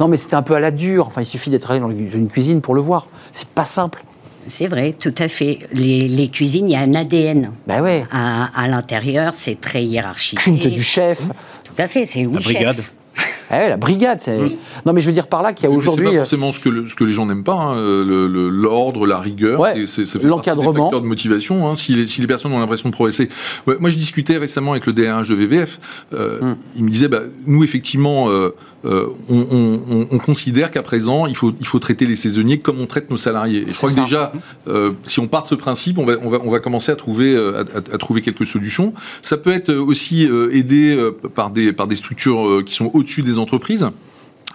non, 0.00 0.08
mais 0.08 0.16
c'était 0.16 0.36
un 0.36 0.42
peu 0.42 0.54
à 0.54 0.60
la 0.60 0.70
dure. 0.70 1.06
Enfin, 1.06 1.22
il 1.22 1.26
suffit 1.26 1.50
d'être 1.50 1.70
allé 1.70 1.80
dans 1.80 1.90
une 1.90 2.28
cuisine 2.28 2.60
pour 2.60 2.74
le 2.74 2.80
voir. 2.80 3.08
C'est 3.32 3.48
pas 3.48 3.64
simple. 3.64 4.04
C'est 4.48 4.68
vrai, 4.68 4.92
tout 4.92 5.14
à 5.18 5.28
fait. 5.28 5.58
Les, 5.72 5.98
les, 6.08 6.28
cuisines, 6.28 6.68
il 6.68 6.72
y 6.72 6.76
a 6.76 6.80
un 6.80 6.94
ADN. 6.94 7.50
Ben 7.66 7.82
ouais. 7.82 8.04
À, 8.10 8.50
à 8.60 8.68
l'intérieur, 8.68 9.34
c'est 9.34 9.60
très 9.60 9.84
hiérarchisé. 9.84 10.40
Culte 10.42 10.66
du 10.68 10.82
chef. 10.82 11.20
Tout 11.64 11.74
à 11.78 11.88
fait, 11.88 12.06
c'est 12.06 12.26
oui, 12.26 12.34
La 12.34 12.40
brigade. 12.40 12.76
chef. 12.76 12.92
Eh, 13.50 13.68
la 13.68 13.76
brigade, 13.76 14.20
c'est. 14.20 14.40
Oui. 14.40 14.58
Non, 14.84 14.92
mais 14.92 15.00
je 15.00 15.06
veux 15.06 15.12
dire 15.12 15.26
par 15.26 15.42
là 15.42 15.52
qu'il 15.52 15.68
y 15.68 15.72
a 15.72 15.74
aujourd'hui. 15.74 16.06
C'est 16.06 16.12
pas 16.12 16.18
forcément 16.18 16.52
ce 16.52 16.60
que, 16.60 16.68
le, 16.68 16.88
ce 16.88 16.94
que 16.94 17.04
les 17.04 17.12
gens 17.12 17.26
n'aiment 17.26 17.44
pas, 17.44 17.54
hein, 17.54 17.76
l'ordre, 17.76 19.06
la 19.06 19.18
rigueur. 19.18 19.60
Ouais, 19.60 19.86
c'est 19.86 20.22
l'encadrement. 20.22 20.90
de 20.90 20.98
motivation. 21.06 21.68
Hein, 21.68 21.76
si, 21.76 21.94
les, 21.94 22.06
si, 22.06 22.20
les, 22.20 22.26
personnes 22.26 22.52
ont 22.52 22.58
l'impression 22.58 22.88
de 22.88 22.94
progresser. 22.94 23.28
Ouais, 23.66 23.76
moi, 23.80 23.90
je 23.90 23.96
discutais 23.96 24.36
récemment 24.36 24.72
avec 24.72 24.86
le 24.86 24.92
DRH 24.92 25.28
de 25.28 25.34
VVF. 25.34 25.80
Euh, 26.14 26.40
hum. 26.40 26.56
Il 26.76 26.84
me 26.84 26.90
disait, 26.90 27.08
bah, 27.08 27.22
nous, 27.46 27.64
effectivement, 27.64 28.30
euh, 28.30 28.54
euh, 28.86 29.08
on, 29.28 29.46
on, 29.50 30.06
on, 30.12 30.18
considère 30.18 30.70
qu'à 30.70 30.82
présent, 30.82 31.26
il 31.26 31.36
faut, 31.36 31.52
il 31.58 31.66
faut 31.66 31.78
traiter 31.78 32.06
les 32.06 32.14
saisonniers 32.14 32.58
comme 32.58 32.80
on 32.80 32.86
traite 32.86 33.10
nos 33.10 33.16
salariés. 33.16 33.62
Et 33.62 33.72
je 33.72 33.76
crois 33.76 33.90
ça. 33.90 33.96
que 33.96 34.00
déjà, 34.00 34.32
euh, 34.68 34.92
si 35.06 35.18
on 35.18 35.26
part 35.26 35.42
de 35.42 35.48
ce 35.48 35.54
principe, 35.56 35.98
on 35.98 36.04
va, 36.04 36.14
on 36.22 36.28
va, 36.28 36.38
on 36.44 36.50
va 36.50 36.60
commencer 36.60 36.92
à 36.92 36.96
trouver, 36.96 37.36
à, 37.36 37.60
à, 37.60 37.94
à, 37.94 37.98
trouver 37.98 38.20
quelques 38.20 38.46
solutions. 38.46 38.92
Ça 39.22 39.38
peut 39.38 39.50
être 39.50 39.72
aussi 39.72 40.28
euh, 40.28 40.54
aidé 40.54 40.96
par 41.34 41.50
des, 41.50 41.72
par 41.72 41.88
des 41.88 41.96
structures 41.96 42.62
qui 42.64 42.74
sont 42.74 42.90
au-dessus 42.94 43.22
des 43.22 43.35
entreprises. 43.38 43.88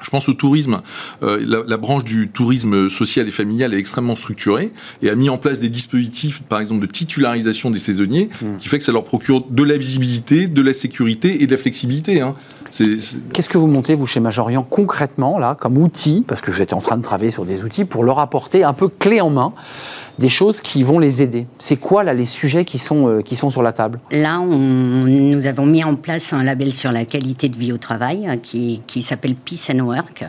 Je 0.02 0.10
pense 0.10 0.28
au 0.30 0.34
tourisme. 0.34 0.82
Euh, 1.22 1.40
la, 1.46 1.60
la, 1.68 1.78
branche 1.78 2.04
du 2.04 2.30
tourisme 2.30 2.90
social 2.90 3.28
et 3.28 3.32
familial 3.32 3.74
est 3.74 3.78
extrêmement 3.78 4.16
structurée 4.16 4.72
et 5.04 5.10
a 5.10 5.16
mis 5.16 5.30
en 5.30 5.38
place 5.38 5.60
des 5.60 5.70
dispositifs, 5.70 6.42
par 6.42 6.60
exemple, 6.60 6.82
de 6.82 6.92
titularisation 6.92 7.70
des 7.70 7.80
saisonniers, 7.80 8.30
mmh. 8.42 8.58
qui 8.58 8.68
fait 8.68 8.80
que 8.80 8.86
ça 8.86 8.92
leur 8.92 9.04
procure 9.04 9.46
de 9.48 9.64
la 9.64 9.78
visibilité, 9.78 10.48
de 10.48 10.62
la 10.62 10.74
sécurité 10.74 11.44
et 11.44 11.46
de 11.46 11.52
la 11.52 11.58
flexibilité. 11.58 12.22
Hein. 12.22 12.34
Qu'est-ce 12.72 13.50
que 13.50 13.58
vous 13.58 13.68
montez, 13.68 13.96
vous, 13.96 14.06
chez 14.06 14.20
Majorian, 14.20 14.64
concrètement, 14.64 15.38
là, 15.38 15.56
comme 15.60 15.78
outil, 15.78 16.24
parce 16.28 16.42
que 16.42 16.52
vous 16.52 16.62
êtes 16.62 16.74
en 16.74 16.82
train 16.82 16.98
de 16.98 17.04
travailler 17.04 17.32
sur 17.32 17.46
des 17.46 17.64
outils, 17.64 17.86
pour 17.86 18.04
leur 18.04 18.20
apporter 18.20 18.64
un 18.64 18.74
peu 18.74 18.88
clé 18.88 19.22
en 19.22 19.30
main 19.30 19.54
des 20.20 20.30
choses 20.30 20.62
qui 20.62 20.84
vont 20.84 21.00
les 21.00 21.22
aider? 21.22 21.48
C'est 21.60 21.78
quoi, 21.78 22.04
là, 22.04 22.14
les 22.14 22.26
sujets 22.26 22.66
qui 22.66 22.78
sont, 22.78 23.08
euh, 23.08 23.22
qui 23.22 23.36
sont 23.36 23.50
sur 23.50 23.64
la 23.64 23.72
table? 23.72 24.00
Là, 24.12 24.40
on, 24.40 24.58
nous 24.58 25.46
avons 25.46 25.66
mis 25.66 25.84
en 25.84 25.96
place 25.96 26.34
un 26.34 26.44
label 26.44 26.74
sur 26.74 26.92
la 26.92 27.06
qualité 27.06 27.50
de 27.50 27.58
vie 27.58 27.74
au 27.74 27.78
travail 27.78 28.28
hein, 28.28 28.38
qui, 28.38 28.82
qui 28.88 29.02
s'appelle 29.02 29.36
Peace 29.36 29.72
and 29.74 29.80
Work, 29.80 30.26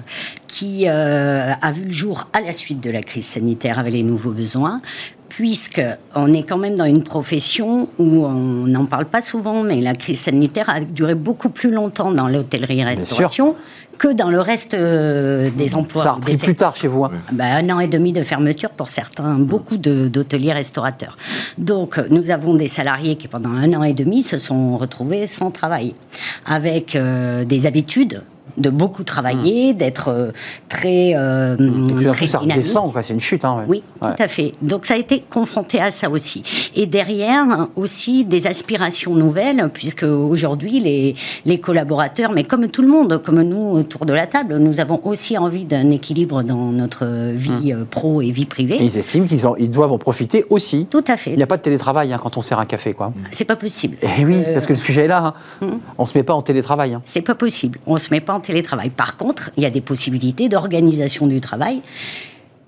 qui 0.49 0.85
euh, 0.87 1.53
a 1.61 1.73
vu 1.73 1.85
le 1.85 1.93
jour 1.93 2.29
à 2.33 2.41
la 2.41 2.53
suite 2.53 2.83
de 2.83 2.91
la 2.91 3.03
crise 3.03 3.27
sanitaire 3.27 3.79
avec 3.79 3.93
les 3.93 4.03
nouveaux 4.03 4.31
besoins 4.31 4.81
puisque 5.35 5.81
on 6.15 6.31
est 6.35 6.43
quand 6.43 6.59
même 6.59 6.75
dans 6.75 6.85
une 6.85 7.03
profession 7.03 7.89
où 7.99 8.27
on 8.27 8.67
n'en 8.67 8.85
parle 8.85 9.07
pas 9.07 9.23
souvent, 9.23 9.63
mais 9.63 9.81
la 9.81 9.95
crise 9.95 10.21
sanitaire 10.21 10.69
a 10.69 10.81
duré 10.81 11.15
beaucoup 11.15 11.49
plus 11.49 11.71
longtemps 11.71 12.13
dans 12.13 12.29
l'hôtellerie-restauration 12.29 13.57
que 13.97 14.09
dans 14.13 14.29
le 14.29 14.41
reste 14.41 14.75
euh, 14.75 15.49
des 15.57 15.75
emplois. 15.75 16.03
Ça 16.03 16.09
a 16.11 16.13
repris 16.13 16.37
plus 16.37 16.55
tard 16.55 16.77
chez 16.77 16.87
vous. 16.87 17.05
Hein. 17.05 17.13
Ben, 17.33 17.67
un 17.71 17.75
an 17.75 17.81
et 17.81 17.87
demi 17.87 18.13
de 18.13 18.23
fermeture 18.23 18.71
pour 18.71 18.91
certains, 18.91 19.39
beaucoup 19.39 19.79
d'hôteliers 19.79 20.53
restaurateurs. 20.53 21.17
Donc, 21.57 21.99
nous 22.11 22.31
avons 22.31 22.55
des 22.55 22.69
salariés 22.69 23.17
qui, 23.17 23.29
pendant 23.29 23.51
un 23.51 23.73
an 23.73 23.85
et 23.85 23.95
demi, 23.95 24.23
se 24.23 24.37
sont 24.37 24.77
retrouvés 24.77 25.27
sans 25.27 25.51
travail, 25.51 25.95
avec 26.45 26.95
euh, 26.95 27.45
des 27.45 27.67
habitudes 27.67 28.23
de 28.57 28.71
beaucoup 28.71 29.05
travailler, 29.05 29.73
hmm. 29.73 29.77
d'être 29.77 30.09
euh, 30.09 30.31
très. 30.69 31.13
Euh, 31.15 31.57
très 32.13 32.27
ça 32.27 32.39
redescend, 32.39 32.93
c'est 33.03 33.15
une 33.15 33.21
chute. 33.21 33.45
Hein, 33.45 33.65
Oui, 33.69 33.83
tout 34.01 34.07
à 34.19 34.29
fait. 34.29 34.53
Donc 34.63 34.87
ça 34.87 34.95
a 34.95 34.97
été 34.97 35.23
confronté 35.29 35.81
à 35.81 35.91
ça 35.91 36.11
aussi. 36.11 36.43
Et 36.75 36.87
derrière 36.87 37.69
aussi 37.77 38.25
des 38.25 38.47
aspirations 38.47 39.15
nouvelles, 39.15 39.71
puisque 39.73 40.05
aujourd'hui 40.05 40.81
les, 40.81 41.15
les 41.45 41.59
collaborateurs, 41.59 42.33
mais 42.33 42.45
comme 42.45 42.69
tout 42.69 42.83
le 42.83 42.89
monde, 42.89 43.21
comme 43.23 43.43
nous 43.43 43.73
autour 43.73 44.07
de 44.07 44.13
la 44.13 44.27
table, 44.27 44.57
nous 44.59 44.81
avons 44.81 45.01
aussi 45.05 45.39
envie 45.39 45.65
d'un 45.65 45.91
équilibre 45.91 46.43
dans 46.43 46.73
notre 46.73 47.07
vie 47.33 47.73
hmm. 47.73 47.83
euh, 47.83 47.85
pro 47.89 48.23
et 48.23 48.31
vie 48.31 48.47
privée. 48.47 48.79
ils 48.81 48.99
estiment 48.99 49.27
qu'ils 49.27 49.43
ils 49.59 49.71
doivent 49.71 49.93
en 49.93 49.99
profiter 49.99 50.45
aussi. 50.51 50.87
Tout 50.87 51.05
à 51.09 51.17
fait. 51.17 51.31
Il 51.31 51.37
n'y 51.37 51.43
a 51.43 51.47
pas 51.47 51.57
de 51.57 51.63
télétravail 51.63 52.13
hein, 52.13 52.19
quand 52.23 52.37
on 52.37 52.43
sert 52.43 52.59
un 52.59 52.67
café, 52.67 52.93
quoi. 52.95 53.13
C'est 53.33 53.45
pas 53.45 53.57
possible. 53.57 53.97
Et 54.03 54.09
eh 54.19 54.25
oui, 54.25 54.43
parce 54.53 54.67
que 54.67 54.73
le 54.73 54.79
sujet 54.79 55.05
est 55.05 55.09
là. 55.09 55.35
Hein. 55.61 55.67
Hmm. 55.67 55.79
On 55.99 56.07
se 56.07 56.17
met 56.17 56.25
pas 56.25 56.35
en 56.35 56.43
télétravail. 56.43 56.95
Hein. 56.95 57.03
C'est 57.05 57.23
pas 57.23 57.35
possible. 57.35 57.79
On 57.87 57.97
se 57.99 58.09
met 58.11 58.21
pas 58.21 58.35
en 58.35 58.41
télétravail. 58.43 58.91
Par 58.91 59.17
contre, 59.17 59.51
il 59.57 59.63
y 59.63 59.67
a 59.67 59.71
des 59.71 59.81
possibilités 59.81 60.49
d'organisation 60.49 61.27
du 61.27 61.41
travail 61.41 61.83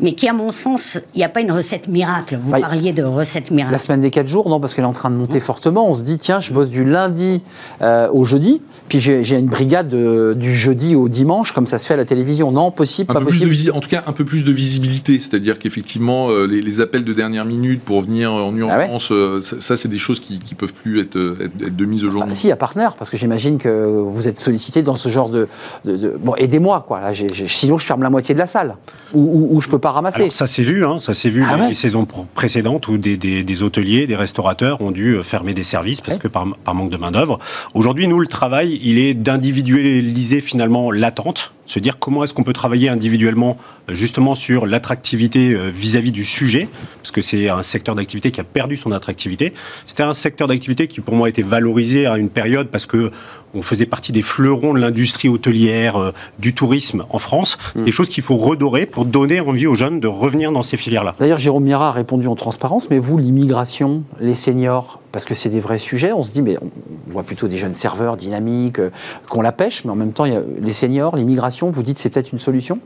mais 0.01 0.13
qui, 0.13 0.29
à 0.29 0.33
mon 0.33 0.51
sens, 0.51 0.99
il 1.15 1.19
n'y 1.19 1.25
a 1.25 1.29
pas 1.29 1.41
une 1.41 1.53
recette 1.53 1.89
miracle. 1.89 2.39
Vous 2.43 2.51
parliez 2.51 2.93
de 2.93 3.05
recette 3.05 3.51
miracle. 3.51 3.73
La 3.73 3.79
semaine 3.79 4.01
des 4.01 4.11
4 4.11 4.27
jours, 4.27 4.49
non, 4.49 4.61
parce 4.61 4.75
qu'elle 4.75 4.85
est 4.85 4.89
en 4.89 4.93
train 4.93 5.11
de 5.11 5.17
monter 5.17 5.41
fortement. 5.41 5.89
On 5.89 5.95
se 5.95 6.03
dit, 6.03 6.19
tiens, 6.19 6.41
je 6.41 6.53
bosse 6.53 6.69
du 6.69 6.85
lundi 6.85 7.43
euh, 7.81 8.09
au 8.13 8.25
jeudi, 8.25 8.61
puis 8.89 9.01
j'ai 9.01 9.39
une 9.39 9.47
brigade 9.47 9.93
euh, 9.95 10.35
du 10.35 10.55
jeudi 10.55 10.95
au 10.95 11.09
dimanche, 11.09 11.53
comme 11.53 11.67
ça 11.67 11.79
se 11.79 11.87
fait 11.87 11.95
à 11.95 11.97
la 11.97 12.05
télévision. 12.05 12.53
Non, 12.53 12.71
possible, 12.71 13.13
pas 13.13 13.21
possible. 13.21 13.73
en 13.73 13.81
tout 13.81 13.89
cas, 13.89 14.05
un 14.07 14.13
peu 14.13 14.25
plus 14.25 14.45
de 14.45 14.53
visibilité. 14.53 15.19
C'est-à-dire 15.19 15.59
qu'effectivement, 15.59 16.31
euh, 16.31 16.47
les, 16.47 16.81
appels 16.81 17.05
de 17.05 17.13
dernière 17.13 17.45
minute 17.45 17.83
pour 17.83 18.03
venir 18.03 18.33
en 18.33 18.53
ah 18.55 18.85
urgence, 18.87 19.13
ça, 19.43 19.77
c'est 19.77 19.89
des 19.89 19.99
choses 19.99 20.21
qui 20.21 20.41
ne 20.51 20.57
peuvent 20.57 20.75
plus 20.75 21.01
être, 21.01 21.17
de 21.17 21.85
mise 21.85 22.05
au 22.05 22.11
jour. 22.11 22.25
Ah, 22.29 22.35
si, 22.35 22.51
à 22.51 22.57
partenaire, 22.57 22.95
parce 22.95 23.11
que 23.11 23.17
j'imagine 23.17 23.59
que 23.59 24.03
vous 24.05 24.27
êtes 24.27 24.41
sollicité 24.41 24.83
dans 24.83 24.97
ce 24.97 25.09
genre 25.09 25.29
de. 25.29 25.49
Bon, 25.85 26.35
aidez-moi, 26.35 26.85
quoi. 26.87 27.01
Là, 27.01 27.13
sinon, 27.47 27.79
je 27.79 27.87
ferme 27.87 28.03
la 28.03 28.11
moitié 28.11 28.35
de 28.35 28.41
la 28.41 28.47
salle. 28.47 28.77
Ou, 29.15 29.61
je 29.63 29.69
peux 29.69 29.79
ramasser. 29.89 30.31
ça 30.31 30.47
s'est 30.47 30.63
vu, 30.63 30.85
hein, 30.85 30.99
ça 30.99 31.15
s'est 31.15 31.29
vu 31.29 31.45
ah 31.49 31.69
les, 31.69 31.75
saisons 31.75 32.07
précédentes 32.35 32.89
où 32.89 32.99
des, 32.99 33.63
hôteliers, 33.63 34.07
des 34.07 34.17
restaurateurs 34.17 34.81
ont 34.81 34.91
dû 34.91 35.15
euh, 35.15 35.23
fermer 35.23 35.55
des 35.55 35.63
services 35.63 36.01
parce 36.01 36.19
que 36.19 36.29
par, 36.29 36.47
manque 36.75 36.91
de 36.91 36.97
main 36.97 37.11
d'œuvre. 37.11 37.39
Aujourd'hui, 37.75 38.09
nous, 38.09 38.21
le 38.21 38.27
travail, 38.27 38.74
il 38.83 38.99
est 38.99 39.15
d'individualiser 39.15 40.41
finalement 40.41 40.91
l'attente 40.91 41.53
se 41.67 41.79
dire 41.79 41.99
comment 41.99 42.25
est-ce 42.25 42.35
qu'on 42.35 42.43
peut 42.43 42.53
travailler 42.53 42.89
individuellement 42.89 43.57
euh, 43.89 43.95
justement 43.95 44.35
sur 44.35 44.67
l'attractivité 44.67 45.53
euh, 45.53 45.71
vis-à-vis 45.71 46.13
du 46.13 46.25
sujet, 46.25 46.69
parce 47.03 47.11
que 47.11 47.23
c'est 47.23 47.49
un 47.49 47.63
secteur 47.63 47.95
d'activité 47.95 48.31
qui 48.31 48.41
a 48.41 48.45
perdu 48.45 48.77
son 48.77 48.93
attractivité. 48.93 49.53
C'était 49.87 50.03
un 50.03 50.15
secteur 50.15 50.49
d'activité 50.49 50.87
qui 50.87 51.01
pour 51.01 51.15
moi 51.15 51.29
était 51.29 51.43
valorisé 51.43 52.07
à 52.07 52.17
une 52.17 52.29
période 52.29 52.69
parce 52.69 52.87
que 52.87 53.11
on 53.55 53.63
faisait 53.63 53.87
partie 53.87 54.13
des 54.13 54.23
fleurons 54.23 54.75
de 54.75 54.81
l'industrie 54.81 55.29
hôtelière, 55.29 55.97
euh, 55.97 56.13
du 56.39 56.55
tourisme 56.55 57.05
en 57.11 57.19
France. 57.19 57.57
C'est 57.75 57.83
mm. 57.83 57.85
des 57.85 57.93
choses 57.93 58.09
qu'il 58.09 58.23
faut 58.23 58.37
redorer 58.37 58.87
pour 58.87 59.05
donner 59.05 59.41
envie 59.41 59.67
aux 59.67 59.75
jeunes 59.75 60.01
de 60.01 60.09
revenir 60.09 60.53
dans 60.53 60.63
ces 60.63 60.77
filières-là. 60.77 61.15
D'ailleurs, 61.19 61.39
Jérôme 61.39 61.65
Mira 61.65 61.89
a 61.89 61.93
répondu 61.93 62.27
en 62.27 62.35
transparence, 62.35 62.91
mais 62.91 62.99
vous, 62.99 63.17
l'immigration, 63.17 64.03
les 64.21 64.35
seniors, 64.35 65.01
parce 65.13 65.25
que 65.25 65.35
c'est 65.35 65.51
des 65.51 65.61
vrais 65.61 65.79
sujets. 65.79 66.13
On 66.13 66.25
se 66.25 66.31
dit, 66.31 66.43
mais 66.43 66.59
on 66.61 66.71
voit 67.13 67.23
plutôt 67.23 67.47
des 67.47 67.59
jeunes 67.59 67.75
serveurs 67.75 68.17
dynamiques, 68.17 68.81
qu'on 69.29 69.41
la 69.41 69.53
pêche, 69.53 69.85
mais 69.85 69.93
en 69.93 69.97
même 69.97 70.13
temps, 70.13 70.25
il 70.25 70.33
y 70.33 70.37
a 70.37 70.43
les 70.61 70.73
seniors, 70.73 71.17
l'immigration, 71.17 71.54
vous 71.63 71.83
dites 71.83 71.99
c'est 71.99 72.11
peut-être 72.11 72.33
une 72.33 72.39
solution? 72.39 72.81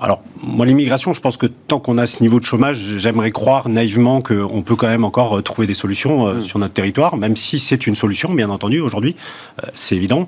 Alors, 0.00 0.22
moi, 0.42 0.66
l'immigration, 0.66 1.12
je 1.12 1.20
pense 1.20 1.36
que 1.36 1.46
tant 1.46 1.78
qu'on 1.78 1.98
a 1.98 2.06
ce 2.06 2.20
niveau 2.20 2.40
de 2.40 2.44
chômage, 2.44 2.78
j'aimerais 2.98 3.30
croire 3.30 3.68
naïvement 3.68 4.22
qu'on 4.22 4.62
peut 4.62 4.74
quand 4.74 4.88
même 4.88 5.04
encore 5.04 5.38
euh, 5.38 5.42
trouver 5.42 5.66
des 5.66 5.74
solutions 5.74 6.26
euh, 6.26 6.34
mm. 6.34 6.40
sur 6.40 6.58
notre 6.58 6.74
territoire, 6.74 7.16
même 7.16 7.36
si 7.36 7.60
c'est 7.60 7.86
une 7.86 7.94
solution, 7.94 8.34
bien 8.34 8.50
entendu, 8.50 8.80
aujourd'hui, 8.80 9.14
euh, 9.62 9.68
c'est 9.74 9.94
évident. 9.94 10.26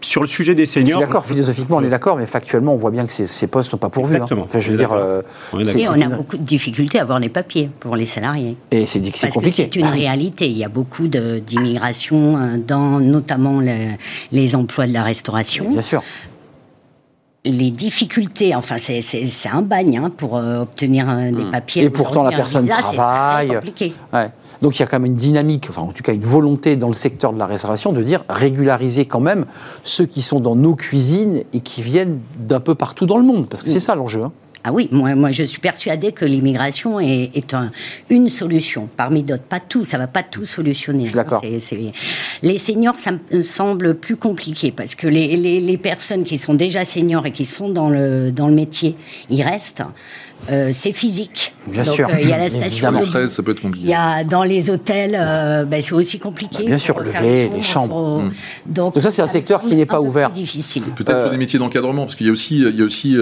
sur 0.00 0.20
le 0.20 0.28
sujet 0.28 0.54
des 0.54 0.66
seniors... 0.66 1.00
Je 1.00 1.04
suis 1.04 1.06
d'accord, 1.06 1.26
philosophiquement, 1.26 1.78
on 1.78 1.82
est 1.82 1.90
d'accord, 1.90 2.16
mais 2.16 2.26
factuellement, 2.26 2.72
on 2.72 2.76
voit 2.76 2.92
bien 2.92 3.04
que 3.04 3.12
ces, 3.12 3.46
postes 3.48 3.72
sont 3.72 3.78
pas 3.78 3.88
pourvus. 3.88 4.14
Hein. 4.14 4.26
Exactement. 4.26 4.46
je 4.56 4.70
veux 4.70 4.78
dire, 4.78 4.92
on, 5.52 5.58
et 5.60 5.88
on 5.88 6.00
a 6.00 6.08
beaucoup 6.08 6.36
de 6.36 6.42
difficultés 6.42 6.98
à 6.98 7.02
avoir 7.02 7.18
les 7.18 7.28
papiers 7.28 7.70
pour 7.80 7.96
les 7.96 8.06
salariés. 8.06 8.56
Et 8.70 8.86
c'est 8.86 9.00
compliqué. 9.32 9.50
C'est 9.50 9.76
une 9.76 9.86
réalité. 9.86 10.46
Il 10.46 10.56
y 10.56 10.64
a 10.64 10.68
beaucoup 10.68 11.08
d'immigration 11.08 12.58
dans 12.66 13.00
notamment 13.00 13.60
les 14.30 14.56
emplois 14.56 14.86
de 14.86 14.92
la 14.92 15.02
restauration. 15.02 15.70
Bien 15.70 15.82
sûr 15.82 16.02
les 17.44 17.70
difficultés, 17.70 18.54
enfin 18.54 18.76
c'est 18.78 19.48
un 19.52 19.62
bagne 19.62 19.98
hein, 19.98 20.10
pour 20.16 20.36
euh, 20.36 20.62
obtenir 20.62 21.08
euh, 21.10 21.30
des 21.30 21.44
hmm. 21.44 21.50
papiers. 21.50 21.82
Et 21.82 21.90
pourtant 21.90 22.22
la 22.22 22.32
personne 22.32 22.66
travaille. 22.66 23.58
Ouais. 24.12 24.30
Donc 24.62 24.76
il 24.76 24.80
y 24.80 24.82
a 24.82 24.86
quand 24.86 24.98
même 24.98 25.06
une 25.06 25.16
dynamique, 25.16 25.66
enfin 25.68 25.82
en 25.82 25.92
tout 25.92 26.02
cas 26.02 26.14
une 26.14 26.22
volonté 26.22 26.76
dans 26.76 26.88
le 26.88 26.94
secteur 26.94 27.32
de 27.34 27.38
la 27.38 27.46
restauration 27.46 27.92
de 27.92 28.02
dire 28.02 28.24
régulariser 28.30 29.04
quand 29.04 29.20
même 29.20 29.44
ceux 29.82 30.06
qui 30.06 30.22
sont 30.22 30.40
dans 30.40 30.56
nos 30.56 30.74
cuisines 30.74 31.42
et 31.52 31.60
qui 31.60 31.82
viennent 31.82 32.20
d'un 32.38 32.60
peu 32.60 32.74
partout 32.74 33.04
dans 33.04 33.18
le 33.18 33.24
monde, 33.24 33.46
parce 33.48 33.62
que 33.62 33.68
c'est 33.68 33.80
ça 33.80 33.94
l'enjeu. 33.94 34.22
Hein. 34.22 34.32
Ah 34.66 34.72
oui, 34.72 34.88
moi, 34.90 35.14
moi 35.14 35.30
je 35.30 35.42
suis 35.42 35.60
persuadée 35.60 36.12
que 36.12 36.24
l'immigration 36.24 36.98
est, 36.98 37.30
est 37.34 37.54
une 38.08 38.30
solution 38.30 38.88
parmi 38.96 39.22
d'autres. 39.22 39.42
Pas 39.42 39.60
tout, 39.60 39.84
ça 39.84 39.98
va 39.98 40.06
pas 40.06 40.22
tout 40.22 40.46
solutionner. 40.46 41.10
d'accord. 41.10 41.42
Les 42.42 42.58
seniors, 42.58 42.96
ça 42.96 43.10
me 43.30 43.42
semble 43.42 43.94
plus 43.94 44.16
compliqué 44.16 44.72
parce 44.72 44.94
que 44.94 45.06
les, 45.06 45.36
les, 45.36 45.60
les, 45.60 45.76
personnes 45.76 46.24
qui 46.24 46.38
sont 46.38 46.54
déjà 46.54 46.86
seniors 46.86 47.26
et 47.26 47.30
qui 47.30 47.44
sont 47.44 47.68
dans 47.68 47.90
le, 47.90 48.32
dans 48.32 48.48
le 48.48 48.54
métier, 48.54 48.96
ils 49.28 49.42
restent. 49.42 49.82
Euh, 50.50 50.70
c'est 50.72 50.92
physique. 50.92 51.54
Bien 51.66 51.84
sûr. 51.84 52.08
Euh, 52.08 52.20
il 52.20 52.28
y 52.28 52.32
a 52.32 52.38
la 52.38 52.48
station. 52.48 52.92
De... 52.92 53.26
ça 53.26 53.42
peut 53.42 53.52
être 53.52 53.62
compliqué. 53.62 53.86
Il 53.86 53.90
y 53.90 53.94
a 53.94 54.24
dans 54.24 54.42
les 54.42 54.68
hôtels, 54.68 55.16
euh, 55.18 55.64
ben, 55.64 55.80
c'est 55.80 55.94
aussi 55.94 56.18
compliqué. 56.18 56.64
Bah, 56.64 56.68
bien 56.68 56.78
sûr, 56.78 56.98
lever 56.98 57.50
les, 57.54 57.62
chambres. 57.62 58.22
Mm. 58.22 58.32
Donc, 58.66 58.94
ça, 59.00 59.10
c'est 59.10 59.22
un 59.22 59.26
secteur 59.26 59.62
qui 59.62 59.74
n'est 59.74 59.86
pas 59.86 60.00
ouvert. 60.00 60.30
Difficile. 60.30 60.82
Peut-être 60.96 61.22
sur 61.22 61.30
des 61.30 61.38
métiers 61.38 61.58
d'encadrement, 61.58 62.04
parce 62.04 62.16
qu'il 62.16 62.26
y 62.26 62.30
a 62.30 62.32
aussi, 62.32 62.58
il 62.58 62.76
y 62.76 62.82
a 62.82 62.84
aussi 62.84 63.16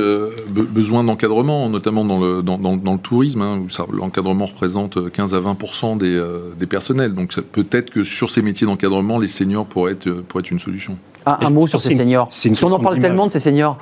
besoin 0.48 1.04
d'encadrement, 1.04 1.68
notamment 1.68 2.04
dans 2.04 2.18
le, 2.18 2.42
dans, 2.42 2.58
dans, 2.58 2.92
le 2.92 2.98
tourisme. 2.98 3.42
Hein, 3.42 3.62
L'encadrement 3.92 4.46
représente 4.46 5.10
15 5.10 5.34
à 5.34 5.40
20 5.40 5.56
des, 5.98 6.20
des 6.58 6.66
personnels. 6.66 7.14
Donc 7.14 7.34
peut-être 7.52 7.90
que 7.90 8.04
sur 8.04 8.30
ces 8.30 8.42
métiers 8.42 8.66
d'encadrement, 8.66 9.18
les 9.18 9.28
seniors 9.28 9.66
pourraient 9.66 9.92
être, 9.92 10.10
pourraient 10.10 10.42
être 10.42 10.50
une 10.50 10.58
solution. 10.58 10.96
Ah, 11.24 11.38
un 11.42 11.50
mot 11.50 11.66
sur 11.68 11.80
ces 11.80 11.94
seniors. 11.94 12.26
Parce 12.26 12.60
qu'on 12.60 12.72
en 12.72 12.80
parle 12.80 12.98
tellement 12.98 13.26
de 13.26 13.32
ces 13.32 13.40
seniors 13.40 13.78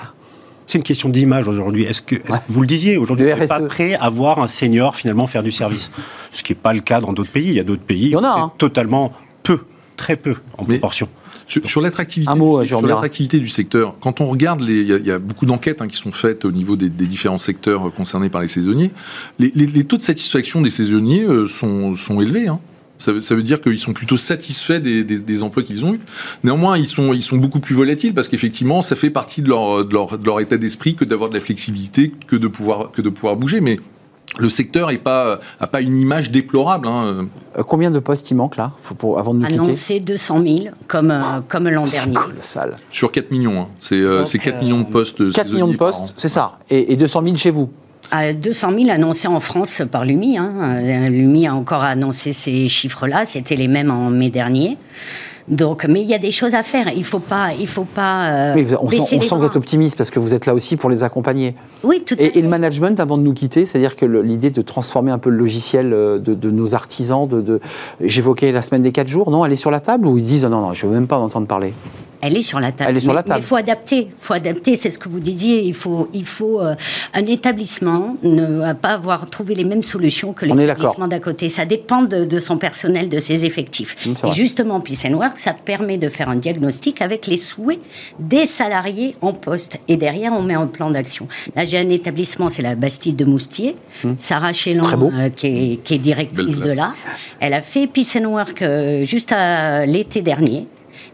c'est 0.70 0.78
une 0.78 0.84
question 0.84 1.08
d'image 1.08 1.48
aujourd'hui. 1.48 1.84
Est-ce 1.84 2.00
que, 2.00 2.16
vous 2.48 2.60
le 2.60 2.66
disiez, 2.66 2.96
aujourd'hui, 2.96 3.26
on 3.32 3.36
n'est 3.36 3.46
pas 3.46 3.60
prêt 3.60 3.94
à 3.94 4.08
voir 4.08 4.38
un 4.38 4.46
senior 4.46 4.94
finalement 4.94 5.26
faire 5.26 5.42
du 5.42 5.50
service? 5.50 5.90
Ce 6.30 6.42
qui 6.42 6.52
n'est 6.52 6.58
pas 6.58 6.72
le 6.72 6.80
cas 6.80 7.00
dans 7.00 7.12
d'autres 7.12 7.32
pays. 7.32 7.48
Il 7.48 7.54
y 7.54 7.60
a 7.60 7.64
d'autres 7.64 7.82
pays 7.82 8.14
où 8.14 8.18
hein. 8.18 8.52
totalement 8.56 9.12
peu, 9.42 9.60
très 9.96 10.16
peu 10.16 10.36
en 10.58 10.64
proportion. 10.64 11.08
Sur, 11.48 11.80
l'attractivité, 11.80 12.32
sur 12.64 12.86
l'attractivité 12.86 13.40
du 13.40 13.48
secteur, 13.48 13.96
quand 13.98 14.20
on 14.20 14.26
regarde, 14.26 14.62
il 14.62 14.86
y, 15.04 15.10
a 15.10 15.18
beaucoup 15.18 15.46
d'enquêtes 15.46 15.82
hein, 15.82 15.88
qui 15.88 15.96
sont 15.96 16.12
faites 16.12 16.44
au 16.44 16.52
niveau 16.52 16.76
des, 16.76 16.88
différents 16.88 17.38
secteurs 17.38 17.92
concernés 17.92 18.28
par 18.28 18.40
les 18.40 18.46
saisonniers. 18.46 18.92
Les, 19.40 19.84
taux 19.84 19.96
de 19.96 20.02
satisfaction 20.02 20.60
des 20.60 20.70
saisonniers 20.70 21.24
euh, 21.24 21.48
sont, 21.48 21.96
sont 21.96 22.20
élevés. 22.20 22.46
Hein. 22.46 22.60
Ça 23.00 23.12
veut, 23.12 23.42
dire 23.42 23.62
qu'ils 23.62 23.80
sont 23.80 23.94
plutôt 23.94 24.18
satisfaits 24.18 24.78
des, 24.78 25.42
emplois 25.42 25.62
qu'ils 25.62 25.86
ont 25.86 25.94
eus. 25.94 26.00
Néanmoins, 26.44 26.76
ils 26.76 26.86
sont, 26.86 27.14
ils 27.14 27.22
sont 27.22 27.38
beaucoup 27.38 27.58
plus 27.58 27.74
volatiles 27.74 28.12
parce 28.12 28.28
qu'effectivement, 28.28 28.82
ça 28.82 28.94
fait 28.94 29.08
partie 29.08 29.40
de 29.40 29.48
leur, 29.48 29.86
de 29.86 29.92
leur, 29.94 30.18
de 30.18 30.26
leur 30.26 30.38
état 30.40 30.58
d'esprit 30.58 30.94
que 30.94 31.06
d'avoir 31.06 31.30
de 31.30 31.34
la 31.34 31.40
flexibilité, 31.40 32.12
que 32.26 32.36
de 32.36 32.46
pouvoir, 32.46 32.90
que 32.92 33.00
de 33.00 33.08
pouvoir 33.08 33.36
bouger. 33.36 33.62
Mais 33.62 33.78
le 34.38 34.48
secteur 34.48 34.92
n'a 34.92 34.98
pas, 34.98 35.40
a 35.58 35.66
pas 35.66 35.80
une 35.80 35.96
image 35.96 36.30
déplorable. 36.30 36.86
Hein. 36.86 37.28
Euh, 37.58 37.62
combien 37.62 37.90
de 37.90 37.98
postes 37.98 38.30
il 38.30 38.34
manque 38.34 38.56
là 38.56 38.72
pour, 38.98 39.18
avant 39.18 39.34
de 39.34 39.40
nous 39.40 39.46
quitter? 39.46 39.60
Annoncé 39.60 40.00
200 40.00 40.42
000 40.42 40.58
comme, 40.86 41.10
euh, 41.10 41.40
comme 41.48 41.68
l'an 41.68 41.86
dernier. 41.86 42.14
Colossal. 42.14 42.76
Sur 42.90 43.10
4 43.10 43.30
millions. 43.30 43.62
Hein. 43.62 43.68
C'est 43.80 43.96
euh, 43.96 44.24
4 44.24 44.62
millions 44.62 44.80
de 44.80 44.86
postes. 44.86 45.32
4 45.32 45.52
millions 45.52 45.68
de 45.68 45.76
postes, 45.76 46.14
c'est 46.16 46.28
ça. 46.28 46.58
Et, 46.68 46.92
et 46.92 46.96
200 46.96 47.22
000 47.24 47.36
chez 47.36 47.50
vous? 47.50 47.70
À 48.10 48.32
200 48.32 48.72
000 48.78 48.90
annoncés 48.90 49.28
en 49.28 49.40
France 49.40 49.82
par 49.90 50.04
l'UMI. 50.04 50.38
Hein. 50.38 50.52
Euh, 50.58 51.08
L'UMI 51.08 51.46
a 51.46 51.54
encore 51.54 51.82
annoncé 51.82 52.32
ces 52.32 52.68
chiffres-là, 52.68 53.24
c'était 53.24 53.56
les 53.56 53.68
mêmes 53.68 53.90
en 53.90 54.10
mai 54.10 54.30
dernier. 54.30 54.76
Donc, 55.48 55.84
mais 55.88 56.00
il 56.00 56.06
y 56.06 56.14
a 56.14 56.18
des 56.18 56.30
choses 56.30 56.54
à 56.54 56.62
faire. 56.62 56.90
Il 56.94 57.02
faut 57.02 57.18
pas, 57.18 57.48
il 57.58 57.66
faut 57.66 57.84
pas. 57.84 58.30
Euh, 58.30 58.52
oui, 58.54 58.66
on 58.80 58.88
sent, 58.88 59.16
on 59.16 59.20
sent 59.20 59.28
que 59.30 59.34
vous 59.34 59.44
êtes 59.44 59.56
optimiste 59.56 59.96
parce 59.96 60.10
que 60.10 60.20
vous 60.20 60.32
êtes 60.32 60.46
là 60.46 60.54
aussi 60.54 60.76
pour 60.76 60.88
les 60.88 61.02
accompagner. 61.02 61.56
Oui, 61.82 62.02
tout 62.06 62.14
à 62.18 62.22
et, 62.22 62.30
fait. 62.30 62.38
Et 62.38 62.42
le 62.42 62.48
management 62.48 63.00
avant 63.00 63.18
de 63.18 63.22
nous 63.22 63.34
quitter, 63.34 63.66
c'est-à-dire 63.66 63.96
que 63.96 64.06
l'idée 64.06 64.50
de 64.50 64.62
transformer 64.62 65.10
un 65.10 65.18
peu 65.18 65.28
le 65.28 65.36
logiciel 65.36 65.92
euh, 65.92 66.18
de, 66.18 66.50
nos 66.50 66.74
artisans, 66.76 67.26
de, 67.26 67.40
de 67.40 67.60
j'évoquais 68.00 68.52
la 68.52 68.62
semaine 68.62 68.82
des 68.82 68.92
4 68.92 69.08
jours, 69.08 69.30
non, 69.30 69.44
elle 69.44 69.52
est 69.52 69.56
sur 69.56 69.72
la 69.72 69.80
table 69.80 70.06
ou 70.06 70.18
ils 70.18 70.24
disent 70.24 70.44
non, 70.44 70.60
non, 70.60 70.74
je 70.74 70.86
veux 70.86 70.92
même 70.92 71.08
pas 71.08 71.18
en 71.18 71.24
entendre 71.24 71.48
parler. 71.48 71.72
Elle 72.20 72.36
est 72.36 72.42
sur 72.42 72.60
la 72.60 72.72
table. 72.72 72.90
Elle 72.90 72.96
est 72.96 73.00
sur 73.00 73.12
la 73.12 73.22
table. 73.22 73.36
Mais 73.38 73.44
il 73.44 73.46
faut 73.46 73.56
adapter. 73.56 73.96
Il 74.08 74.12
faut 74.18 74.34
adapter, 74.34 74.76
c'est 74.76 74.90
ce 74.90 74.98
que 74.98 75.08
vous 75.08 75.20
disiez. 75.20 75.62
Il 75.62 75.74
faut, 75.74 76.08
il 76.12 76.24
faut 76.26 76.60
euh, 76.60 76.74
un 77.14 77.24
établissement 77.24 78.14
ne 78.22 78.58
va 78.60 78.74
pas 78.74 78.90
avoir 78.90 79.28
trouvé 79.30 79.54
les 79.54 79.64
mêmes 79.64 79.82
solutions 79.82 80.32
que 80.32 80.46
l'établissement 80.46 81.08
d'à 81.08 81.18
côté. 81.20 81.48
Ça 81.48 81.64
dépend 81.64 82.02
de, 82.02 82.24
de 82.24 82.40
son 82.40 82.58
personnel, 82.58 83.08
de 83.08 83.18
ses 83.18 83.44
effectifs. 83.44 83.96
Mmh, 84.06 84.26
Et 84.28 84.32
justement, 84.32 84.80
Peace 84.80 85.06
and 85.06 85.14
Work, 85.14 85.38
ça 85.38 85.52
permet 85.54 85.98
de 85.98 86.08
faire 86.08 86.28
un 86.28 86.36
diagnostic 86.36 87.00
avec 87.02 87.26
les 87.26 87.36
souhaits 87.36 87.80
des 88.18 88.46
salariés 88.46 89.16
en 89.20 89.32
poste. 89.32 89.78
Et 89.88 89.96
derrière, 89.96 90.32
on 90.32 90.42
met 90.42 90.54
un 90.54 90.66
plan 90.66 90.90
d'action. 90.90 91.28
Là, 91.56 91.64
j'ai 91.64 91.78
un 91.78 91.88
établissement, 91.88 92.48
c'est 92.48 92.62
la 92.62 92.74
Bastide 92.74 93.16
de 93.16 93.24
Moustier. 93.24 93.76
Sarah 94.18 94.52
Chélan, 94.52 94.86
euh, 95.14 95.28
qui, 95.30 95.46
est, 95.46 95.76
qui 95.82 95.94
est 95.94 95.98
directrice 95.98 96.60
de 96.60 96.72
là. 96.72 96.92
Elle 97.40 97.54
a 97.54 97.62
fait 97.62 97.86
Peace 97.86 98.16
and 98.18 98.24
Work 98.26 98.62
euh, 98.62 99.02
juste 99.04 99.32
à 99.32 99.86
l'été 99.86 100.22
dernier. 100.22 100.66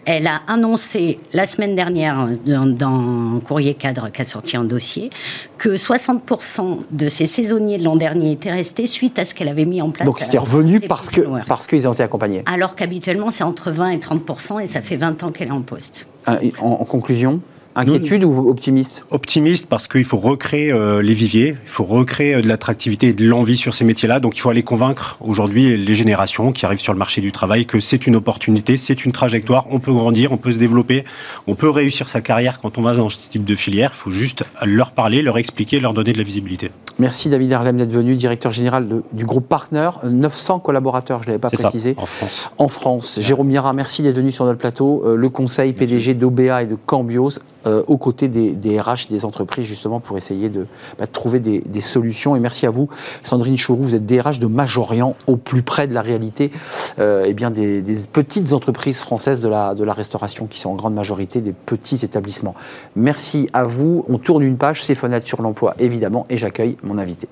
Elle 0.06 0.28
a 0.28 0.40
annoncé 0.46 1.18
la 1.32 1.46
semaine 1.46 1.74
dernière 1.74 2.28
dans, 2.46 2.64
dans 2.64 3.40
Courrier 3.40 3.74
Cadre 3.74 4.08
qui 4.12 4.22
a 4.22 4.24
sorti 4.24 4.56
un 4.56 4.62
dossier 4.62 5.10
que 5.58 5.70
60% 5.70 6.78
de 6.92 7.08
ces 7.08 7.26
saisonniers 7.26 7.76
de 7.78 7.84
l'an 7.84 7.96
dernier 7.96 8.30
étaient 8.30 8.52
restés 8.52 8.86
suite 8.86 9.18
à 9.18 9.24
ce 9.24 9.34
qu'elle 9.34 9.48
avait 9.48 9.64
mis 9.64 9.82
en 9.82 9.90
place. 9.90 10.06
Donc 10.06 10.22
à 10.22 10.24
c'était 10.24 10.36
la 10.36 10.44
revenu 10.44 10.74
rentrée 10.74 10.88
parce 10.88 11.16
Work. 11.16 11.46
parce 11.48 11.66
qu'ils 11.66 11.88
ont 11.88 11.92
été 11.92 12.04
accompagnés. 12.04 12.44
Alors 12.46 12.76
qu'habituellement 12.76 13.32
c'est 13.32 13.42
entre 13.42 13.72
20 13.72 13.90
et 13.90 13.96
30% 13.98 14.62
et 14.62 14.68
ça 14.68 14.80
fait 14.80 14.96
20 14.96 15.24
ans 15.24 15.32
qu'elle 15.32 15.48
est 15.48 15.52
en 15.52 15.62
poste. 15.62 16.06
En, 16.28 16.36
en 16.62 16.84
conclusion, 16.84 17.40
inquiétude 17.76 18.24
ou 18.24 18.48
optimiste 18.50 19.04
Optimiste 19.10 19.66
parce 19.68 19.86
qu'il 19.86 20.04
faut 20.04 20.16
recréer 20.16 20.72
euh, 20.72 21.02
les 21.02 21.14
viviers, 21.14 21.56
il 21.64 21.68
faut 21.70 21.84
recréer 21.84 22.34
euh, 22.34 22.40
de 22.42 22.48
l'attractivité 22.48 23.08
et 23.08 23.12
de 23.12 23.24
l'envie 23.26 23.56
sur 23.56 23.74
ces 23.74 23.84
métiers-là. 23.84 24.18
Donc 24.20 24.36
il 24.36 24.40
faut 24.40 24.50
aller 24.50 24.62
convaincre 24.62 25.18
aujourd'hui 25.20 25.76
les 25.76 25.94
générations 25.94 26.52
qui 26.52 26.64
arrivent 26.66 26.80
sur 26.80 26.92
le 26.92 26.98
marché 26.98 27.20
du 27.20 27.32
travail 27.32 27.66
que 27.66 27.78
c'est 27.80 28.06
une 28.06 28.16
opportunité, 28.16 28.76
c'est 28.76 29.04
une 29.04 29.12
trajectoire, 29.12 29.66
on 29.70 29.78
peut 29.78 29.92
grandir, 29.92 30.32
on 30.32 30.36
peut 30.38 30.52
se 30.52 30.58
développer, 30.58 31.04
on 31.46 31.54
peut 31.54 31.70
réussir 31.70 32.08
sa 32.08 32.20
carrière 32.20 32.58
quand 32.58 32.78
on 32.78 32.82
va 32.82 32.94
dans 32.94 33.08
ce 33.08 33.28
type 33.28 33.44
de 33.44 33.54
filière. 33.54 33.90
Il 33.92 33.96
faut 33.98 34.10
juste 34.10 34.44
leur 34.64 34.92
parler, 34.92 35.22
leur 35.22 35.38
expliquer, 35.38 35.78
leur 35.80 35.92
donner 35.94 36.12
de 36.12 36.18
la 36.18 36.24
visibilité. 36.24 36.70
Merci 36.98 37.28
David 37.28 37.52
Herlem 37.52 37.76
d'être 37.76 37.92
venu, 37.92 38.14
directeur 38.16 38.52
général 38.52 38.88
de- 38.88 39.02
du 39.12 39.26
groupe 39.26 39.46
Partner. 39.48 39.90
900 40.02 40.60
collaborateurs, 40.60 41.22
je 41.22 41.28
ne 41.28 41.32
l'avais 41.32 41.40
pas 41.40 41.50
ça, 41.50 41.64
précisé. 41.68 41.94
en 41.98 42.06
France. 42.06 42.50
En 42.56 42.68
France. 42.68 43.18
Jérôme 43.20 43.48
Mira, 43.48 43.72
merci 43.74 44.02
d'être 44.02 44.16
venu 44.16 44.32
sur 44.32 44.46
notre 44.46 44.58
plateau. 44.58 45.02
Euh, 45.04 45.14
le 45.16 45.28
conseil 45.28 45.74
PDG 45.74 46.14
d'OBA 46.14 46.62
et 46.62 46.66
de 46.66 46.74
Cambios, 46.74 47.32
euh, 47.66 47.82
aux 47.86 47.96
côtés 47.96 48.28
des, 48.28 48.52
des 48.52 48.80
RH, 48.80 49.08
des 49.08 49.24
entreprises, 49.24 49.66
justement, 49.66 50.00
pour 50.00 50.16
essayer 50.16 50.48
de, 50.48 50.66
bah, 50.98 51.06
trouver 51.06 51.40
des, 51.40 51.80
solutions. 51.80 52.34
Et 52.34 52.40
merci 52.40 52.66
à 52.66 52.70
vous, 52.70 52.88
Sandrine 53.22 53.56
Chourou, 53.56 53.82
vous 53.82 53.94
êtes 53.94 54.06
DRH 54.06 54.38
de 54.38 54.46
Majorient, 54.46 55.14
au 55.26 55.36
plus 55.36 55.62
près 55.62 55.86
de 55.86 55.94
la 55.94 56.02
réalité 56.02 56.50
euh, 56.98 57.32
bien 57.32 57.50
des, 57.50 57.82
petites 58.12 58.52
entreprises 58.52 59.00
françaises 59.00 59.40
de 59.40 59.48
la, 59.48 59.74
de 59.74 59.84
la 59.84 59.92
restauration, 59.92 60.46
qui 60.46 60.60
sont 60.60 60.70
en 60.70 60.74
grande 60.74 60.94
majorité 60.94 61.40
des 61.40 61.52
petits 61.52 62.04
établissements. 62.04 62.54
Merci 62.96 63.48
à 63.52 63.64
vous. 63.64 64.04
On 64.08 64.18
tourne 64.18 64.42
une 64.42 64.56
page, 64.56 64.82
c'est 64.82 64.94
fenêtre 64.94 65.26
sur 65.26 65.42
l'emploi, 65.42 65.74
évidemment, 65.78 66.26
et 66.30 66.38
j'accueille 66.38 66.76
mon 66.82 66.98
invité. 66.98 67.28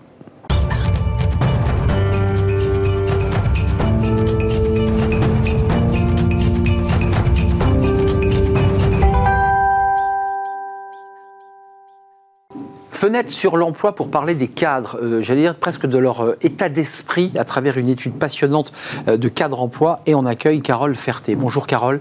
Fenêtre 13.04 13.30
sur 13.30 13.58
l'emploi 13.58 13.94
pour 13.94 14.08
parler 14.08 14.34
des 14.34 14.48
cadres, 14.48 14.98
euh, 15.02 15.20
j'allais 15.20 15.42
dire 15.42 15.56
presque 15.56 15.84
de 15.84 15.98
leur 15.98 16.24
euh, 16.24 16.38
état 16.40 16.70
d'esprit 16.70 17.32
à 17.36 17.44
travers 17.44 17.76
une 17.76 17.90
étude 17.90 18.14
passionnante 18.14 18.72
euh, 19.08 19.18
de 19.18 19.28
cadre 19.28 19.60
emploi 19.60 20.00
et 20.06 20.14
on 20.14 20.24
accueille 20.24 20.62
Carole 20.62 20.94
Ferté. 20.94 21.34
Bonjour 21.34 21.66
Carole, 21.66 22.00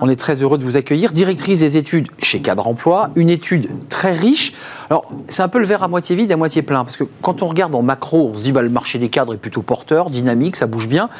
on 0.00 0.08
est 0.08 0.16
très 0.16 0.42
heureux 0.42 0.58
de 0.58 0.64
vous 0.64 0.76
accueillir, 0.76 1.12
directrice 1.12 1.60
des 1.60 1.76
études 1.76 2.08
chez 2.18 2.40
Cadre 2.40 2.66
Emploi, 2.66 3.10
une 3.14 3.30
étude 3.30 3.68
très 3.88 4.12
riche. 4.12 4.52
Alors 4.88 5.08
c'est 5.28 5.42
un 5.42 5.46
peu 5.46 5.60
le 5.60 5.66
verre 5.66 5.84
à 5.84 5.88
moitié 5.88 6.16
vide 6.16 6.32
à 6.32 6.36
moitié 6.36 6.62
plein 6.62 6.82
parce 6.82 6.96
que 6.96 7.04
quand 7.22 7.44
on 7.44 7.46
regarde 7.46 7.72
en 7.76 7.82
macro, 7.82 8.30
on 8.32 8.34
se 8.34 8.42
dit 8.42 8.50
bah, 8.50 8.62
le 8.62 8.70
marché 8.70 8.98
des 8.98 9.08
cadres 9.08 9.34
est 9.34 9.40
plutôt 9.40 9.62
porteur, 9.62 10.10
dynamique, 10.10 10.56
ça 10.56 10.66
bouge 10.66 10.88
bien. 10.88 11.10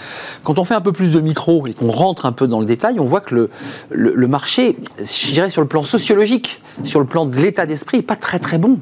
Quand 0.42 0.58
on 0.58 0.64
fait 0.64 0.74
un 0.74 0.80
peu 0.80 0.90
plus 0.90 1.12
de 1.12 1.20
micro 1.20 1.68
et 1.68 1.74
qu'on 1.74 1.92
rentre 1.92 2.26
un 2.26 2.32
peu 2.32 2.48
dans 2.48 2.58
le 2.58 2.66
détail, 2.66 2.98
on 2.98 3.04
voit 3.04 3.20
que 3.20 3.36
le, 3.36 3.50
le, 3.90 4.12
le 4.12 4.26
marché, 4.26 4.76
je 4.98 5.32
dirais 5.32 5.50
sur 5.50 5.62
le 5.62 5.68
plan 5.68 5.84
sociologique, 5.84 6.60
sur 6.82 6.98
le 6.98 7.06
plan 7.06 7.26
de 7.26 7.36
l'état 7.38 7.64
d'esprit, 7.64 7.98
n'est 7.98 8.02
pas 8.02 8.16
très 8.16 8.40
très 8.40 8.58
bon. 8.58 8.80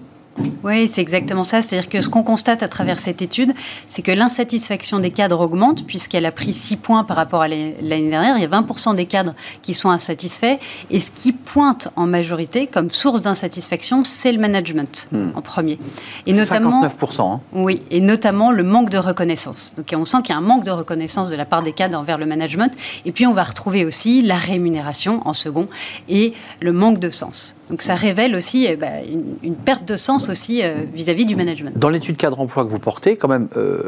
Oui, 0.64 0.89
c'est 0.89 1.01
exactement 1.01 1.45
ça. 1.45 1.62
C'est-à-dire 1.62 1.89
que 1.89 2.01
ce 2.01 2.09
qu'on 2.09 2.22
constate 2.22 2.62
à 2.62 2.68
travers 2.68 3.01
cette 3.01 3.22
étude, 3.22 3.53
c'est 3.86 4.03
que 4.03 4.11
l'insatisfaction 4.12 4.99
des 4.99 5.11
cadres 5.11 5.41
augmente, 5.41 5.86
puisqu'elle 5.86 6.26
a 6.26 6.32
pris 6.32 6.53
6 6.53 6.76
points 6.76 7.05
par 7.05 7.16
rapport 7.16 7.43
à 7.43 7.49
l'année 7.49 7.76
dernière. 7.80 8.36
Il 8.36 8.43
y 8.43 8.47
a 8.47 8.49
20% 8.49 8.95
des 8.95 9.07
cadres 9.07 9.34
qui 9.62 9.74
sont 9.74 9.91
insatisfaits. 9.91 10.57
Et 10.91 11.01
ce 11.01 11.11
qui 11.11 11.32
pointe 11.32 11.89
en 11.97 12.07
majorité 12.07 12.66
comme 12.66 12.91
source 12.91 13.22
d'insatisfaction, 13.22 14.05
c'est 14.05 14.32
le 14.32 14.39
management 14.39 15.09
en 15.34 15.43
premier. 15.43 15.78
Et 16.26 16.32
notamment, 16.32 16.82
59%. 16.82 17.32
hein. 17.32 17.41
oui, 17.53 17.82
et 17.91 18.01
notamment 18.01 18.51
le 18.51 18.62
manque 18.62 18.91
de 18.91 18.99
reconnaissance. 18.99 19.74
Donc 19.76 19.95
on 19.97 20.05
sent 20.05 20.18
qu'il 20.22 20.34
y 20.34 20.36
a 20.36 20.39
un 20.39 20.43
manque 20.43 20.64
de 20.64 20.70
reconnaissance 20.70 21.30
de 21.30 21.36
la 21.36 21.45
part 21.45 21.62
des 21.62 21.72
cadres 21.72 21.99
envers 21.99 22.18
le 22.18 22.26
management. 22.26 22.72
Et 23.05 23.12
puis 23.12 23.26
on 23.26 23.32
va 23.32 23.45
retrouver 23.45 23.84
aussi 23.84 24.22
la 24.22 24.36
rémunération 24.36 25.22
en 25.26 25.34
second 25.34 25.68
et 26.09 26.32
le 26.61 26.72
manque 26.72 26.99
de 26.99 27.11
sens. 27.11 27.55
Donc 27.70 27.82
ça 27.82 27.94
révèle 27.94 28.34
aussi 28.34 28.66
eh 28.68 28.76
ben, 28.76 29.04
une, 29.10 29.24
une 29.42 29.54
perte 29.54 29.84
de 29.84 29.96
sens 29.96 30.28
aussi 30.30 30.62
euh, 30.62 30.84
vis-à-vis 30.94 31.26
du 31.26 31.36
management. 31.36 31.76
Dans 31.78 31.90
l'étude 31.90 32.16
cadre 32.16 32.40
emploi 32.40 32.64
que 32.64 32.70
vous 32.70 32.78
portez, 32.78 33.16
quand 33.16 33.28
même, 33.28 33.48
euh, 33.56 33.82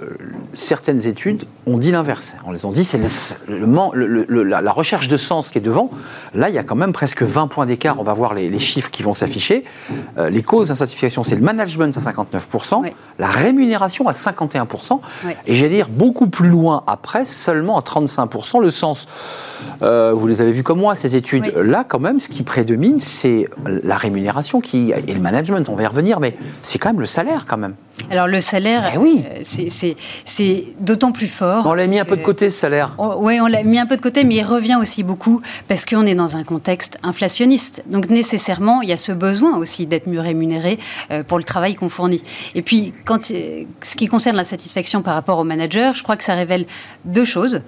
certaines 0.54 1.06
études 1.06 1.44
ont 1.66 1.78
dit 1.78 1.90
l'inverse. 1.90 2.34
On 2.46 2.52
les 2.52 2.64
ont 2.66 2.72
dit, 2.72 2.84
c'est 2.84 3.00
la, 3.48 4.60
la 4.60 4.72
recherche 4.72 5.08
de 5.08 5.16
sens 5.16 5.50
qui 5.50 5.58
est 5.58 5.62
devant. 5.62 5.90
Là, 6.34 6.48
il 6.50 6.54
y 6.54 6.58
a 6.58 6.62
quand 6.62 6.74
même 6.76 6.92
presque 6.92 7.22
20 7.22 7.46
points 7.48 7.66
d'écart. 7.66 7.98
On 7.98 8.02
va 8.04 8.12
voir 8.12 8.34
les, 8.34 8.50
les 8.50 8.58
chiffres 8.58 8.90
qui 8.90 9.02
vont 9.02 9.14
s'afficher. 9.14 9.64
Euh, 10.18 10.28
les 10.30 10.42
causes 10.42 10.68
d'insatisfaction, 10.68 11.22
c'est 11.22 11.36
le 11.36 11.42
management 11.42 11.96
à 11.96 12.00
59%, 12.00 12.82
Ouais. 12.82 12.92
la 13.18 13.28
rémunération 13.28 14.06
à 14.08 14.12
51%, 14.12 15.00
Ouais. 15.24 15.36
et 15.46 15.54
j'allais 15.54 15.76
dire 15.76 15.88
beaucoup 15.88 16.26
plus 16.28 16.48
loin 16.48 16.82
après, 16.86 17.24
seulement 17.24 17.78
à 17.78 17.82
35%, 17.82 18.60
le 18.60 18.70
sens. 18.70 19.06
Vous 19.80 20.26
les 20.26 20.40
avez 20.42 20.52
vus 20.52 20.62
comme 20.62 20.80
moi, 20.80 20.94
ces 20.94 21.16
études. 21.16 21.52
Oui. 21.56 21.68
Là, 21.70 21.84
quand 21.86 21.98
même, 21.98 22.20
ce 22.20 22.28
qui 22.28 22.42
prédomine, 22.42 23.00
c'est 23.00 23.48
la 23.82 23.96
rémunération 23.96 24.60
qui, 24.60 24.92
et 24.92 25.14
le 25.14 25.20
management, 25.20 25.68
on 25.68 25.76
va 25.76 25.82
y 25.84 25.86
revenir, 25.86 26.20
mais 26.20 26.36
c'est 26.62 26.78
quand 26.78 26.90
même 26.90 27.00
le 27.00 27.06
salaire, 27.06 27.44
quand 27.46 27.58
même. 27.58 27.74
Alors 28.10 28.26
le 28.26 28.40
salaire, 28.40 28.90
Eh 28.94 28.98
oui. 28.98 29.24
euh, 29.26 29.40
c'est- 29.42 30.64
d'autant 30.80 31.12
plus 31.12 31.26
fort. 31.26 31.64
On 31.66 31.74
l'a 31.74 31.86
mis 31.86 31.98
un 31.98 32.04
peu 32.04 32.16
de 32.16 32.22
côté, 32.22 32.48
ce 32.50 32.58
salaire. 32.58 32.96
Oui, 32.98 33.38
on 33.40 33.46
l'a 33.46 33.62
mis 33.62 33.78
un 33.78 33.86
peu 33.86 33.96
de 33.96 34.00
côté, 34.00 34.24
mais 34.24 34.36
il 34.36 34.42
revient 34.42 34.76
aussi 34.80 35.02
beaucoup 35.02 35.42
parce 35.68 35.84
qu'on 35.84 36.06
est 36.06 36.14
dans 36.14 36.36
un 36.36 36.42
contexte 36.42 36.98
inflationniste. 37.02 37.82
Donc 37.86 38.08
nécessairement, 38.08 38.80
il 38.82 38.88
y 38.88 38.92
a 38.92 38.96
ce 38.96 39.12
besoin 39.12 39.56
aussi 39.58 39.86
d'être 39.86 40.08
mieux 40.08 40.20
rémunéré 40.20 40.78
euh, 41.10 41.22
pour 41.22 41.36
le 41.38 41.44
travail 41.44 41.74
qu'on 41.74 41.88
fournit. 41.90 42.22
Et 42.54 42.62
puis, 42.62 42.94
quand, 43.04 43.30
euh, 43.30 43.64
ce 43.82 43.96
qui 43.96 44.06
concerne 44.08 44.36
la 44.36 44.44
satisfaction 44.44 45.02
par 45.02 45.14
rapport 45.14 45.38
au 45.38 45.44
manager, 45.44 45.94
je 45.94 46.02
crois 46.02 46.16
que 46.16 46.24
ça 46.24 46.34
révèle 46.34 46.66
deux 47.04 47.24
choses. 47.26 47.62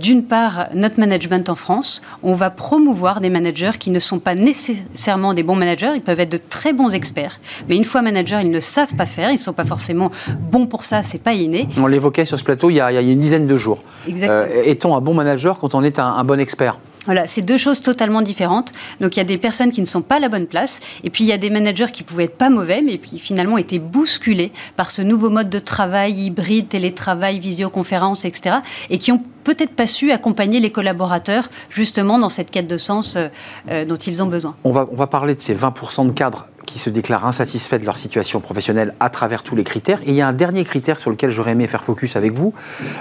D'une 0.00 0.24
part, 0.24 0.68
notre 0.74 0.98
management 1.00 1.48
en 1.48 1.54
France, 1.54 2.02
on 2.22 2.34
va 2.34 2.50
promouvoir 2.50 3.20
des 3.20 3.30
managers 3.30 3.72
qui 3.78 3.90
ne 3.90 3.98
sont 3.98 4.20
pas 4.20 4.34
nécessairement 4.34 5.34
des 5.34 5.42
bons 5.42 5.56
managers, 5.56 5.92
ils 5.94 6.02
peuvent 6.02 6.20
être 6.20 6.30
de 6.32 6.36
très 6.48 6.72
bons 6.72 6.90
experts, 6.90 7.40
mais 7.68 7.76
une 7.76 7.84
fois 7.84 8.02
managers, 8.02 8.40
ils 8.42 8.50
ne 8.50 8.60
savent 8.60 8.94
pas 8.94 9.06
faire, 9.06 9.30
ils 9.30 9.34
ne 9.34 9.38
sont 9.38 9.52
pas 9.52 9.64
forcément 9.72 10.10
bons 10.52 10.66
pour 10.66 10.84
ça, 10.84 11.02
c'est 11.02 11.18
pas 11.28 11.32
inné. 11.32 11.66
On 11.78 11.86
l'évoquait 11.86 12.26
sur 12.26 12.38
ce 12.38 12.44
plateau 12.44 12.68
il 12.68 12.74
y 12.74 12.80
a, 12.80 12.92
il 12.92 12.94
y 12.94 12.98
a 12.98 13.00
une 13.00 13.18
dizaine 13.18 13.46
de 13.46 13.56
jours. 13.56 13.82
Exactement. 14.06 14.50
Euh, 14.54 14.70
Est-on 14.70 14.94
un 14.94 15.00
bon 15.00 15.14
manager 15.14 15.58
quand 15.58 15.74
on 15.74 15.82
est 15.82 15.98
un, 15.98 16.06
un 16.06 16.24
bon 16.24 16.38
expert? 16.38 16.76
Voilà, 17.06 17.26
c'est 17.26 17.40
deux 17.40 17.56
choses 17.56 17.80
totalement 17.82 18.22
différentes. 18.22 18.72
Donc 19.00 19.16
il 19.16 19.18
y 19.18 19.20
a 19.20 19.24
des 19.24 19.38
personnes 19.38 19.72
qui 19.72 19.80
ne 19.80 19.86
sont 19.86 20.02
pas 20.02 20.16
à 20.16 20.20
la 20.20 20.28
bonne 20.28 20.46
place, 20.46 20.78
et 21.02 21.10
puis 21.10 21.24
il 21.24 21.26
y 21.26 21.32
a 21.32 21.38
des 21.38 21.50
managers 21.50 21.90
qui 21.92 22.02
pouvaient 22.04 22.24
être 22.24 22.36
pas 22.36 22.50
mauvais, 22.50 22.80
mais 22.80 22.98
qui 22.98 23.18
finalement 23.18 23.58
étaient 23.58 23.80
bousculés 23.80 24.52
par 24.76 24.90
ce 24.90 25.02
nouveau 25.02 25.30
mode 25.30 25.50
de 25.50 25.58
travail 25.58 26.12
hybride, 26.12 26.68
télétravail, 26.68 27.38
visioconférence, 27.40 28.24
etc., 28.24 28.56
et 28.90 28.98
qui 28.98 29.10
ont 29.10 29.22
peut-être 29.42 29.74
pas 29.74 29.88
su 29.88 30.12
accompagner 30.12 30.60
les 30.60 30.70
collaborateurs 30.70 31.50
justement 31.70 32.18
dans 32.20 32.28
cette 32.28 32.52
quête 32.52 32.68
de 32.68 32.76
sens 32.78 33.16
euh, 33.16 33.26
euh, 33.68 33.84
dont 33.84 33.96
ils 33.96 34.22
ont 34.22 34.26
besoin. 34.26 34.54
on 34.62 34.70
va, 34.70 34.86
on 34.92 34.96
va 34.96 35.08
parler 35.08 35.34
de 35.34 35.40
ces 35.40 35.56
20% 35.56 36.06
de 36.06 36.12
cadres 36.12 36.46
qui 36.66 36.78
se 36.78 36.90
déclarent 36.90 37.26
insatisfaits 37.26 37.78
de 37.78 37.84
leur 37.84 37.96
situation 37.96 38.40
professionnelle 38.40 38.94
à 39.00 39.10
travers 39.10 39.42
tous 39.42 39.56
les 39.56 39.64
critères. 39.64 40.00
Et 40.02 40.10
il 40.10 40.14
y 40.14 40.20
a 40.20 40.28
un 40.28 40.32
dernier 40.32 40.64
critère 40.64 40.98
sur 40.98 41.10
lequel 41.10 41.30
j'aurais 41.30 41.52
aimé 41.52 41.66
faire 41.66 41.84
focus 41.84 42.16
avec 42.16 42.32
vous. 42.32 42.52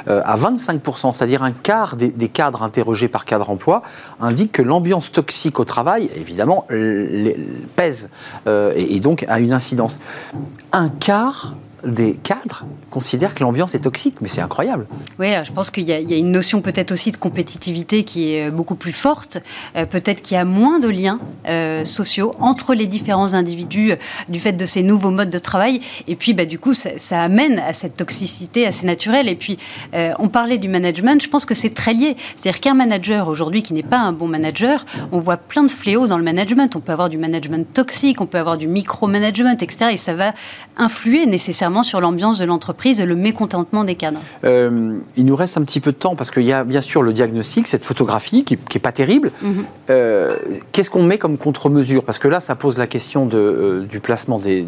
Euh, 0.07 0.21
à 0.25 0.37
25%, 0.37 1.13
c'est-à-dire 1.13 1.43
un 1.43 1.51
quart 1.51 1.95
des, 1.95 2.11
cadres 2.29 2.63
interrogés 2.63 3.07
par 3.07 3.25
cadre 3.25 3.49
emploi, 3.49 3.83
indique 4.19 4.51
que 4.51 4.61
l'ambiance 4.61 5.11
toxique 5.11 5.59
au 5.59 5.65
travail, 5.65 6.09
évidemment, 6.15 6.65
pèse 7.75 8.09
euh, 8.47 8.73
et, 8.75 8.95
et 8.95 8.99
donc 8.99 9.25
a 9.27 9.39
une 9.39 9.53
incidence. 9.53 9.99
Un 10.71 10.89
quart 10.89 11.55
des 11.85 12.13
cadres 12.13 12.65
considèrent 12.89 13.33
que 13.33 13.43
l'ambiance 13.43 13.73
est 13.75 13.79
toxique, 13.79 14.15
mais 14.21 14.27
c'est 14.27 14.41
incroyable. 14.41 14.87
Oui, 15.19 15.29
je 15.43 15.51
pense 15.51 15.71
qu'il 15.71 15.83
y, 15.83 15.93
a 15.93 16.17
une 16.17 16.31
notion 16.31 16.61
peut-être 16.61 16.91
aussi 16.91 17.11
de 17.11 17.17
compétitivité 17.17 18.03
qui 18.03 18.35
est 18.35 18.51
beaucoup 18.51 18.75
plus 18.75 18.91
forte, 18.91 19.39
euh, 19.75 19.85
peut-être 19.85 20.21
qu'il 20.21 20.35
y 20.35 20.39
a 20.39 20.45
moins 20.45 20.79
de 20.79 20.87
liens 20.87 21.19
euh, 21.47 21.85
sociaux 21.85 22.31
entre 22.39 22.73
les 22.73 22.87
différents 22.87 23.33
individus 23.33 23.91
euh, 23.91 23.95
du 24.29 24.39
fait 24.39 24.53
de 24.53 24.65
ces 24.65 24.83
nouveaux 24.83 25.11
modes 25.11 25.29
de 25.29 25.37
travail, 25.37 25.79
et 26.07 26.15
puis 26.15 26.33
bah, 26.33 26.45
du 26.45 26.59
coup 26.59 26.73
ça, 26.73 26.91
ça, 26.97 27.21
amène 27.23 27.59
à 27.59 27.73
cette 27.73 27.97
toxicité 27.97 28.65
assez 28.65 28.85
naturelle. 28.85 29.27
Et 29.27 29.35
puis 29.35 29.57
on 30.19 30.29
parlait 30.29 30.57
du 30.57 30.67
management, 30.67 31.21
je 31.21 31.29
pense 31.29 31.45
que 31.45 31.55
c'est 31.55 31.73
très 31.73 31.93
lié. 31.93 32.15
C'est-à-dire 32.35 32.59
qu'un 32.59 32.73
manager 32.73 33.27
aujourd'hui 33.27 33.61
qui 33.61 33.73
n'est 33.73 33.83
pas 33.83 33.99
un 33.99 34.11
bon 34.11 34.27
manager, 34.27 34.85
on 35.11 35.19
voit 35.19 35.37
plein 35.37 35.63
de 35.63 35.71
fléaux 35.71 36.07
dans 36.07 36.17
le 36.17 36.23
management. 36.23 36.75
On 36.75 36.79
peut 36.79 36.91
avoir 36.91 37.09
du 37.09 37.17
management 37.17 37.71
toxique, 37.73 38.21
on 38.21 38.25
peut 38.25 38.37
avoir 38.37 38.57
du 38.57 38.67
micromanagement, 38.67 39.51
etc. 39.51 39.91
Et 39.93 39.97
ça 39.97 40.13
va 40.13 40.33
influer 40.77 41.25
nécessairement 41.25 41.70
sur 41.83 42.01
l'ambiance 42.01 42.37
de 42.37 42.45
l'entreprise 42.45 42.99
et 42.99 43.05
le 43.05 43.15
mécontentement 43.15 43.83
des 43.83 43.95
cadres. 43.95 44.19
Euh, 44.43 44.97
il 45.15 45.25
nous 45.25 45.35
reste 45.35 45.57
un 45.57 45.63
petit 45.63 45.79
peu 45.79 45.91
de 45.91 45.97
temps 45.97 46.15
parce 46.15 46.29
qu'il 46.29 46.43
y 46.43 46.53
a 46.53 46.63
bien 46.63 46.81
sûr 46.81 47.01
le 47.01 47.13
diagnostic, 47.13 47.67
cette 47.67 47.85
photographie 47.85 48.43
qui 48.43 48.57
n'est 48.73 48.79
pas 48.79 48.91
terrible. 48.91 49.31
Mhm. 49.41 49.65
Euh, 49.89 50.35
qu'est-ce 50.71 50.89
qu'on 50.89 51.03
met 51.03 51.17
comme 51.17 51.37
contre-mesure? 51.37 52.03
Parce 52.03 52.19
que 52.19 52.27
là, 52.27 52.39
ça 52.39 52.55
pose 52.55 52.77
la 52.77 52.87
question 52.87 53.25
de, 53.25 53.37
euh, 53.37 53.85
du 53.85 53.99
placement 53.99 54.39
des, 54.39 54.65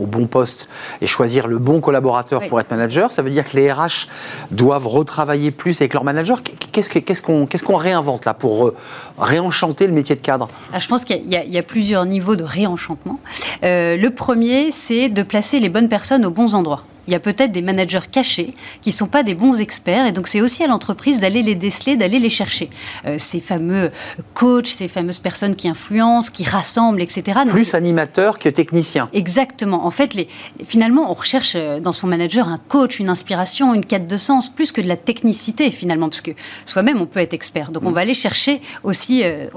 au 0.00 0.06
bon 0.06 0.26
poste 0.26 0.68
et 1.00 1.06
choisir 1.06 1.46
le 1.46 1.58
bon 1.58 1.80
collaborateur 1.80 2.42
pour 2.48 2.60
être 2.60 2.70
manager. 2.70 3.10
Ça 3.12 3.22
veut 3.22 3.30
dire 3.30 3.48
que 3.48 3.56
les 3.56 3.70
RH 3.72 4.08
doivent 4.50 4.86
retravailler 4.86 5.50
plus 5.50 5.80
avec 5.80 5.94
leur 5.94 6.04
manager. 6.04 6.42
Qu'est-ce 6.72 7.22
qu'on 7.62 7.76
réinvente 7.76 8.24
là 8.24 8.34
pour 8.34 8.72
réenchanter 9.18 9.86
le 9.86 9.92
métier 9.92 10.16
de 10.16 10.20
cadre? 10.20 10.48
Ah, 10.72 10.78
Je 10.78 10.88
pense 10.88 11.04
qu'il 11.04 11.24
y, 11.24 11.50
y, 11.50 11.58
a 11.58 11.62
plusieurs 11.62 12.04
niveaux 12.06 12.36
de 12.36 12.44
réenchantement. 12.44 13.20
le 13.62 14.08
premier, 14.08 14.70
c'est 14.72 15.08
de 15.08 15.22
placer 15.22 15.60
les 15.60 15.68
bonnes 15.68 15.88
personnes 15.88 16.24
aux 16.26 16.30
bons 16.32 16.54
endroits 16.54 16.84
il 17.06 17.12
y 17.12 17.16
a 17.16 17.20
peut-être 17.20 17.52
des 17.52 17.62
managers 17.62 18.06
cachés 18.10 18.54
qui 18.80 18.90
ne 18.90 18.94
sont 18.94 19.06
pas 19.06 19.22
des 19.22 19.34
bons 19.34 19.60
experts. 19.60 20.06
Et 20.06 20.12
donc, 20.12 20.28
c'est 20.28 20.40
aussi 20.40 20.62
à 20.62 20.66
l'entreprise 20.66 21.20
d'aller 21.20 21.42
les 21.42 21.54
déceler, 21.54 21.96
d'aller 21.96 22.18
les 22.18 22.28
chercher. 22.28 22.70
Euh, 23.06 23.16
ces 23.18 23.40
fameux 23.40 23.90
coachs, 24.34 24.68
ces 24.68 24.88
fameuses 24.88 25.18
personnes 25.18 25.56
qui 25.56 25.68
influencent, 25.68 26.30
qui 26.30 26.44
rassemblent, 26.44 27.02
etc. 27.02 27.40
Plus 27.46 27.74
animateurs 27.74 28.38
que 28.38 28.48
techniciens. 28.48 29.08
Exactement. 29.12 29.84
En 29.84 29.90
fait, 29.90 30.14
les, 30.14 30.28
finalement, 30.64 31.10
on 31.10 31.14
recherche 31.14 31.54
euh, 31.56 31.80
dans 31.80 31.92
son 31.92 32.06
manager 32.06 32.46
un 32.48 32.58
coach, 32.58 33.00
une 33.00 33.08
inspiration, 33.08 33.74
une 33.74 33.84
quête 33.84 34.06
de 34.06 34.16
sens, 34.16 34.48
plus 34.48 34.70
que 34.70 34.80
de 34.80 34.88
la 34.88 34.96
technicité, 34.96 35.70
finalement, 35.70 36.08
parce 36.08 36.20
que 36.20 36.32
soi-même, 36.66 37.00
on 37.00 37.06
peut 37.06 37.20
être 37.20 37.34
expert. 37.34 37.72
Donc, 37.72 37.82
on 37.84 37.90
mm. 37.90 37.94
va 37.94 38.00
aller 38.02 38.14
chercher 38.14 38.60
aussi, 38.84 39.24
euh, 39.24 39.48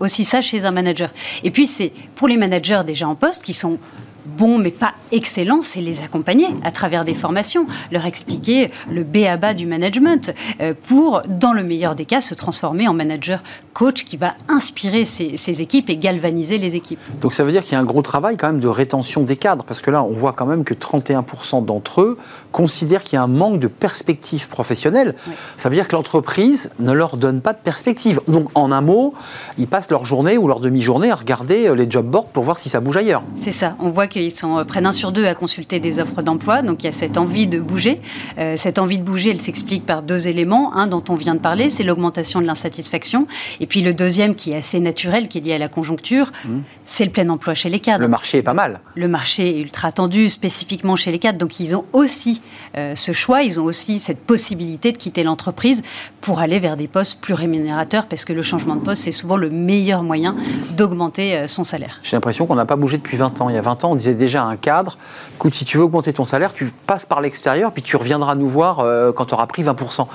aussi 0.00 0.24
ça 0.24 0.40
chez 0.40 0.64
un 0.64 0.70
manager. 0.70 1.12
Et 1.42 1.50
puis, 1.50 1.66
c'est 1.66 1.92
pour 2.14 2.28
les 2.28 2.38
managers 2.38 2.82
déjà 2.86 3.06
en 3.08 3.14
poste 3.14 3.42
qui 3.42 3.52
sont 3.52 3.78
bons 4.26 4.58
mais 4.58 4.70
pas 4.70 4.94
excellents, 5.12 5.62
c'est 5.62 5.80
les 5.80 6.02
accompagner 6.02 6.46
à 6.62 6.70
travers 6.70 7.04
des 7.04 7.14
formations, 7.14 7.66
leur 7.92 8.06
expliquer 8.06 8.70
le 8.90 9.04
B 9.04 9.18
à 9.28 9.36
bas 9.36 9.54
du 9.54 9.66
management 9.66 10.34
euh, 10.60 10.74
pour, 10.82 11.22
dans 11.28 11.52
le 11.52 11.62
meilleur 11.62 11.94
des 11.94 12.04
cas, 12.04 12.20
se 12.20 12.34
transformer 12.34 12.88
en 12.88 12.94
manager 12.94 13.42
coach 13.74 14.04
qui 14.04 14.16
va 14.16 14.34
inspirer 14.48 15.04
ses, 15.04 15.60
équipes 15.60 15.90
et 15.90 15.96
galvaniser 15.96 16.58
les 16.58 16.76
équipes. 16.76 16.98
Donc 17.20 17.34
ça 17.34 17.44
veut 17.44 17.52
dire 17.52 17.62
qu'il 17.62 17.72
y 17.72 17.76
a 17.76 17.80
un 17.80 17.84
gros 17.84 18.02
travail 18.02 18.36
quand 18.36 18.46
même 18.46 18.60
de 18.60 18.68
rétention 18.68 19.22
des 19.22 19.36
cadres, 19.36 19.64
parce 19.64 19.80
que 19.80 19.90
là 19.90 20.02
on 20.02 20.12
voit 20.12 20.32
quand 20.32 20.46
même 20.46 20.64
que 20.64 20.74
31% 20.74 21.64
d'entre 21.64 22.00
eux 22.00 22.18
considèrent 22.52 23.02
qu'il 23.02 23.16
y 23.16 23.18
a 23.18 23.22
un 23.22 23.28
manque 23.28 23.58
de 23.58 23.66
perspective 23.66 24.48
professionnelle. 24.48 25.14
Ça 25.58 25.68
veut 25.68 25.74
dire 25.74 25.88
que 25.88 25.96
l'entreprise 25.96 26.70
ne 26.78 26.92
leur 26.92 27.16
donne 27.16 27.40
pas 27.40 27.52
de 27.52 27.58
perspective. 27.58 28.20
Donc 28.28 28.48
en 28.54 28.72
un 28.72 28.80
mot, 28.80 29.14
ils 29.58 29.66
passent 29.66 29.90
leur 29.90 30.04
journée 30.04 30.38
ou 30.38 30.46
leur 30.48 30.60
demi-journée 30.60 31.10
à 31.10 31.16
regarder 31.16 31.68
euh, 31.68 31.74
les 31.74 31.90
job 31.90 32.06
boards 32.06 32.28
pour 32.28 32.44
voir 32.44 32.58
si 32.58 32.68
ça 32.68 32.80
bouge 32.80 32.96
ailleurs. 32.96 33.22
C'est 33.34 33.50
ça. 33.50 33.76
On 33.80 33.88
voit 33.88 34.06
qu'ils 34.06 34.30
sont 34.30 34.58
euh, 34.58 34.64
près 34.64 34.80
d'un 34.80 34.92
sur 34.92 35.12
deux 35.12 35.26
à 35.26 35.34
consulter 35.34 35.80
des 35.80 35.98
offres 35.98 36.22
d'emploi. 36.22 36.62
Donc 36.62 36.82
il 36.82 36.86
y 36.86 36.88
a 36.88 36.92
cette 36.92 37.18
envie 37.18 37.46
de 37.46 37.58
bouger. 37.58 38.00
Euh, 38.38 38.54
cette 38.56 38.78
envie 38.78 38.98
de 38.98 39.04
bouger, 39.04 39.30
elle 39.30 39.40
s'explique 39.40 39.84
par 39.84 40.02
deux 40.02 40.28
éléments. 40.28 40.74
Un 40.74 40.86
dont 40.86 41.02
on 41.08 41.14
vient 41.14 41.34
de 41.34 41.40
parler, 41.40 41.70
c'est 41.70 41.82
l'augmentation 41.82 42.40
de 42.40 42.46
l'insatisfaction. 42.46 43.26
Et 43.60 43.63
puis 43.66 43.82
le 43.82 43.94
deuxième, 43.94 44.34
qui 44.34 44.52
est 44.52 44.56
assez 44.56 44.80
naturel, 44.80 45.28
qui 45.28 45.38
est 45.38 45.40
lié 45.40 45.54
à 45.54 45.58
la 45.58 45.68
conjoncture, 45.68 46.32
mmh. 46.44 46.58
c'est 46.86 47.04
le 47.04 47.10
plein 47.10 47.28
emploi 47.28 47.54
chez 47.54 47.68
les 47.68 47.78
cadres. 47.78 48.00
Le 48.00 48.08
marché 48.08 48.38
est 48.38 48.42
pas 48.42 48.54
mal. 48.54 48.80
Le 48.94 49.08
marché 49.08 49.56
est 49.56 49.60
ultra 49.60 49.92
tendu, 49.92 50.30
spécifiquement 50.30 50.96
chez 50.96 51.12
les 51.12 51.18
cadres. 51.18 51.38
Donc 51.38 51.60
ils 51.60 51.74
ont 51.74 51.84
aussi 51.92 52.42
euh, 52.76 52.94
ce 52.94 53.12
choix, 53.12 53.42
ils 53.42 53.60
ont 53.60 53.64
aussi 53.64 53.98
cette 53.98 54.20
possibilité 54.20 54.92
de 54.92 54.98
quitter 54.98 55.22
l'entreprise 55.22 55.82
pour 56.20 56.40
aller 56.40 56.58
vers 56.58 56.76
des 56.76 56.88
postes 56.88 57.20
plus 57.20 57.34
rémunérateurs, 57.34 58.06
parce 58.06 58.24
que 58.24 58.32
le 58.32 58.42
changement 58.42 58.76
de 58.76 58.80
poste, 58.80 59.02
c'est 59.02 59.12
souvent 59.12 59.36
le 59.36 59.50
meilleur 59.50 60.02
moyen 60.02 60.36
d'augmenter 60.76 61.46
son 61.48 61.64
salaire. 61.64 62.00
J'ai 62.02 62.16
l'impression 62.16 62.46
qu'on 62.46 62.54
n'a 62.54 62.64
pas 62.64 62.76
bougé 62.76 62.96
depuis 62.96 63.16
20 63.16 63.40
ans. 63.40 63.48
Il 63.50 63.54
y 63.54 63.58
a 63.58 63.62
20 63.62 63.84
ans, 63.84 63.92
on 63.92 63.94
disait 63.94 64.14
déjà 64.14 64.44
un 64.44 64.56
cadre, 64.56 64.96
écoute, 65.34 65.54
si 65.54 65.64
tu 65.64 65.78
veux 65.78 65.84
augmenter 65.84 66.12
ton 66.12 66.24
salaire, 66.24 66.52
tu 66.52 66.72
passes 66.86 67.04
par 67.04 67.20
l'extérieur, 67.20 67.72
puis 67.72 67.82
tu 67.82 67.96
reviendras 67.96 68.34
nous 68.34 68.48
voir 68.48 68.80
euh, 68.80 69.12
quand 69.12 69.26
tu 69.26 69.34
auras 69.34 69.46
pris 69.46 69.62
20%. 69.62 70.06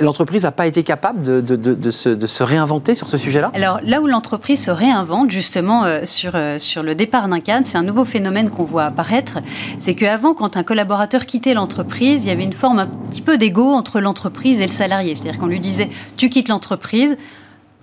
l'entreprise 0.00 0.42
n'a 0.44 0.52
pas 0.52 0.66
été 0.66 0.82
capable 0.82 1.22
de, 1.22 1.40
de, 1.40 1.90
se, 1.90 2.42
réinventer 2.42 2.81
sur 2.94 3.08
ce 3.08 3.16
sujet-là 3.16 3.50
Alors 3.54 3.80
là 3.82 4.00
où 4.00 4.06
l'entreprise 4.06 4.64
se 4.64 4.70
réinvente, 4.70 5.30
justement, 5.30 5.84
euh, 5.84 6.00
sur, 6.04 6.32
euh, 6.34 6.58
sur 6.58 6.82
le 6.82 6.94
départ 6.94 7.28
d'un 7.28 7.40
cadre, 7.40 7.66
c'est 7.66 7.78
un 7.78 7.82
nouveau 7.82 8.04
phénomène 8.04 8.50
qu'on 8.50 8.64
voit 8.64 8.84
apparaître. 8.84 9.38
C'est 9.78 9.94
qu'avant, 9.94 10.34
quand 10.34 10.56
un 10.56 10.62
collaborateur 10.62 11.26
quittait 11.26 11.54
l'entreprise, 11.54 12.24
il 12.24 12.28
y 12.28 12.30
avait 12.30 12.44
une 12.44 12.52
forme 12.52 12.80
un 12.80 12.86
petit 12.86 13.22
peu 13.22 13.38
d'ego 13.38 13.72
entre 13.72 14.00
l'entreprise 14.00 14.60
et 14.60 14.66
le 14.66 14.72
salarié. 14.72 15.14
C'est-à-dire 15.14 15.40
qu'on 15.40 15.46
lui 15.46 15.60
disait, 15.60 15.88
tu 16.16 16.28
quittes 16.28 16.48
l'entreprise, 16.48 17.16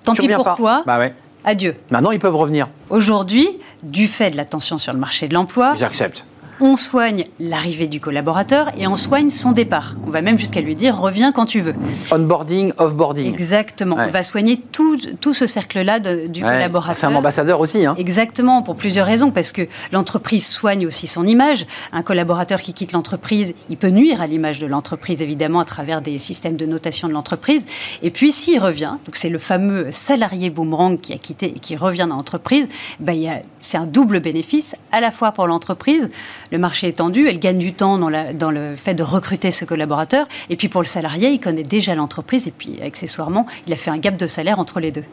tant 0.03 0.13
pis 0.13 0.27
pour 0.27 0.53
toi. 0.55 0.83
Bah 0.85 0.99
ouais. 0.99 1.13
Adieu. 1.45 1.75
Maintenant, 1.89 2.11
ils 2.11 2.19
peuvent 2.19 2.35
revenir. 2.35 2.67
Aujourd'hui, 2.89 3.47
du 3.83 4.07
fait 4.07 4.31
de 4.31 4.37
la 4.37 4.45
tension 4.45 4.77
sur 4.77 4.93
le 4.93 4.99
marché 4.99 5.27
de 5.27 5.33
l'emploi, 5.33 5.73
j'accepte 5.75 6.25
on 6.61 6.77
soigne 6.77 7.25
l'arrivée 7.39 7.87
du 7.87 7.99
collaborateur 7.99 8.71
et 8.77 8.87
on 8.87 8.95
soigne 8.95 9.29
son 9.29 9.51
départ. 9.51 9.95
On 10.05 10.09
va 10.09 10.21
même 10.21 10.37
jusqu'à 10.37 10.61
lui 10.61 10.75
dire 10.75 10.97
reviens 10.97 11.31
quand 11.31 11.45
tu 11.45 11.61
veux. 11.61 11.73
Onboarding, 12.11 12.73
offboarding. 12.77 13.33
Exactement. 13.33 13.97
On 13.99 14.07
va 14.07 14.23
soigner 14.23 14.57
tout, 14.71 14.97
tout 15.21 15.33
ce 15.33 15.47
cercle-là 15.47 15.99
du 15.99 16.41
collaborateur. 16.41 16.97
C'est 16.97 17.07
un 17.07 17.15
ambassadeur 17.15 17.59
aussi. 17.59 17.85
Hein. 17.85 17.95
Exactement, 17.97 18.61
pour 18.61 18.75
plusieurs 18.75 19.05
raisons. 19.05 19.31
Parce 19.31 19.51
que 19.51 19.63
l'entreprise 19.91 20.47
soigne 20.47 20.85
aussi 20.85 21.07
son 21.07 21.25
image. 21.25 21.65
Un 21.91 22.03
collaborateur 22.03 22.61
qui 22.61 22.73
quitte 22.73 22.91
l'entreprise, 22.91 23.53
il 23.69 23.77
peut 23.77 23.89
nuire 23.89 24.21
à 24.21 24.27
l'image 24.27 24.59
de 24.59 24.67
l'entreprise, 24.67 25.21
évidemment, 25.21 25.59
à 25.59 25.65
travers 25.65 26.01
des 26.01 26.19
systèmes 26.19 26.57
de 26.57 26.65
notation 26.65 27.07
de 27.07 27.13
l'entreprise. 27.13 27.65
Et 28.01 28.11
puis, 28.11 28.31
s'il 28.31 28.59
revient, 28.59 28.95
donc 29.05 29.15
c'est 29.15 29.29
le 29.29 29.39
fameux 29.39 29.91
salarié 29.91 30.49
boomerang 30.49 30.99
qui 30.99 31.13
a 31.13 31.17
quitté 31.17 31.47
et 31.47 31.59
qui 31.59 31.75
revient 31.75 32.05
dans 32.07 32.15
l'entreprise, 32.15 32.67
ben, 32.99 33.41
c'est 33.59 33.77
un 33.77 33.85
double 33.85 34.19
bénéfice, 34.19 34.75
à 34.91 34.99
la 34.99 35.11
fois 35.11 35.31
pour 35.31 35.47
l'entreprise, 35.47 36.09
le 36.51 36.57
marché 36.57 36.87
est 36.87 36.97
tendu, 36.97 37.27
elle 37.27 37.39
gagne 37.39 37.59
du 37.59 37.73
temps 37.73 37.97
dans, 37.97 38.09
le 38.51 38.75
fait 38.75 38.93
de 38.93 39.03
recruter 39.03 39.51
ce 39.51 39.65
collaborateur. 39.65 40.27
Et 40.49 40.55
puis 40.55 40.69
pour 40.69 40.81
le 40.81 40.87
salarié, 40.87 41.29
il 41.29 41.39
connaît 41.39 41.63
déjà 41.63 41.95
l'entreprise 41.95 42.47
et 42.47 42.51
puis 42.51 42.81
accessoirement, 42.81 43.45
il 43.67 43.73
a 43.73 43.75
fait 43.75 43.91
un 43.91 43.97
gap 43.97 44.17
de 44.17 44.27
salaire 44.27 44.59
entre 44.59 44.79
les 44.79 44.91
deux. 44.91 45.03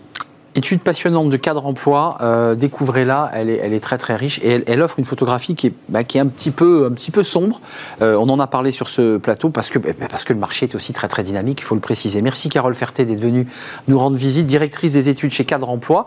Étude 0.57 0.80
passionnante 0.80 1.28
de 1.28 1.36
cadre 1.36 1.66
emploi, 1.66 2.16
euh, 2.22 2.54
découvrez-la, 2.54 3.30
elle 3.34 3.50
est, 3.50 3.80
très 3.80 3.98
très 3.98 4.16
riche 4.16 4.40
et 4.42 4.64
elle, 4.66 4.80
offre 4.80 4.98
une 4.98 5.04
photographie 5.04 5.54
qui 5.54 5.66
est, 5.66 5.72
bah, 5.90 6.02
qui 6.02 6.16
est 6.16 6.20
un, 6.22 6.26
petit 6.26 6.50
peu, 6.50 6.86
un 6.90 6.94
petit 6.94 7.11
peu 7.11 7.22
sombre. 7.24 7.61
Euh, 8.00 8.16
on 8.16 8.26
en 8.30 8.40
a 8.40 8.46
parlé 8.46 8.70
sur 8.70 8.88
ce 8.88 9.18
plateau 9.18 9.50
parce 9.50 9.68
que, 9.68 9.78
bah, 9.78 9.90
parce 10.09 10.24
que 10.24 10.32
le 10.32 10.38
marché 10.38 10.64
est 10.64 10.74
aussi 10.74 10.94
très 10.94 11.09
très 11.09 11.22
dynamique, 11.22 11.61
il 11.61 11.64
faut 11.64 11.74
le 11.74 11.82
préciser. 11.82 12.22
Merci 12.22 12.48
Carole 12.48 12.74
Ferté 12.74 13.04
d'être 13.04 13.20
venue 13.20 13.46
nous 13.86 13.98
rendre 13.98 14.16
visite, 14.16 14.46
directrice 14.46 14.92
des 14.92 15.11
études 15.11 15.30
chez 15.30 15.44
Cadre 15.44 15.68
Emploi. 15.68 16.07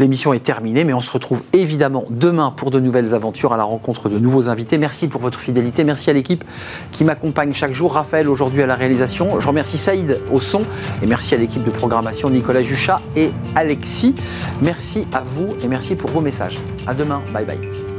L'émission 0.00 0.34
est 0.34 0.42
terminée, 0.42 0.82
mais 0.82 0.92
on 0.92 1.00
se 1.00 1.12
retrouve 1.12 1.44
évidemment 1.52 2.02
demain 2.10 2.50
pour 2.50 2.72
de 2.72 2.80
nouvelles 2.80 3.14
aventures 3.14 3.52
à 3.52 3.56
la 3.56 3.62
rencontre 3.62 4.08
de 4.08 4.18
nouveaux 4.18 4.48
invités. 4.48 4.76
Merci 4.76 5.06
pour 5.06 5.20
votre 5.20 5.38
fidélité, 5.38 5.84
merci 5.84 6.10
à 6.10 6.14
l'équipe 6.14 6.42
qui 6.90 7.04
m'accompagne 7.04 7.54
chaque 7.54 7.74
jour. 7.74 7.92
Raphaël 7.92 8.28
aujourd'hui 8.28 8.60
à 8.60 8.66
la 8.66 8.74
réalisation, 8.74 9.38
je 9.38 9.46
remercie 9.46 9.78
Saïd 9.78 10.18
au 10.32 10.40
son 10.40 10.62
et 11.00 11.06
merci 11.06 11.36
à 11.36 11.38
l'équipe 11.38 11.62
de 11.62 11.70
programmation 11.70 12.28
Nicolas 12.28 12.62
Juchat 12.62 13.00
et 13.14 13.30
Alex. 13.54 13.83
Merci 14.62 15.06
à 15.12 15.20
vous 15.20 15.48
et 15.62 15.68
merci 15.68 15.94
pour 15.94 16.10
vos 16.10 16.20
messages. 16.20 16.58
À 16.86 16.94
demain. 16.94 17.22
Bye 17.32 17.44
bye. 17.44 17.93